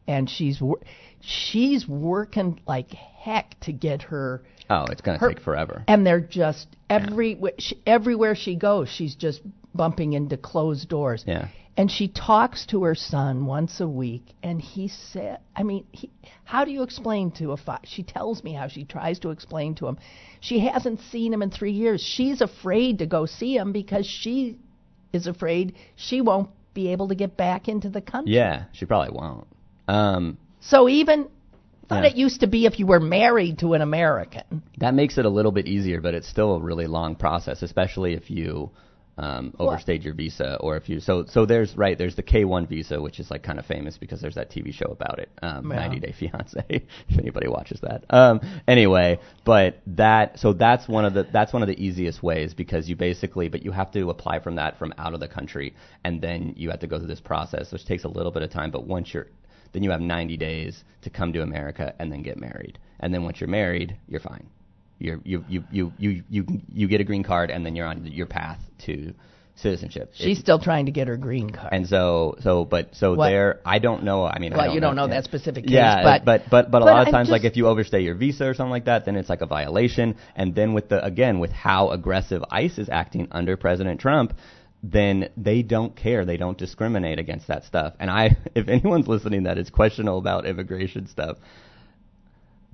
and 0.07 0.29
she's 0.29 0.61
wor- 0.61 0.81
she's 1.21 1.87
working 1.87 2.59
like 2.67 2.91
heck 2.91 3.59
to 3.61 3.71
get 3.71 4.03
her. 4.03 4.43
Oh, 4.69 4.85
it's 4.85 5.01
gonna 5.01 5.19
take 5.19 5.41
forever. 5.41 5.83
And 5.87 6.05
they're 6.05 6.19
just 6.19 6.67
every 6.89 7.39
she, 7.59 7.77
everywhere 7.85 8.35
she 8.35 8.55
goes, 8.55 8.89
she's 8.89 9.15
just 9.15 9.41
bumping 9.73 10.13
into 10.13 10.37
closed 10.37 10.87
doors. 10.89 11.23
Yeah. 11.27 11.47
And 11.77 11.91
she 11.91 12.07
talks 12.07 12.65
to 12.67 12.83
her 12.83 12.95
son 12.95 13.45
once 13.45 13.81
a 13.81 13.87
week, 13.87 14.23
and 14.41 14.61
he 14.61 14.87
said, 14.87 15.39
I 15.53 15.63
mean, 15.63 15.85
he, 15.91 16.09
how 16.45 16.63
do 16.63 16.71
you 16.71 16.83
explain 16.83 17.31
to 17.31 17.51
a 17.51 17.57
fi- 17.57 17.81
She 17.83 18.01
tells 18.03 18.43
me 18.45 18.53
how 18.53 18.69
she 18.69 18.85
tries 18.85 19.19
to 19.19 19.31
explain 19.31 19.75
to 19.75 19.87
him. 19.87 19.97
She 20.39 20.59
hasn't 20.59 21.01
seen 21.11 21.33
him 21.33 21.41
in 21.41 21.51
three 21.51 21.73
years. 21.73 22.01
She's 22.01 22.39
afraid 22.39 22.99
to 22.99 23.05
go 23.05 23.25
see 23.25 23.57
him 23.57 23.73
because 23.73 24.05
she 24.05 24.57
is 25.11 25.27
afraid 25.27 25.75
she 25.95 26.21
won't 26.21 26.49
be 26.73 26.89
able 26.93 27.09
to 27.09 27.15
get 27.15 27.35
back 27.35 27.67
into 27.67 27.89
the 27.89 28.01
country. 28.01 28.35
Yeah, 28.35 28.65
she 28.71 28.85
probably 28.85 29.11
won't. 29.13 29.47
Um, 29.87 30.37
So 30.61 30.87
even 30.87 31.27
thought 31.89 32.03
Yeah. 32.03 32.09
it 32.11 32.15
used 32.15 32.39
to 32.39 32.47
be 32.47 32.65
if 32.65 32.79
you 32.79 32.87
were 32.87 32.99
married 33.01 33.59
to 33.59 33.73
an 33.73 33.81
American. 33.81 34.63
That 34.79 34.93
makes 34.93 35.17
it 35.17 35.25
a 35.25 35.29
little 35.29 35.51
bit 35.51 35.67
easier, 35.67 35.99
but 36.01 36.13
it's 36.13 36.27
still 36.27 36.55
a 36.55 36.59
really 36.59 36.87
long 36.87 37.15
process, 37.15 37.61
especially 37.61 38.13
if 38.13 38.31
you 38.31 38.71
um, 39.17 39.53
overstayed 39.59 40.03
your 40.03 40.13
visa 40.13 40.57
or 40.59 40.75
if 40.75 40.89
you. 40.89 40.99
So 40.99 41.25
so 41.25 41.45
there's 41.45 41.75
right 41.77 41.97
there's 41.97 42.15
the 42.15 42.23
K1 42.23 42.67
visa, 42.67 43.01
which 43.01 43.19
is 43.19 43.31
like 43.31 43.43
kind 43.43 43.59
of 43.59 43.65
famous 43.65 43.97
because 43.97 44.21
there's 44.21 44.35
that 44.35 44.51
TV 44.51 44.73
show 44.73 44.87
about 44.87 45.19
it, 45.19 45.29
um, 45.41 45.69
Yeah. 45.69 45.77
90 45.77 45.99
Day 45.99 46.11
Fiance. 46.11 46.63
if 47.09 47.19
anybody 47.19 47.47
watches 47.47 47.79
that. 47.81 48.03
Um, 48.09 48.41
anyway, 48.67 49.19
but 49.45 49.81
that 49.87 50.39
so 50.39 50.53
that's 50.53 50.87
one 50.87 51.05
of 51.05 51.13
the 51.13 51.23
that's 51.31 51.53
one 51.53 51.61
of 51.61 51.67
the 51.67 51.81
easiest 51.83 52.21
ways 52.21 52.53
because 52.53 52.89
you 52.89 52.95
basically 52.95 53.47
but 53.49 53.63
you 53.63 53.71
have 53.71 53.91
to 53.91 54.09
apply 54.09 54.39
from 54.39 54.55
that 54.55 54.77
from 54.77 54.93
out 54.97 55.13
of 55.13 55.19
the 55.19 55.27
country 55.27 55.73
and 56.03 56.21
then 56.21 56.53
you 56.57 56.69
have 56.69 56.79
to 56.81 56.87
go 56.87 56.97
through 56.97 57.07
this 57.07 57.21
process, 57.21 57.71
which 57.71 57.85
takes 57.85 58.03
a 58.03 58.09
little 58.09 58.31
bit 58.31 58.43
of 58.43 58.51
time. 58.51 58.71
But 58.71 58.85
once 58.85 59.13
you're 59.13 59.27
then 59.71 59.83
you 59.83 59.91
have 59.91 60.01
90 60.01 60.37
days 60.37 60.83
to 61.01 61.09
come 61.09 61.33
to 61.33 61.41
America 61.41 61.93
and 61.99 62.09
then 62.11 62.21
get 62.21 62.37
married. 62.37 62.79
And 63.01 63.13
then 63.13 63.23
once 63.23 63.41
you're 63.41 63.49
married, 63.49 63.97
you're 64.07 64.21
fine. 64.21 64.47
You're, 64.99 65.19
you, 65.23 65.43
you, 65.49 65.63
you, 65.71 65.91
you, 65.97 66.23
you, 66.29 66.45
you 66.71 66.87
get 66.87 67.01
a 67.01 67.03
green 67.03 67.23
card 67.23 67.51
and 67.51 67.65
then 67.65 67.75
you're 67.75 67.87
on 67.87 68.05
your 68.05 68.27
path 68.27 68.59
to 68.85 69.13
citizenship. 69.55 70.11
She's 70.15 70.37
It- 70.37 70.41
still 70.41 70.59
trying 70.59 70.85
to 70.87 70.91
get 70.91 71.07
her 71.07 71.17
green 71.17 71.49
card. 71.49 71.69
and 71.73 71.87
so, 71.87 72.35
so, 72.41 72.65
but, 72.65 72.95
so 72.95 73.13
What? 73.15 73.29
there, 73.29 73.61
I 73.65 73.79
don't 73.79 74.03
know, 74.03 74.25
I 74.25 74.39
mean, 74.39 74.53
I 74.53 74.57
well, 74.57 74.65
don't 74.67 74.75
you 74.75 74.81
don't 74.81 74.95
know 74.95 75.03
yeah. 75.07 75.15
that 75.15 75.23
specific 75.25 75.63
case, 75.65 75.73
Yeah, 75.73 76.03
but 76.03 76.25
but 76.25 76.43
but 76.49 76.71
but 76.71 76.81
a 76.81 76.85
but 76.85 76.91
lot 76.91 77.01
of 77.01 77.07
I'm 77.07 77.13
times, 77.13 77.29
like 77.29 77.43
if 77.45 77.55
you 77.57 77.67
overstay 77.67 78.01
your 78.01 78.15
visa 78.15 78.45
or 78.47 78.53
something 78.53 78.71
like 78.71 78.85
that, 78.85 79.05
then 79.05 79.15
it's 79.15 79.29
like 79.29 79.41
a 79.41 79.45
violation. 79.45 80.15
And 80.35 80.53
then 80.55 80.73
with 80.73 80.89
the 80.89 81.03
again 81.03 81.39
with 81.39 81.51
how 81.51 81.91
aggressive 81.91 82.43
ICE 82.51 82.77
is 82.77 82.89
acting 82.89 83.27
under 83.31 83.55
President 83.57 83.99
Trump, 84.01 84.33
then 84.83 85.29
they 85.37 85.61
don't 85.61 85.95
care. 85.95 86.25
They 86.25 86.37
don't 86.37 86.57
discriminate 86.57 87.17
against 87.17 87.47
that 87.47 87.63
stuff. 87.63 87.93
And 87.99 88.09
I, 88.11 88.37
if 88.55 88.67
anyone's 88.67 89.07
listening 89.07 89.43
that 89.43 89.57
is 89.57 89.69
questionable 89.69 90.19
about 90.19 90.45
immigration 90.45 91.07
stuff, 91.07 91.37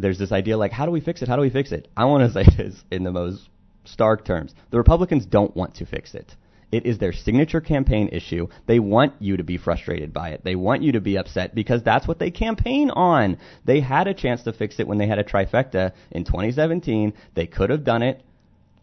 there's 0.02 0.20
this 0.20 0.32
idea 0.32 0.58
like, 0.58 0.72
how 0.72 0.86
do 0.86 0.92
we 0.92 1.02
fix 1.02 1.22
it? 1.22 1.28
How 1.28 1.36
do 1.36 1.42
we 1.42 1.50
fix 1.50 1.72
it? 1.72 1.88
I 1.96 2.06
want 2.06 2.32
to 2.32 2.44
say 2.44 2.50
this 2.58 2.84
in 2.92 3.04
the 3.04 3.12
most 3.12 3.50
stark 3.86 4.26
terms. 4.26 4.54
The 4.70 4.78
Republicans 4.78 5.26
don't 5.26 5.56
want 5.56 5.76
to 5.76 5.86
fix 5.86 6.14
it. 6.14 6.36
It 6.72 6.86
is 6.86 7.00
their 7.00 7.12
signature 7.12 7.60
campaign 7.60 8.10
issue. 8.14 8.48
They 8.66 8.80
want 8.80 9.14
you 9.20 9.36
to 9.38 9.44
be 9.44 9.58
frustrated 9.58 10.14
by 10.14 10.30
it. 10.30 10.44
They 10.44 10.56
want 10.56 10.84
you 10.84 10.94
to 10.94 11.02
be 11.02 11.18
upset 11.18 11.54
because 11.54 11.84
that's 11.84 12.08
what 12.08 12.18
they 12.18 12.32
campaign 12.32 12.90
on. 12.92 13.38
They 13.66 13.82
had 13.82 14.08
a 14.08 14.14
chance 14.14 14.44
to 14.44 14.54
fix 14.54 14.80
it 14.80 14.88
when 14.88 14.98
they 14.98 15.08
had 15.08 15.20
a 15.20 15.24
trifecta 15.24 15.92
in 16.12 16.24
2017. 16.24 17.14
They 17.36 17.46
could 17.46 17.72
have 17.72 17.84
done 17.84 18.04
it. 18.04 18.24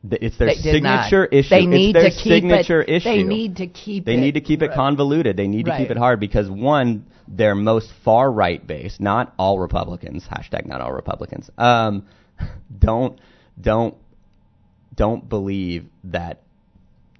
Th- 0.08 0.22
It's 0.22 0.36
their 0.38 0.48
They 0.48 0.54
signature 0.54 1.24
issue. 1.26 1.48
They 1.50 1.58
it's 1.60 1.66
need 1.68 1.94
their 1.96 2.02
to 2.04 2.10
keep 2.10 2.18
signature 2.32 2.82
it. 2.82 2.88
issue. 2.88 3.08
They 3.08 3.22
need 3.22 3.56
to 3.56 3.66
keep 3.66 4.04
They 4.04 4.14
it. 4.14 4.20
need 4.20 4.34
to 4.34 4.40
keep 4.40 4.62
it 4.62 4.68
right. 4.68 4.74
convoluted. 4.76 5.36
They 5.36 5.48
need 5.48 5.66
to 5.66 5.76
keep 5.76 5.90
it 5.90 5.96
hard 5.96 6.20
because 6.20 6.48
one, 6.50 7.06
they're 7.26 7.54
most 7.56 7.90
far 8.04 8.30
right 8.30 8.64
based, 8.64 9.00
not 9.00 9.34
all 9.38 9.58
Republicans. 9.58 10.24
Hashtag 10.30 10.66
not 10.66 10.80
all 10.80 10.92
Republicans. 10.92 11.50
Um, 11.58 12.06
don't 12.78 13.20
don't 13.60 13.94
don't 14.94 15.28
believe 15.28 15.86
that 16.04 16.42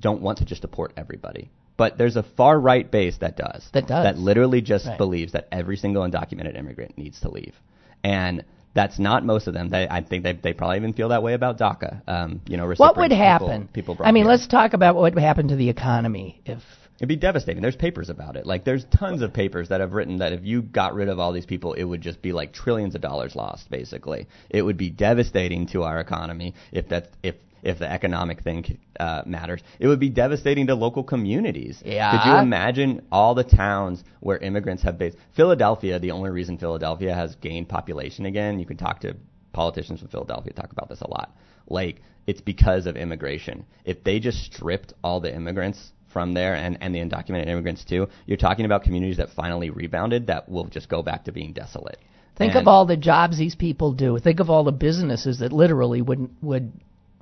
don't 0.00 0.22
want 0.22 0.38
to 0.38 0.44
just 0.44 0.62
deport 0.62 0.92
everybody. 0.96 1.50
But 1.76 1.96
there's 1.98 2.16
a 2.16 2.22
far 2.36 2.58
right 2.58 2.88
base 2.90 3.18
that 3.18 3.36
does. 3.36 3.68
That 3.72 3.86
does. 3.86 4.04
That 4.04 4.18
literally 4.18 4.60
just 4.60 4.86
Right. 4.86 4.98
believes 4.98 5.32
that 5.32 5.46
every 5.52 5.76
single 5.76 6.02
undocumented 6.08 6.56
immigrant 6.56 6.98
needs 6.98 7.20
to 7.20 7.30
leave. 7.30 7.54
And 8.02 8.44
that's 8.74 8.98
not 8.98 9.24
most 9.24 9.46
of 9.46 9.54
them. 9.54 9.70
They, 9.70 9.88
I 9.88 10.02
think 10.02 10.24
they, 10.24 10.34
they 10.34 10.52
probably 10.52 10.76
even 10.76 10.92
feel 10.92 11.08
that 11.08 11.22
way 11.22 11.34
about 11.34 11.58
DACA. 11.58 12.02
Um, 12.06 12.40
you 12.46 12.56
know, 12.56 12.72
What 12.76 12.96
would 12.96 13.12
happen? 13.12 13.68
People, 13.72 13.94
people 13.94 14.06
I 14.06 14.12
mean, 14.12 14.24
here. 14.24 14.30
let's 14.30 14.46
talk 14.46 14.72
about 14.72 14.94
what 14.94 15.14
would 15.14 15.22
happen 15.22 15.48
to 15.48 15.56
the 15.56 15.68
economy 15.68 16.40
if 16.44 16.62
It'd 16.98 17.08
be 17.08 17.16
devastating. 17.16 17.62
There's 17.62 17.76
papers 17.76 18.10
about 18.10 18.34
it. 18.34 18.44
Like 18.44 18.64
there's 18.64 18.84
tons 18.86 19.22
of 19.22 19.32
papers 19.32 19.68
that 19.68 19.80
have 19.80 19.92
written 19.92 20.18
that 20.18 20.32
if 20.32 20.44
you 20.44 20.62
got 20.62 20.94
rid 20.94 21.08
of 21.08 21.20
all 21.20 21.32
these 21.32 21.46
people, 21.46 21.74
it 21.74 21.84
would 21.84 22.00
just 22.00 22.20
be 22.20 22.32
like 22.32 22.52
trillions 22.52 22.96
of 22.96 23.00
dollars 23.00 23.36
lost. 23.36 23.70
Basically, 23.70 24.26
it 24.50 24.62
would 24.62 24.76
be 24.76 24.90
devastating 24.90 25.68
to 25.68 25.84
our 25.84 26.00
economy 26.00 26.54
if 26.72 26.88
that 26.88 27.10
if 27.22 27.36
if 27.62 27.78
the 27.78 27.90
economic 27.90 28.42
thing 28.42 28.78
uh, 28.98 29.22
matters. 29.26 29.62
It 29.78 29.88
would 29.88 30.00
be 30.00 30.08
devastating 30.08 30.68
to 30.68 30.74
local 30.74 31.02
communities. 31.02 31.82
Yeah. 31.84 32.10
Could 32.10 32.30
you 32.30 32.36
imagine 32.38 33.06
all 33.10 33.34
the 33.34 33.44
towns 33.44 34.02
where 34.20 34.38
immigrants 34.38 34.82
have 34.82 34.98
based? 34.98 35.16
Philadelphia. 35.36 35.98
The 35.98 36.10
only 36.12 36.30
reason 36.30 36.58
Philadelphia 36.58 37.14
has 37.14 37.34
gained 37.36 37.68
population 37.68 38.26
again. 38.26 38.58
You 38.58 38.66
can 38.66 38.76
talk 38.76 39.00
to 39.00 39.16
politicians 39.52 40.00
from 40.00 40.08
Philadelphia 40.08 40.52
talk 40.52 40.72
about 40.72 40.88
this 40.88 41.00
a 41.00 41.10
lot. 41.10 41.34
Like 41.66 42.00
it's 42.26 42.40
because 42.40 42.86
of 42.86 42.96
immigration. 42.96 43.64
If 43.84 44.04
they 44.04 44.20
just 44.20 44.44
stripped 44.44 44.92
all 45.02 45.20
the 45.20 45.34
immigrants 45.34 45.92
from 46.12 46.34
there 46.34 46.54
and, 46.54 46.78
and 46.80 46.94
the 46.94 47.00
undocumented 47.00 47.48
immigrants 47.48 47.84
too, 47.84 48.08
you're 48.26 48.36
talking 48.36 48.64
about 48.64 48.82
communities 48.82 49.16
that 49.16 49.30
finally 49.30 49.70
rebounded 49.70 50.26
that 50.28 50.48
will 50.48 50.66
just 50.66 50.88
go 50.88 51.02
back 51.02 51.24
to 51.24 51.32
being 51.32 51.52
desolate. 51.52 51.98
think 52.36 52.52
And 52.52 52.62
of 52.62 52.68
all 52.68 52.86
the 52.86 52.96
jobs 52.96 53.38
these 53.38 53.54
people 53.54 53.92
do. 53.92 54.18
Think 54.18 54.40
of 54.40 54.50
all 54.50 54.64
the 54.64 54.72
businesses 54.72 55.38
that 55.40 55.52
literally 55.52 56.02
would 56.02 56.30
would 56.42 56.72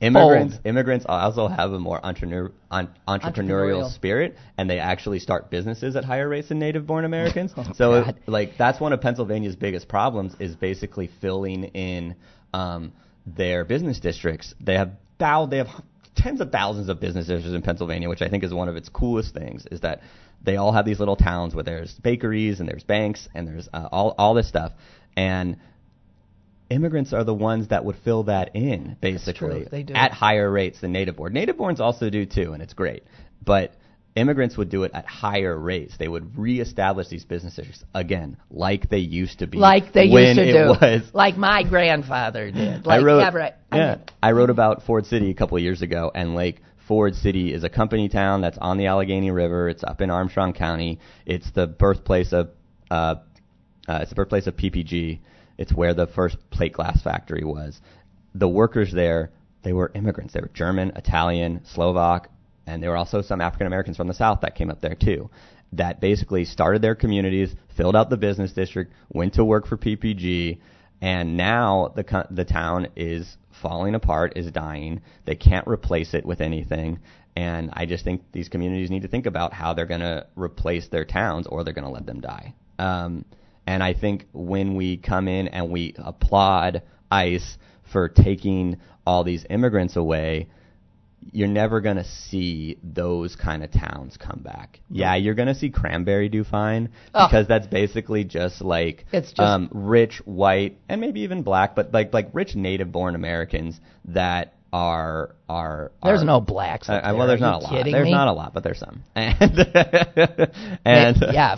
immigrants. 0.01 0.55
fold. 0.55 0.67
Immigrants 0.67 1.07
also 1.09 1.49
have 1.49 1.73
a 1.73 1.79
more 1.79 2.05
entrepreneur, 2.05 2.53
un, 2.71 2.89
entrepreneurial, 3.09 3.83
Entrepreneurial. 3.83 3.95
spirit, 3.95 4.37
and 4.59 4.69
they 4.69 4.79
actually 4.79 5.19
start 5.19 5.51
businesses 5.51 5.97
at 5.97 6.05
higher 6.05 6.29
rates 6.29 6.49
than 6.49 6.59
native-born 6.59 7.05
Americans. 7.05 7.53
Oh, 7.57 7.65
so, 7.75 8.05
like, 8.27 8.53
that's 8.59 8.81
one 8.81 8.93
of 8.93 9.01
Pennsylvania's 9.01 9.57
biggest 9.57 9.89
problems 9.89 10.35
is 10.39 10.55
basically 10.55 11.09
filling 11.21 11.65
in 11.65 12.15
um, 12.53 12.93
their 13.27 13.65
business 13.65 13.99
districts. 14.01 14.55
They 14.61 14.75
have 14.75 14.93
thou 15.19 15.47
they 15.47 15.59
have 15.59 15.69
tens 16.15 16.41
of 16.41 16.51
thousands 16.51 16.89
of 16.89 17.01
business 17.01 17.27
districts 17.27 17.55
in 17.55 17.63
Pennsylvania, 17.63 18.09
which 18.09 18.23
I 18.23 18.29
think 18.29 18.45
is 18.45 18.53
one 18.53 18.69
of 18.69 18.77
its 18.77 18.89
coolest 18.89 19.35
things. 19.35 19.67
Is 19.71 19.81
that 19.81 20.01
they 20.45 20.57
all 20.57 20.73
have 20.73 20.85
these 20.85 20.99
little 20.99 21.17
towns 21.17 21.55
where 21.55 21.65
there's 21.65 21.93
bakeries 21.95 22.61
and 22.61 22.69
there's 22.69 22.85
banks 22.85 23.29
and 23.35 23.49
there's 23.49 23.69
uh, 23.73 23.89
all 23.91 24.15
all 24.19 24.35
this 24.35 24.49
stuff, 24.49 24.73
and 25.17 25.57
immigrants 26.71 27.13
are 27.13 27.25
the 27.25 27.35
ones 27.35 27.69
that 27.69 27.85
would 27.85 27.97
fill 28.05 28.25
that 28.25 28.55
in 28.55 28.97
basically 29.01 29.49
true. 29.49 29.67
They 29.71 29.83
do. 29.83 29.95
at 29.95 30.13
higher 30.13 30.51
rates 30.51 30.81
than 30.81 30.93
native 30.93 31.17
born. 31.17 31.33
Native 31.33 31.57
borns 31.57 31.81
also 31.81 32.11
do 32.11 32.27
too, 32.27 32.53
and 32.53 32.63
it's 32.63 32.75
great. 32.75 33.05
But 33.45 33.73
immigrants 34.17 34.57
would 34.57 34.71
do 34.71 34.83
it 34.83 34.91
at 34.95 35.07
higher 35.07 35.57
rates. 35.57 35.97
They 35.99 36.09
would 36.09 36.37
reestablish 36.37 37.09
these 37.09 37.25
businesses 37.25 37.85
again, 37.95 38.39
like 38.51 38.89
they 38.89 38.99
used 38.99 39.41
to 39.41 39.47
be, 39.47 39.59
like 39.59 39.93
they 39.93 40.05
used 40.05 40.39
to 40.39 40.49
it 40.49 40.53
do, 40.53 40.69
was. 40.69 41.03
like 41.13 41.37
my 41.37 41.63
grandfather 41.63 42.51
did. 42.51 42.87
Like 42.87 43.01
I 43.01 43.05
wrote, 43.05 43.21
Everett. 43.21 43.57
I 43.71 43.77
yeah, 43.77 43.95
mean, 43.97 44.05
I 44.23 44.33
wrote 44.33 44.51
about 44.51 44.83
Ford 44.83 45.07
City 45.07 45.31
a 45.31 45.35
couple 45.35 45.57
of 45.57 45.63
years 45.63 45.83
ago, 45.83 46.11
and 46.15 46.35
like 46.35 46.63
Ford 46.89 47.15
City 47.15 47.53
is 47.53 47.63
a 47.63 47.69
company 47.69 48.09
town 48.09 48.41
that's 48.41 48.59
on 48.59 48.79
the 48.79 48.87
Allegheny 48.87 49.31
River. 49.31 49.69
It's 49.69 49.85
up 49.85 50.01
in 50.01 50.11
Armstrong 50.11 50.53
County. 50.53 50.99
It's 51.27 51.51
the 51.53 51.67
birthplace 51.67 52.33
of, 52.33 52.51
uh, 52.91 53.17
uh, 53.89 53.99
it's 54.03 54.11
the 54.11 54.17
birthplace 54.17 54.47
of 54.47 54.57
PPG. 54.57 55.21
It's 55.59 55.73
where 55.73 55.95
the 55.95 56.07
first 56.07 56.37
plate 56.51 56.73
glass 56.73 57.03
factory 57.03 57.45
was. 57.45 57.81
The 58.35 58.49
workers 58.49 58.93
there, 58.93 59.31
they 59.63 59.73
were 59.73 59.91
immigrants. 59.95 60.35
They 60.35 60.41
were 60.41 60.51
German, 60.53 60.93
Italian, 60.97 61.63
Slovak, 61.65 62.31
and 62.67 62.83
there 62.83 62.91
were 62.91 62.97
also 62.97 63.23
some 63.23 63.41
African 63.41 63.67
Americans 63.67 63.97
from 63.97 64.09
the 64.09 64.15
South 64.15 64.41
that 64.43 64.55
came 64.55 64.71
up 64.71 64.81
there 64.81 64.95
too. 64.95 65.31
That 65.73 66.01
basically 66.01 66.45
started 66.45 66.83
their 66.83 66.95
communities, 66.95 67.55
filled 67.77 67.97
out 67.97 68.11
the 68.11 68.17
business 68.17 68.53
district, 68.53 68.93
went 69.09 69.35
to 69.35 69.45
work 69.45 69.67
for 69.67 69.77
PPG, 69.77 70.61
and 71.01 71.37
now 71.37 71.93
the 71.95 72.27
the 72.31 72.45
town 72.45 72.89
is 72.97 73.37
falling 73.63 73.95
apart, 73.95 74.35
is 74.37 74.51
dying. 74.51 75.01
They 75.25 75.35
can't 75.35 75.67
replace 75.67 76.15
it 76.15 76.25
with 76.25 76.41
anything, 76.41 77.01
and 77.35 77.71
I 77.73 77.87
just 77.87 78.05
think 78.05 78.23
these 78.33 78.49
communities 78.49 78.91
need 78.91 79.03
to 79.03 79.09
think 79.09 79.27
about 79.27 79.53
how 79.53 79.75
they're 79.75 79.87
going 79.87 80.01
to 80.01 80.27
replace 80.37 80.89
their 80.89 81.05
towns, 81.05 81.47
or 81.47 81.65
they're 81.65 81.75
going 81.75 81.85
to 81.85 81.91
let 81.91 82.07
them 82.07 82.21
die. 82.21 82.55
Um, 82.79 83.25
and 83.67 83.83
I 83.83 83.95
think 83.95 84.27
when 84.33 84.77
we 84.77 84.97
come 84.97 85.29
in 85.29 85.49
and 85.49 85.71
we 85.71 85.95
applaud 85.97 86.83
ICE 87.11 87.59
for 87.93 88.09
taking 88.09 88.79
all 89.07 89.25
these 89.25 89.45
immigrants 89.49 89.97
away, 89.97 90.49
you're 91.33 91.49
never 91.49 91.81
going 91.81 91.97
to 91.97 92.05
see 92.05 92.79
those 92.83 93.35
kind 93.37 93.65
of 93.65 93.71
towns 93.73 94.17
come 94.17 94.41
back. 94.45 94.81
Yeah, 94.89 95.17
you're 95.17 95.35
going 95.35 95.49
to 95.49 95.55
see 95.55 95.71
Cranberry 95.71 96.29
do 96.29 96.45
fine 96.45 96.91
Oh. 97.15 97.27
because 97.27 97.49
that's 97.49 97.67
basically 97.67 98.23
just 98.25 98.61
like 98.61 99.07
It's 99.13 99.29
just- 99.31 99.41
um, 99.41 99.69
rich 99.73 100.21
white 100.25 100.79
and 100.89 101.01
maybe 101.01 101.21
even 101.23 101.43
black, 101.43 101.75
but 101.75 101.93
like 101.93 102.13
like 102.15 102.29
rich 102.33 102.55
native 102.55 102.93
born 102.93 103.15
Americans 103.15 103.81
that 104.07 104.53
are 104.73 105.35
are 105.49 105.91
there's 106.03 106.23
no 106.25 106.41
blacks. 106.41 106.89
uh, 106.89 107.01
there. 107.01 107.15
well, 107.17 107.27
there's 107.29 107.41
Are 107.41 107.45
not 107.45 107.63
a 107.63 107.65
lot. 107.65 107.85
There's 107.85 108.05
me? 108.05 108.11
not 108.11 108.29
a 108.29 108.33
lot, 108.33 108.53
but 108.53 108.63
there's 108.63 108.79
some. 108.79 109.03
And, 109.15 109.59
and 110.85 111.17
yeah, 111.33 111.57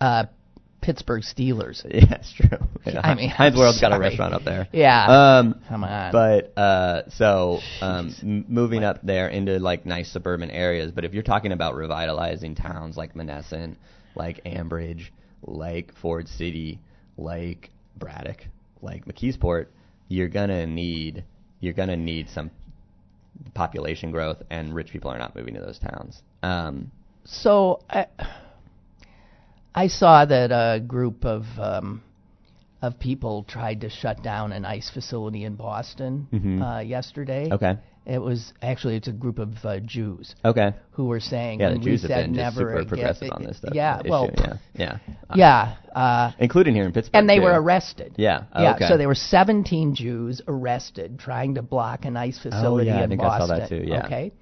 uh, 0.00 0.24
Pittsburgh 0.88 1.22
Steelers. 1.22 1.84
Yeah, 1.98 2.14
it's 2.14 2.32
true. 2.32 2.48
Yeah. 2.86 3.00
I 3.04 3.14
mean, 3.14 3.28
Hines 3.28 3.54
Ward's 3.54 3.78
got 3.78 3.92
a 3.92 3.98
restaurant 3.98 4.32
up 4.32 4.44
there. 4.44 4.66
Yeah. 4.72 5.40
Um, 5.40 5.60
Come 5.68 5.84
on. 5.84 6.10
But 6.10 6.56
uh, 6.56 7.10
so 7.10 7.58
um, 7.82 8.14
m- 8.22 8.46
moving 8.48 8.82
up 8.82 9.00
there 9.02 9.28
into 9.28 9.58
like 9.58 9.84
nice 9.84 10.10
suburban 10.10 10.50
areas. 10.50 10.90
But 10.90 11.04
if 11.04 11.12
you're 11.12 11.22
talking 11.22 11.52
about 11.52 11.74
revitalizing 11.74 12.54
towns 12.54 12.96
like 12.96 13.12
Monessen, 13.14 13.76
like 14.14 14.42
Ambridge, 14.44 15.10
like 15.42 15.92
Ford 16.00 16.26
City, 16.28 16.80
like 17.18 17.68
Braddock, 17.98 18.46
like 18.80 19.04
McKeesport, 19.04 19.66
you're 20.08 20.28
gonna 20.30 20.66
need 20.66 21.24
you're 21.60 21.74
gonna 21.74 21.98
need 21.98 22.30
some 22.30 22.50
population 23.52 24.10
growth, 24.10 24.38
and 24.48 24.74
rich 24.74 24.88
people 24.90 25.10
are 25.10 25.18
not 25.18 25.36
moving 25.36 25.52
to 25.52 25.60
those 25.60 25.78
towns. 25.78 26.22
Um, 26.42 26.90
So 27.24 27.80
I, 27.90 28.06
I 29.78 29.86
saw 29.86 30.24
that 30.24 30.50
a 30.50 30.80
group 30.80 31.24
of 31.24 31.44
um, 31.58 32.02
of 32.82 32.98
people 32.98 33.44
tried 33.44 33.82
to 33.82 33.90
shut 33.90 34.22
down 34.24 34.50
an 34.52 34.64
ICE 34.64 34.90
facility 34.92 35.44
in 35.44 35.54
Boston 35.54 36.26
Mhm. 36.32 36.62
uh, 36.62 36.80
yesterday. 36.80 37.48
Okay. 37.52 37.76
It 38.04 38.18
was 38.18 38.52
actually 38.62 38.96
it's 38.96 39.06
a 39.08 39.12
group 39.12 39.38
of 39.38 39.50
uh, 39.64 39.78
Jews 39.80 40.34
Okay. 40.44 40.72
who 40.92 41.04
were 41.04 41.20
saying 41.20 41.60
Yeah, 41.60 41.70
the 41.74 41.78
Jews 41.78 42.02
have 42.02 42.08
been 42.10 42.34
just 42.34 42.56
never 42.56 42.70
super 42.70 42.74
again- 42.76 42.88
progressive 42.88 43.30
on 43.32 43.42
this 43.44 43.58
stuff. 43.58 43.74
Yeah, 43.74 44.00
issue. 44.00 44.10
well, 44.10 44.30
yeah, 44.36 44.54
yeah, 44.74 44.98
yeah, 45.36 45.74
uh, 45.94 46.32
including 46.40 46.74
here 46.74 46.84
in 46.86 46.92
Pittsburgh. 46.92 47.18
and 47.18 47.28
they 47.30 47.36
too. 47.36 47.42
were 47.42 47.60
arrested. 47.62 48.14
Yeah. 48.16 48.44
Oh, 48.52 48.62
yeah. 48.62 48.74
okay. 48.74 48.88
So 48.88 48.96
there 48.96 49.08
were 49.08 49.14
17 49.14 49.94
Jews 49.94 50.40
arrested 50.48 51.18
trying 51.20 51.54
to 51.56 51.62
block 51.62 52.04
an 52.04 52.16
ICE 52.16 52.38
facility 52.38 52.90
Oh, 52.90 52.94
yeah, 52.94 53.00
I 53.00 53.04
in 53.04 53.10
think 53.10 53.20
I 53.22 53.24
saw 53.38 53.46
Boston. 53.46 53.58
that 53.60 53.68
too, 53.68 53.84
yeah. 53.86 54.06
Okay. 54.06 54.32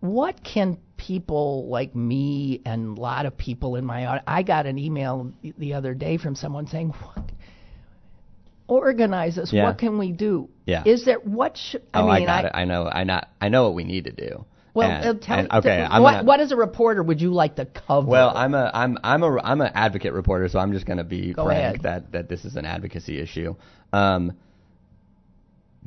What 0.00 0.42
can 0.42 0.78
people 1.06 1.68
like 1.68 1.94
me 1.94 2.60
and 2.64 2.96
a 2.96 3.00
lot 3.00 3.26
of 3.26 3.36
people 3.36 3.76
in 3.76 3.84
my 3.84 4.20
I 4.26 4.42
got 4.42 4.66
an 4.66 4.78
email 4.78 5.32
the 5.58 5.74
other 5.74 5.94
day 5.94 6.16
from 6.18 6.34
someone 6.34 6.66
saying, 6.66 6.90
"What? 6.90 7.32
Organize 8.68 9.36
us. 9.38 9.52
Yeah. 9.52 9.64
What 9.64 9.78
can 9.78 9.98
we 9.98 10.12
do? 10.12 10.48
Yeah. 10.66 10.84
Is 10.86 11.04
there 11.04 11.18
what 11.18 11.56
should 11.56 11.82
I 11.92 12.00
oh, 12.00 12.06
mean? 12.06 12.22
I 12.22 12.26
got 12.26 12.44
it. 12.46 12.52
I 12.54 12.64
know. 12.64 12.86
I 12.86 13.04
not. 13.04 13.28
I 13.40 13.48
know 13.48 13.64
what 13.64 13.74
we 13.74 13.84
need 13.84 14.04
to 14.04 14.12
do. 14.12 14.44
Well, 14.74 14.90
And- 14.90 15.04
uh, 15.04 15.14
tell 15.20 15.38
and- 15.38 15.48
me. 15.52 15.58
okay. 15.58 15.82
what, 15.82 16.12
gonna, 16.12 16.24
what 16.24 16.40
as 16.40 16.52
a 16.52 16.56
reporter 16.56 17.02
would 17.02 17.20
you 17.20 17.32
like 17.32 17.56
to 17.56 17.66
cover? 17.66 18.06
Well, 18.06 18.32
I'm 18.34 18.54
a 18.54 18.70
I'm 18.72 18.96
I'm 19.02 19.22
a 19.22 19.38
I'm 19.42 19.60
an 19.60 19.72
advocate 19.74 20.12
reporter, 20.14 20.48
so 20.48 20.58
I'm 20.58 20.72
just 20.72 20.86
going 20.86 20.98
to 20.98 21.04
be 21.04 21.34
Go 21.34 21.44
frank 21.44 21.60
ahead. 21.60 21.82
that 21.82 22.12
that 22.12 22.28
this 22.28 22.44
is 22.44 22.56
an 22.56 22.64
advocacy 22.64 23.20
issue. 23.20 23.54
Um, 23.92 24.32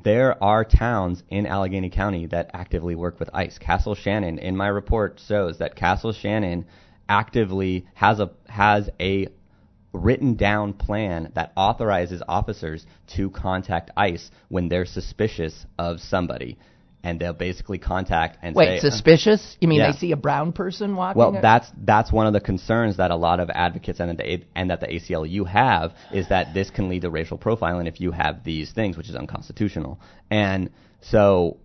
there 0.03 0.41
are 0.43 0.65
towns 0.65 1.23
in 1.29 1.45
Allegheny 1.45 1.89
County 1.89 2.25
that 2.27 2.51
actively 2.53 2.95
work 2.95 3.19
with 3.19 3.29
ICE. 3.33 3.57
Castle 3.57 3.95
Shannon, 3.95 4.39
in 4.39 4.55
my 4.55 4.67
report, 4.67 5.21
shows 5.27 5.57
that 5.59 5.75
Castle 5.75 6.13
Shannon 6.13 6.65
actively 7.07 7.85
has 7.93 8.19
a 8.19 8.29
has 8.47 8.89
a 8.99 9.27
written 9.93 10.35
down 10.35 10.73
plan 10.73 11.31
that 11.35 11.53
authorizes 11.55 12.21
officers 12.27 12.85
to 13.15 13.29
contact 13.29 13.91
ICE 13.95 14.29
when 14.49 14.67
they're 14.67 14.85
suspicious 14.85 15.65
of 15.79 15.99
somebody. 16.01 16.57
And 17.05 17.19
they'll 17.19 17.33
basically 17.33 17.77
contact 17.77 18.39
and 18.41 18.55
say, 18.55 18.57
Wait, 18.57 18.81
say, 18.81 18.87
uh, 18.87 18.91
suspicious? 18.91 19.57
You 19.61 19.67
mean 19.67 19.79
yeah. 19.79 19.91
they 19.91 19.97
see 19.97 20.11
a 20.11 20.17
brown 20.17 20.53
person 20.53 20.95
walking? 20.95 21.19
well, 21.19 21.39
that's 21.39 21.69
that's 21.83 22.11
one 22.11 22.25
of 22.25 22.33
the 22.33 22.41
concerns 22.41 22.97
that 22.97 23.11
a 23.11 23.15
lot 23.15 23.39
of 23.39 23.51
advocates 23.51 23.99
and 23.99 24.17
the 24.17 24.43
and 24.55 24.71
that 24.71 24.81
the 24.81 24.87
ACLU 24.87 25.47
have 25.47 25.93
is 26.11 26.29
that 26.29 26.55
this 26.55 26.71
can 26.71 26.89
lead 26.89 27.03
to 27.03 27.11
racial 27.11 27.37
profiling 27.37 27.87
if 27.87 28.01
you 28.01 28.11
have 28.11 28.43
these 28.43 28.71
things, 28.71 28.97
which 28.97 29.07
is 29.07 29.15
unconstitutional. 29.15 29.99
And 30.31 30.71
so, 31.01 31.57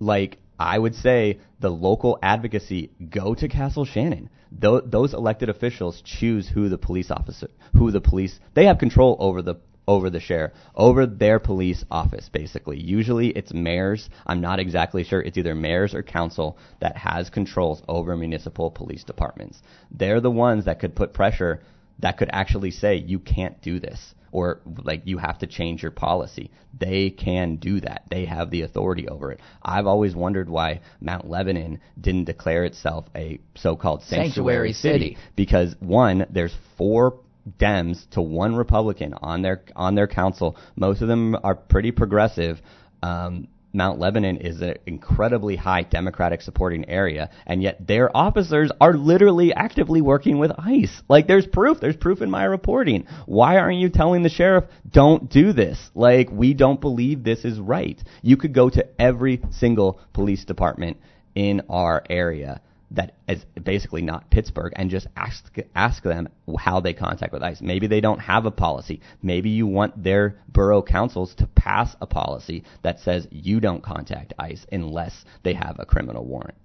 like 0.00 0.38
I 0.58 0.78
would 0.78 0.94
say, 0.94 1.38
the 1.60 1.70
local 1.70 2.18
advocacy 2.22 2.90
go 3.08 3.34
to 3.34 3.48
Castle 3.48 3.84
Shannon. 3.84 4.28
Tho- 4.52 4.80
those 4.80 5.14
elected 5.14 5.48
officials 5.48 6.02
choose 6.04 6.48
who 6.48 6.68
the 6.68 6.78
police 6.78 7.10
officer, 7.10 7.48
who 7.76 7.90
the 7.90 8.00
police. 8.00 8.38
They 8.54 8.66
have 8.66 8.78
control 8.78 9.16
over 9.20 9.42
the 9.42 9.56
over 9.86 10.10
the 10.10 10.20
sheriff, 10.20 10.52
over 10.74 11.06
their 11.06 11.38
police 11.38 11.84
office, 11.90 12.28
basically. 12.32 12.80
Usually 12.80 13.28
it's 13.28 13.52
mayors. 13.52 14.08
I'm 14.26 14.40
not 14.40 14.58
exactly 14.58 15.04
sure. 15.04 15.20
It's 15.20 15.36
either 15.36 15.54
mayors 15.54 15.94
or 15.94 16.02
council 16.02 16.56
that 16.80 16.96
has 16.96 17.30
controls 17.30 17.82
over 17.88 18.16
municipal 18.16 18.70
police 18.70 19.04
departments. 19.04 19.60
They're 19.90 20.20
the 20.20 20.30
ones 20.30 20.64
that 20.64 20.80
could 20.80 20.96
put 20.96 21.12
pressure 21.12 21.60
that 22.00 22.18
could 22.18 22.30
actually 22.32 22.70
say, 22.72 22.96
you 22.96 23.18
can't 23.18 23.60
do 23.62 23.78
this. 23.78 24.14
Or 24.32 24.60
like 24.82 25.02
you 25.04 25.18
have 25.18 25.38
to 25.38 25.46
change 25.46 25.82
your 25.82 25.92
policy. 25.92 26.50
They 26.76 27.10
can 27.10 27.54
do 27.54 27.80
that. 27.82 28.02
They 28.10 28.24
have 28.24 28.50
the 28.50 28.62
authority 28.62 29.06
over 29.06 29.30
it. 29.30 29.38
I've 29.62 29.86
always 29.86 30.16
wondered 30.16 30.48
why 30.48 30.80
Mount 31.00 31.30
Lebanon 31.30 31.78
didn't 32.00 32.24
declare 32.24 32.64
itself 32.64 33.06
a 33.14 33.38
so-called 33.54 34.02
Sanctuary 34.02 34.72
sanctuary, 34.72 34.72
city. 34.72 35.18
because 35.36 35.76
one, 35.78 36.26
there's 36.30 36.54
four 36.76 37.20
Dems 37.58 38.08
to 38.10 38.22
one 38.22 38.54
Republican 38.56 39.14
on 39.14 39.42
their 39.42 39.62
on 39.76 39.94
their 39.94 40.06
council. 40.06 40.56
Most 40.76 41.02
of 41.02 41.08
them 41.08 41.36
are 41.42 41.54
pretty 41.54 41.90
progressive. 41.90 42.60
Um, 43.02 43.48
Mount 43.74 43.98
Lebanon 43.98 44.36
is 44.36 44.62
an 44.62 44.76
incredibly 44.86 45.56
high 45.56 45.82
Democratic 45.82 46.42
supporting 46.42 46.88
area, 46.88 47.30
and 47.44 47.60
yet 47.60 47.84
their 47.84 48.16
officers 48.16 48.70
are 48.80 48.94
literally 48.94 49.52
actively 49.52 50.00
working 50.00 50.38
with 50.38 50.52
ICE. 50.56 51.02
Like, 51.08 51.26
there's 51.26 51.46
proof. 51.46 51.80
There's 51.80 51.96
proof 51.96 52.22
in 52.22 52.30
my 52.30 52.44
reporting. 52.44 53.06
Why 53.26 53.58
aren't 53.58 53.80
you 53.80 53.88
telling 53.88 54.22
the 54.22 54.28
sheriff, 54.28 54.64
don't 54.88 55.28
do 55.28 55.52
this? 55.52 55.90
Like, 55.94 56.30
we 56.30 56.54
don't 56.54 56.80
believe 56.80 57.24
this 57.24 57.44
is 57.44 57.58
right. 57.58 58.00
You 58.22 58.36
could 58.36 58.54
go 58.54 58.70
to 58.70 58.86
every 59.00 59.42
single 59.50 60.00
police 60.12 60.44
department 60.44 60.98
in 61.34 61.62
our 61.68 62.04
area 62.08 62.60
that 62.94 63.14
is 63.28 63.44
basically 63.62 64.02
not 64.02 64.30
Pittsburgh 64.30 64.72
and 64.76 64.90
just 64.90 65.06
ask 65.16 65.44
ask 65.74 66.02
them 66.02 66.28
how 66.58 66.80
they 66.80 66.92
contact 66.92 67.32
with 67.32 67.42
ICE. 67.42 67.60
Maybe 67.60 67.86
they 67.86 68.00
don't 68.00 68.20
have 68.20 68.46
a 68.46 68.50
policy. 68.50 69.00
Maybe 69.22 69.50
you 69.50 69.66
want 69.66 70.02
their 70.02 70.38
borough 70.48 70.82
councils 70.82 71.34
to 71.36 71.46
pass 71.46 71.94
a 72.00 72.06
policy 72.06 72.64
that 72.82 73.00
says 73.00 73.26
you 73.30 73.60
don't 73.60 73.82
contact 73.82 74.34
ICE 74.38 74.64
unless 74.72 75.24
they 75.42 75.54
have 75.54 75.76
a 75.78 75.86
criminal 75.86 76.24
warrant. 76.24 76.56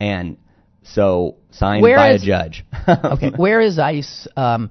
And 0.00 0.36
so 0.82 1.36
signed 1.50 1.82
Where 1.82 1.96
by 1.96 2.12
is- 2.12 2.22
a 2.22 2.26
judge. 2.26 2.64
okay, 2.88 3.30
where 3.36 3.60
is 3.60 3.78
ICE? 3.78 4.28
Um, 4.36 4.70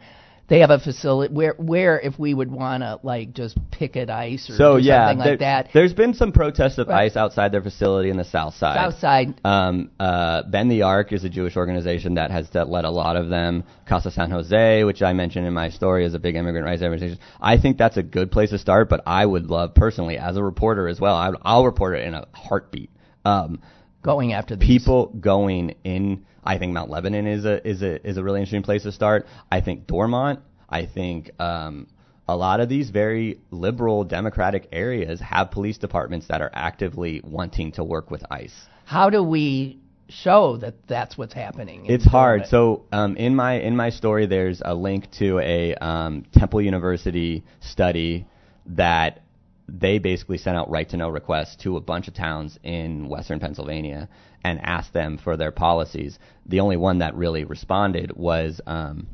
they 0.49 0.59
have 0.59 0.69
a 0.69 0.79
facility 0.79 1.33
where 1.33 1.55
where 1.57 1.99
if 1.99 2.17
we 2.17 2.33
would 2.33 2.49
want 2.49 2.81
to 2.81 2.99
like 3.03 3.33
just 3.33 3.57
picket 3.69 4.09
ICE 4.09 4.49
or 4.49 4.55
So 4.55 4.75
yeah, 4.77 5.09
something 5.09 5.23
there, 5.23 5.33
like 5.33 5.39
that. 5.39 5.69
there's 5.73 5.93
been 5.93 6.13
some 6.13 6.31
protests 6.31 6.77
of 6.77 6.87
Right. 6.87 7.03
ICE 7.11 7.17
outside 7.17 7.51
their 7.51 7.61
facility 7.61 8.09
in 8.09 8.15
the 8.17 8.23
South 8.23 8.53
Side. 8.55 8.75
South 8.77 8.99
Side. 8.99 9.41
Um, 9.43 9.91
uh, 9.99 10.43
Bend 10.43 10.71
the 10.71 10.83
Arc 10.83 11.11
is 11.11 11.25
a 11.25 11.29
Jewish 11.29 11.57
organization 11.57 12.13
that 12.15 12.31
has 12.31 12.49
that 12.51 12.69
led 12.69 12.85
a 12.85 12.89
lot 12.89 13.17
of 13.17 13.27
them. 13.29 13.65
Casa 13.87 14.09
San 14.09 14.31
Jose, 14.31 14.83
which 14.85 15.01
I 15.01 15.11
mentioned 15.13 15.45
in 15.45 15.53
my 15.53 15.69
story, 15.69 16.05
is 16.05 16.13
a 16.13 16.19
big 16.19 16.35
immigrant 16.35 16.65
rights 16.65 16.81
organization. 16.81 17.19
I 17.41 17.57
think 17.57 17.77
that's 17.77 17.97
a 17.97 18.03
good 18.03 18.31
place 18.31 18.51
to 18.51 18.57
start, 18.57 18.87
but 18.89 19.01
I 19.05 19.25
would 19.25 19.47
love 19.47 19.75
personally, 19.75 20.17
as 20.17 20.37
a 20.37 20.43
reporter 20.43 20.87
as 20.87 20.99
well, 21.01 21.15
I, 21.15 21.31
I'll 21.41 21.65
report 21.65 21.95
it 21.97 22.07
in 22.07 22.13
a 22.13 22.25
heartbeat. 22.33 22.89
Um, 23.25 23.61
going 24.01 24.31
after 24.31 24.55
these. 24.55 24.65
people 24.67 25.07
going 25.07 25.75
in. 25.83 26.25
I 26.47 26.57
think 26.57 26.71
Mount 26.71 26.89
Lebanon 26.89 27.27
is 27.27 27.43
a 27.43 27.67
is 27.67 27.81
a 27.81 28.07
is 28.07 28.15
a 28.15 28.23
really 28.23 28.39
interesting 28.39 28.63
place 28.63 28.83
to 28.83 28.91
start. 28.93 29.27
I 29.51 29.59
think 29.59 29.85
Dormont. 29.85 30.39
I 30.69 30.85
think 30.85 31.29
um, 31.39 31.87
a 32.27 32.37
lot 32.37 32.61
of 32.61 32.69
these 32.69 32.89
very 32.89 33.39
liberal 33.51 34.05
democratic 34.05 34.69
areas 34.71 35.19
have 35.19 35.51
police 35.51 35.77
departments 35.77 36.27
that 36.27 36.41
are 36.41 36.51
actively 36.53 37.21
wanting 37.23 37.73
to 37.73 37.83
work 37.83 38.09
with 38.09 38.23
ICE. 38.31 38.55
How 38.85 39.09
do 39.09 39.21
we 39.23 39.79
show 40.07 40.55
that 40.57 40.87
that's 40.87 41.17
what's 41.17 41.33
happening? 41.33 41.85
in 41.85 41.93
It's 41.93 42.05
hard. 42.05 42.45
So 42.47 42.85
um, 42.93 43.17
in 43.17 43.35
my 43.35 43.55
in 43.59 43.75
my 43.75 43.89
story, 43.89 44.25
there's 44.25 44.61
a 44.63 44.73
link 44.73 45.11
to 45.19 45.39
a 45.39 45.75
um, 45.75 46.23
Temple 46.31 46.61
University 46.61 47.43
study 47.59 48.25
that 48.67 49.21
they 49.67 49.99
basically 49.99 50.37
sent 50.37 50.57
out 50.57 50.69
right 50.69 50.87
to 50.89 50.97
know 50.97 51.09
requests 51.09 51.57
to 51.57 51.77
a 51.77 51.81
bunch 51.81 52.07
of 52.07 52.13
towns 52.13 52.57
in 52.63 53.09
Western 53.09 53.39
Pennsylvania 53.39 54.07
and 54.43 54.59
asked 54.61 54.93
them 54.93 55.17
for 55.17 55.35
their 55.35 55.51
policies. 55.51 56.17
The 56.45 56.61
only 56.61 56.77
one 56.77 56.99
that 56.99 57.15
really 57.15 57.43
responded 57.43 58.15
was 58.15 58.61
um, 58.65 59.07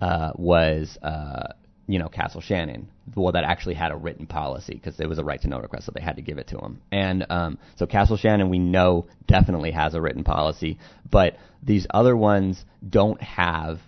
uh, 0.00 0.32
was 0.36 0.98
uh, 1.02 1.52
you 1.86 1.98
know 1.98 2.08
Castle 2.08 2.40
Shannon, 2.40 2.88
the 3.12 3.20
one 3.20 3.34
that 3.34 3.44
actually 3.44 3.74
had 3.74 3.92
a 3.92 3.96
written 3.96 4.26
policy 4.26 4.74
because 4.74 4.98
it 5.00 5.08
was 5.08 5.18
a 5.18 5.24
right 5.24 5.40
to 5.42 5.48
know 5.48 5.58
request, 5.58 5.86
so 5.86 5.92
they 5.94 6.00
had 6.00 6.16
to 6.16 6.22
give 6.22 6.38
it 6.38 6.48
to 6.48 6.58
him. 6.58 6.80
And 6.90 7.26
um, 7.28 7.58
so 7.76 7.86
Castle 7.86 8.16
Shannon, 8.16 8.48
we 8.48 8.58
know 8.58 9.06
definitely 9.26 9.72
has 9.72 9.94
a 9.94 10.00
written 10.00 10.24
policy, 10.24 10.78
but 11.10 11.36
these 11.62 11.86
other 11.90 12.16
ones 12.16 12.64
don't 12.88 13.20
have 13.20 13.80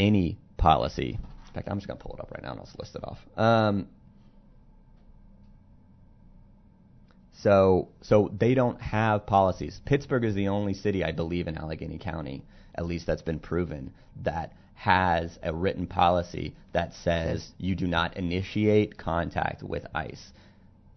any 0.00 0.38
policy. 0.56 1.18
In 1.48 1.54
fact, 1.54 1.68
I'm 1.70 1.76
just 1.76 1.86
gonna 1.86 2.00
pull 2.00 2.14
it 2.14 2.20
up 2.20 2.30
right 2.30 2.42
now 2.42 2.52
and 2.52 2.60
I'll 2.60 2.68
list 2.78 2.96
it 2.96 3.04
off. 3.04 3.18
Um, 3.36 3.88
so 7.44 7.88
so 8.00 8.32
they 8.36 8.54
don't 8.54 8.80
have 8.80 9.26
policies. 9.26 9.80
Pittsburgh 9.84 10.24
is 10.24 10.34
the 10.34 10.48
only 10.48 10.72
city 10.72 11.04
I 11.04 11.12
believe 11.12 11.46
in 11.46 11.58
Allegheny 11.58 11.98
County, 11.98 12.42
at 12.74 12.86
least 12.86 13.06
that's 13.06 13.22
been 13.22 13.38
proven, 13.38 13.92
that 14.22 14.54
has 14.74 15.38
a 15.42 15.52
written 15.52 15.86
policy 15.86 16.56
that 16.72 16.94
says 16.94 17.52
you 17.58 17.74
do 17.74 17.86
not 17.86 18.16
initiate 18.16 18.96
contact 18.96 19.62
with 19.62 19.86
ICE. 19.94 20.32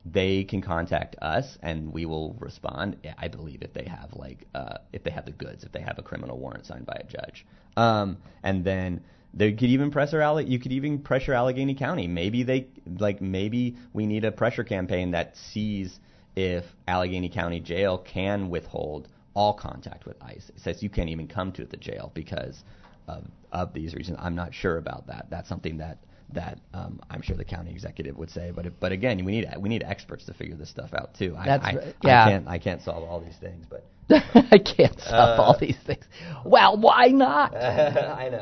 They 0.05 0.45
can 0.45 0.61
contact 0.61 1.17
us 1.21 1.57
and 1.61 1.91
we 1.91 2.05
will 2.05 2.33
respond. 2.39 2.95
I 3.17 3.27
believe 3.27 3.61
if 3.61 3.73
they 3.73 3.85
have 3.85 4.13
like 4.13 4.47
uh, 4.55 4.77
if 4.93 5.03
they 5.03 5.11
have 5.11 5.25
the 5.25 5.33
goods, 5.33 5.65
if 5.65 5.73
they 5.73 5.81
have 5.81 5.99
a 5.99 6.01
criminal 6.01 6.39
warrant 6.39 6.65
signed 6.65 6.85
by 6.85 6.97
a 7.01 7.03
judge, 7.03 7.45
um, 7.75 8.17
and 8.41 8.63
then 8.63 9.01
they 9.33 9.51
could 9.51 9.69
even 9.69 9.91
pressure 9.91 10.21
Alle- 10.21 10.39
you 10.39 10.59
could 10.59 10.71
even 10.71 10.99
pressure 10.99 11.33
Allegheny 11.33 11.75
County. 11.75 12.07
Maybe 12.07 12.43
they 12.43 12.67
like 12.99 13.19
maybe 13.21 13.75
we 13.91 14.05
need 14.05 14.23
a 14.23 14.31
pressure 14.31 14.63
campaign 14.63 15.11
that 15.11 15.35
sees 15.35 15.99
if 16.37 16.63
Allegheny 16.87 17.29
County 17.29 17.59
Jail 17.59 17.97
can 17.97 18.49
withhold 18.49 19.07
all 19.33 19.55
contact 19.55 20.05
with 20.05 20.21
ICE. 20.21 20.51
It 20.55 20.61
says 20.61 20.83
you 20.83 20.89
can't 20.89 21.09
even 21.09 21.27
come 21.27 21.51
to 21.53 21.65
the 21.65 21.77
jail 21.77 22.11
because 22.13 22.63
of, 23.07 23.23
of 23.51 23.73
these 23.73 23.95
reasons. 23.95 24.19
I'm 24.21 24.35
not 24.35 24.53
sure 24.53 24.77
about 24.77 25.07
that. 25.07 25.25
That's 25.31 25.49
something 25.49 25.79
that 25.79 25.97
that 26.33 26.59
um, 26.73 26.99
I'm 27.09 27.21
sure 27.23 27.37
the 27.37 27.45
county 27.45 27.71
executive 27.71 28.17
would 28.17 28.29
say. 28.29 28.51
But 28.55 28.79
but 28.79 28.91
again, 28.91 29.23
we 29.25 29.31
need 29.31 29.47
we 29.59 29.67
need 29.69 29.81
experts 29.83 30.25
to 30.25 30.33
figure 30.33 30.55
this 30.55 30.69
stuff 30.69 30.93
out 30.93 31.15
too. 31.17 31.35
That's 31.43 31.65
I, 31.65 31.69
I, 31.71 31.75
right. 31.75 31.95
yeah. 32.03 32.23
I 32.25 32.29
can't 32.29 32.47
I 32.47 32.59
can't 32.59 32.81
solve 32.83 33.03
all 33.09 33.19
these 33.19 33.37
things, 33.41 33.65
but 33.67 33.83
I 34.09 34.59
can't 34.59 34.99
solve 34.99 35.39
Uh, 35.39 35.41
all 35.41 35.57
these 35.59 35.77
things. 35.87 36.05
Well, 36.45 36.77
why 36.79 37.07
not? 37.07 37.55
I 37.55 38.29
know. 38.29 38.37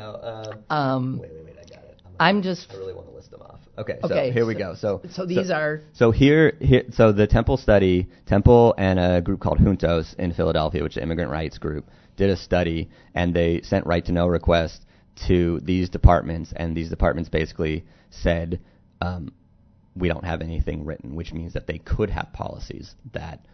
Uh, 0.68 0.74
Um, 0.74 1.18
wait, 1.18 1.30
wait, 1.32 1.44
wait! 1.46 1.55
I 2.18 2.32
got 2.32 2.34
it. 2.34 2.36
I'm, 2.36 2.42
just 2.42 2.70
I 2.70 2.76
really 2.76 2.94
want 2.94 3.08
to 3.08 3.14
list 3.14 3.30
them 3.30 3.42
off. 3.42 3.60
Okay, 3.78 3.98
Okay, 4.02 4.28
so 4.28 4.32
here 4.32 4.46
we 4.46 4.54
go. 4.54 4.74
So 4.74 5.02
so 5.10 5.26
these 5.26 5.50
are 5.50 5.82
so 5.92 6.10
here, 6.10 6.56
here, 6.60 6.84
so 6.92 7.12
the 7.12 7.26
Temple 7.26 7.56
study, 7.56 8.08
Temple 8.26 8.74
and 8.78 8.98
a 8.98 9.20
group 9.20 9.40
called 9.40 9.58
Juntos 9.58 10.14
in 10.16 10.32
Philadelphia, 10.32 10.82
which 10.82 10.94
is 10.94 10.96
an 10.98 11.02
immigrant 11.04 11.30
rights 11.30 11.58
group, 11.58 11.86
did 12.16 12.30
a 12.30 12.36
study, 12.36 12.88
and 13.14 13.34
they 13.34 13.60
sent 13.62 13.86
right 13.86 14.04
to 14.06 14.12
know 14.12 14.26
requests 14.26 14.80
to 15.28 15.60
these 15.60 15.88
departments, 15.88 16.52
and 16.56 16.76
these 16.76 16.90
departments 16.90 17.28
basically 17.28 17.84
said, 18.10 18.60
um, 19.00 19.32
we 19.94 20.08
don't 20.08 20.24
have 20.24 20.42
anything 20.42 20.84
written, 20.84 21.14
which 21.14 21.32
means 21.32 21.54
that 21.54 21.66
they 21.66 21.78
could 21.78 22.10
have 22.10 22.32
policies 22.32 22.94
that 23.12 23.46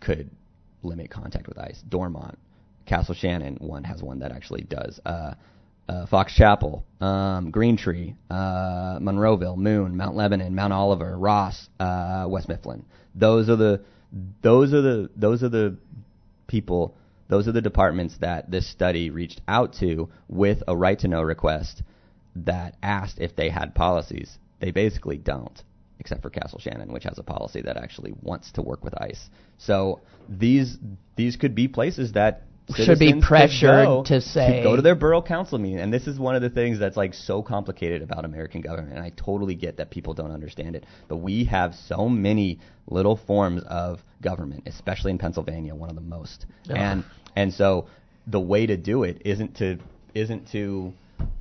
could 0.00 0.30
limit 0.82 1.10
contact 1.10 1.48
with 1.48 1.58
ICE. 1.58 1.82
Dormont, 1.88 2.38
Castle 2.86 3.14
Shannon, 3.14 3.56
one 3.60 3.84
has 3.84 4.02
one 4.02 4.20
that 4.20 4.32
actually 4.32 4.62
does. 4.62 5.00
Uh, 5.04 5.34
uh, 5.88 6.06
Fox 6.06 6.34
Chapel, 6.34 6.84
um, 7.00 7.50
Green 7.50 7.76
Tree, 7.76 8.14
uh, 8.30 8.98
Monroeville, 9.00 9.56
Moon, 9.56 9.96
Mount 9.96 10.16
Lebanon, 10.16 10.54
Mount 10.54 10.72
Oliver, 10.72 11.16
Ross, 11.16 11.68
uh, 11.80 12.26
West 12.28 12.48
Mifflin. 12.48 12.84
Those 13.14 13.48
are 13.48 13.56
the 13.56 13.80
those 14.42 14.72
are 14.74 14.82
the 14.82 15.10
those 15.16 15.42
are 15.42 15.48
the 15.48 15.76
people. 16.46 16.94
Those 17.28 17.46
are 17.46 17.52
the 17.52 17.60
departments 17.60 18.16
that 18.20 18.50
this 18.50 18.70
study 18.70 19.10
reached 19.10 19.42
out 19.46 19.74
to 19.80 20.08
with 20.28 20.62
a 20.66 20.76
right 20.76 20.98
to 21.00 21.08
know 21.08 21.22
request 21.22 21.82
that 22.36 22.76
asked 22.82 23.18
if 23.18 23.36
they 23.36 23.50
had 23.50 23.74
policies. 23.74 24.38
They 24.60 24.70
basically 24.70 25.18
don't, 25.18 25.62
except 26.00 26.22
for 26.22 26.30
Castle 26.30 26.58
Shannon, 26.58 26.90
which 26.90 27.04
has 27.04 27.18
a 27.18 27.22
policy 27.22 27.60
that 27.62 27.76
actually 27.76 28.14
wants 28.22 28.50
to 28.52 28.62
work 28.62 28.82
with 28.82 28.94
ICE. 29.00 29.28
So 29.58 30.00
these 30.28 30.78
these 31.16 31.36
could 31.36 31.54
be 31.54 31.68
places 31.68 32.12
that 32.12 32.44
Should 32.74 32.98
be 32.98 33.20
pressured 33.20 33.86
go 33.86 34.02
to 34.04 34.20
say- 34.20 34.62
go 34.62 34.76
to 34.76 34.82
their 34.82 34.94
borough 34.94 35.22
council 35.22 35.58
meeting. 35.58 35.80
And 35.80 35.92
this 35.92 36.06
is 36.06 36.18
one 36.18 36.36
of 36.36 36.42
the 36.42 36.50
things 36.50 36.78
that's 36.78 36.96
like 36.96 37.14
so 37.14 37.42
complicated 37.42 38.02
about 38.02 38.24
American 38.24 38.60
government. 38.60 38.94
And 38.94 39.02
I 39.02 39.10
totally 39.10 39.54
get 39.54 39.78
that 39.78 39.90
people 39.90 40.14
don't 40.14 40.30
understand 40.30 40.76
it. 40.76 40.84
But 41.08 41.16
we 41.16 41.44
have 41.44 41.74
so 41.74 42.08
many 42.08 42.58
little 42.86 43.16
forms 43.16 43.62
of 43.64 44.02
government, 44.22 44.64
especially 44.66 45.12
in 45.12 45.18
Pennsylvania, 45.18 45.74
one 45.74 45.88
of 45.88 45.96
the 45.96 46.02
most. 46.02 46.46
And 46.68 47.04
and 47.36 47.52
so 47.52 47.86
the 48.26 48.40
way 48.40 48.66
to 48.66 48.76
do 48.76 49.04
it 49.04 49.22
isn't 49.24 49.56
to 49.56 49.78
isn't 50.14 50.50
to 50.52 50.92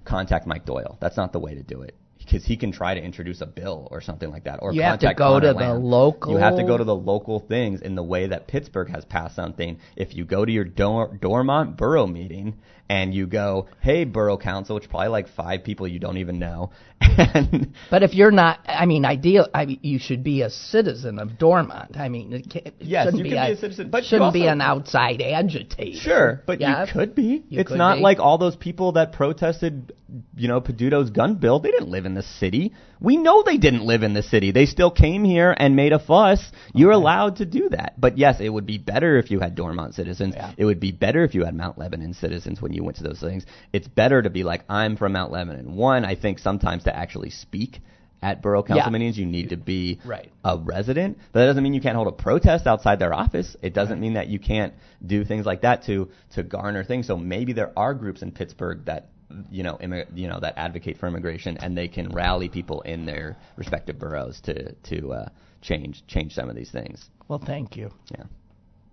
contact 0.06 0.48
Mike 0.48 0.66
Doyle. 0.66 0.98
That's 1.00 1.18
not 1.18 1.34
the 1.34 1.40
way 1.40 1.56
to 1.56 1.64
do 1.64 1.82
it. 1.82 1.96
Because 2.28 2.46
he 2.46 2.58
can 2.58 2.74
try 2.74 2.94
to 2.94 3.02
introduce 3.02 3.40
a 3.40 3.46
bill 3.46 3.88
or 3.90 4.02
something 4.02 4.30
like 4.30 4.44
that, 4.44 4.60
or 4.62 4.74
You 4.74 4.82
have 4.82 5.00
to 5.00 5.06
contact 5.06 5.18
go 5.18 5.40
Connor 5.40 5.54
to 5.54 5.58
the 5.58 5.74
local- 5.74 6.34
You 6.34 6.38
have 6.40 6.58
to 6.58 6.64
go 6.64 6.76
to 6.78 6.84
the 6.84 6.94
local 6.96 7.40
things 7.40 7.80
in 7.82 7.96
the 7.96 8.04
way 8.04 8.28
that 8.28 8.48
Pittsburgh 8.48 8.90
has 8.90 9.06
passed 9.06 9.34
something. 9.36 9.78
If 9.96 10.14
you 10.14 10.26
go 10.26 10.44
to 10.44 10.52
your 10.52 10.66
Dor- 10.66 11.18
Dormont 11.22 11.78
borough 11.78 12.06
meeting 12.06 12.56
and 12.90 13.14
you 13.14 13.28
go, 13.28 13.68
"Hey, 13.82 14.04
borough 14.06 14.38
council," 14.38 14.76
which 14.76 14.90
probably 14.90 15.10
like 15.10 15.28
five 15.30 15.64
people 15.64 15.88
you 15.88 16.00
don't 16.00 16.18
even 16.18 16.40
know, 16.40 16.72
and 17.02 17.74
But 17.90 18.04
if 18.04 18.14
you're 18.14 18.32
not, 18.32 18.60
I 18.68 18.86
mean, 18.86 19.06
ideal, 19.06 19.48
I 19.54 19.66
mean, 19.66 19.80
you 19.82 20.00
should 20.00 20.24
be 20.24 20.42
a 20.42 20.50
citizen 20.50 21.20
of 21.20 21.38
Dormont. 21.38 21.98
I 21.98 22.10
mean, 22.10 22.34
it, 22.34 22.76
Yes, 22.80 23.06
shouldn't 23.06 23.18
you 23.20 23.24
be 23.24 23.30
could 23.32 23.36
be 23.48 23.52
a 23.52 23.58
citizen, 23.58 23.90
but 23.90 24.04
you 24.04 24.10
shouldn't 24.10 24.34
be 24.34 24.42
also- 24.42 24.52
an 24.54 24.62
outside 24.62 25.22
agitator. 25.22 25.98
Sure, 26.00 26.44
but 26.46 26.60
Yeah. 26.62 26.86
you 26.86 26.92
could 26.92 27.16
be. 27.16 27.44
You 27.50 27.60
it's 27.62 27.70
could 27.70 27.78
not 27.78 27.98
be. 27.98 28.02
like 28.02 28.20
all 28.20 28.38
those 28.38 28.56
people 28.56 28.94
that 28.94 29.12
protested, 29.14 29.94
you 30.36 30.48
know, 30.48 30.62
Peduto's 30.62 31.10
gun 31.10 31.36
bill. 31.36 31.60
They 31.60 31.72
didn't 31.72 31.90
live 31.90 32.06
in 32.06 32.14
the 32.14 32.24
city. 32.24 32.74
We 33.00 33.18
know 33.18 33.44
they 33.44 33.58
didn't 33.58 33.86
live 33.86 34.02
in 34.02 34.14
the 34.14 34.24
city. 34.24 34.52
They 34.52 34.66
still 34.66 34.90
came 34.90 35.24
here 35.24 35.56
and 35.56 35.76
made 35.76 35.94
a 35.94 36.00
fuss. 36.00 36.44
You're 36.74 36.92
allowed 36.92 37.36
to 37.38 37.46
do 37.46 37.70
that. 37.70 37.94
But 38.00 38.18
yes, 38.18 38.40
it 38.40 38.50
would 38.50 38.66
be 38.66 38.80
better 38.80 39.18
if 39.20 39.30
you 39.30 39.40
had 39.40 39.54
Dormont 39.56 39.94
citizens. 39.94 40.34
Yeah. 40.36 40.52
It 40.58 40.66
would 40.66 40.80
be 40.80 40.92
better 40.92 41.24
if 41.24 41.36
you 41.36 41.44
had 41.46 41.54
Mount 41.56 41.78
Lebanon 41.78 42.14
citizens 42.14 42.60
when 42.62 42.74
you 42.74 42.77
went 42.84 42.98
to 42.98 43.04
those 43.04 43.20
things. 43.20 43.46
It's 43.74 43.88
better 43.88 44.22
to 44.22 44.30
be 44.30 44.44
like, 44.44 44.64
I'm 44.70 44.98
from 44.98 45.14
Mount 45.14 45.32
Lebanon. 45.32 45.76
One, 45.76 46.06
I 46.06 46.16
think 46.16 46.40
sometimes 46.40 46.84
to 46.86 46.96
actually 46.96 47.30
speak 47.30 47.80
at 48.22 48.42
borough 48.42 48.64
council 48.64 48.86
Yeah. 48.88 48.90
meetings, 48.92 49.18
you 49.18 49.26
need 49.28 49.50
to 49.50 49.58
be 49.58 50.00
Right. 50.04 50.32
a 50.44 50.58
resident. 50.58 51.18
But 51.32 51.42
that 51.42 51.46
doesn't 51.48 51.62
mean 51.64 51.74
you 51.76 51.82
can't 51.82 51.96
hold 51.96 52.08
a 52.08 52.12
protest 52.12 52.66
outside 52.66 52.98
their 53.00 53.14
office. 53.14 53.56
It 53.62 53.74
doesn't 53.76 54.00
mean 54.00 54.14
that 54.16 54.28
you 54.28 54.40
can't 54.40 54.74
do 55.06 55.24
things 55.24 55.46
like 55.46 55.62
that 55.62 55.84
to 55.84 56.10
to 56.34 56.42
garner 56.44 56.84
things. 56.84 57.06
So 57.08 57.16
maybe 57.16 57.54
there 57.54 57.72
are 57.78 57.94
groups 57.94 58.22
in 58.24 58.32
Pittsburgh 58.32 58.86
that 58.86 59.10
you 59.52 59.62
know 59.62 59.76
immi- 59.82 60.08
you 60.16 60.28
know 60.28 60.40
that 60.40 60.54
advocate 60.58 60.98
for 60.98 61.06
immigration 61.08 61.58
and 61.58 61.78
they 61.78 61.88
can 61.90 62.10
rally 62.10 62.50
people 62.50 62.82
in 62.82 63.06
their 63.06 63.36
respective 63.56 64.00
boroughs 64.00 64.42
to 64.42 64.72
to 64.90 65.14
uh, 65.14 65.30
change 65.62 66.02
change 66.08 66.34
some 66.34 66.50
of 66.50 66.56
these 66.56 66.72
things. 66.72 67.10
Well, 67.28 67.40
thank 67.46 67.76
you. 67.76 67.92
Yeah. 68.10 68.24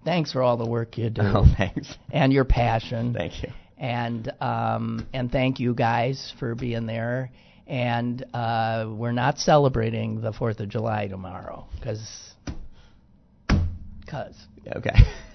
Thanks 0.04 0.32
for 0.32 0.42
all 0.42 0.58
the 0.58 0.68
work 0.68 0.98
you 0.98 1.08
do 1.08 1.22
Oh, 1.24 1.46
thanks. 1.56 1.96
and 2.10 2.30
your 2.30 2.44
passion. 2.44 3.14
Thank 3.14 3.42
you. 3.42 3.48
And 3.78 4.30
um, 4.40 5.06
and 5.12 5.30
thank 5.30 5.60
you 5.60 5.74
guys 5.74 6.32
for 6.38 6.54
being 6.54 6.86
there. 6.86 7.30
And 7.66 8.22
uh, 8.34 8.86
we're 8.90 9.12
not 9.12 9.38
celebrating 9.38 10.20
the 10.20 10.32
Fourth 10.32 10.60
of 10.60 10.68
July 10.68 11.06
tomorrow 11.08 11.66
because 11.78 12.34
because 14.00 14.36
Okay. 14.76 14.94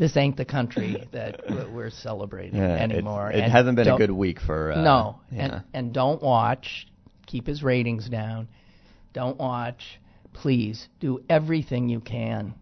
this 0.00 0.16
ain't 0.16 0.36
the 0.36 0.44
country 0.44 1.06
that 1.12 1.40
we're- 1.72 1.90
celebrating 1.90 2.56
Yeah, 2.58 2.74
anymore. 2.82 3.30
It 3.30 3.38
And 3.40 3.52
hasn't 3.52 3.76
been 3.76 3.86
a 3.86 3.96
good 3.96 4.10
week 4.10 4.40
for. 4.40 4.72
Uh, 4.72 4.82
no, 4.82 5.20
Yeah. 5.30 5.44
and 5.44 5.62
and 5.72 5.92
don't 5.94 6.20
watch. 6.20 6.88
Keep 7.26 7.46
his 7.46 7.62
ratings 7.62 8.08
down. 8.08 8.48
Don't 9.12 9.38
watch. 9.38 10.00
Please 10.32 10.88
do 11.00 11.20
everything 11.28 11.88
you 11.88 12.00
can, 12.00 12.54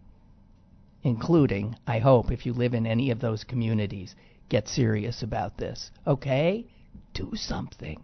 including, 1.05 1.75
I 1.85 1.99
hope, 1.99 2.31
if 2.31 2.47
you 2.47 2.53
live 2.53 2.73
in 2.73 2.87
any 2.87 3.11
of 3.11 3.19
those 3.19 3.43
communities, 3.43 4.15
get 4.49 4.67
serious 4.67 5.21
about 5.21 5.55
this. 5.55 5.91
Okay? 6.07 6.65
Do 7.13 7.31
something. 7.35 8.03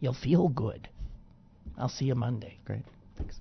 You'll 0.00 0.14
feel 0.14 0.48
good. 0.48 0.88
I'll 1.76 1.90
see 1.90 2.06
you 2.06 2.14
Monday. 2.14 2.58
Great. 2.64 2.86
Thanks. 3.18 3.38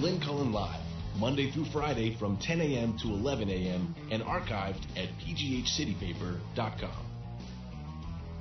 Lynn 0.00 0.20
Cullen 0.20 0.52
Live, 0.52 0.80
Monday 1.18 1.52
through 1.52 1.66
Friday 1.66 2.16
from 2.18 2.36
10 2.38 2.60
a.m. 2.60 2.98
to 2.98 3.08
11 3.08 3.48
a.m. 3.48 3.94
and 4.10 4.20
archived 4.24 4.82
at 4.96 5.08
pghcitypaper.com. 5.20 7.06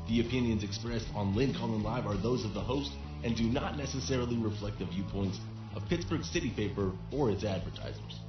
The 0.07 0.19
opinions 0.21 0.63
expressed 0.63 1.07
on 1.15 1.35
Lynn 1.35 1.53
Cullen 1.53 1.83
Live 1.83 2.07
are 2.07 2.17
those 2.17 2.45
of 2.45 2.55
the 2.55 2.61
host 2.61 2.91
and 3.25 3.35
do 3.35 3.49
not 3.49 3.75
necessarily 3.75 4.37
reflect 4.37 4.77
the 4.77 4.85
viewpoints 4.85 5.39
of 5.75 5.83
Pittsburgh 5.89 6.23
City 6.23 6.51
Paper 6.51 6.91
or 7.11 7.31
its 7.31 7.43
advertisers. 7.43 8.24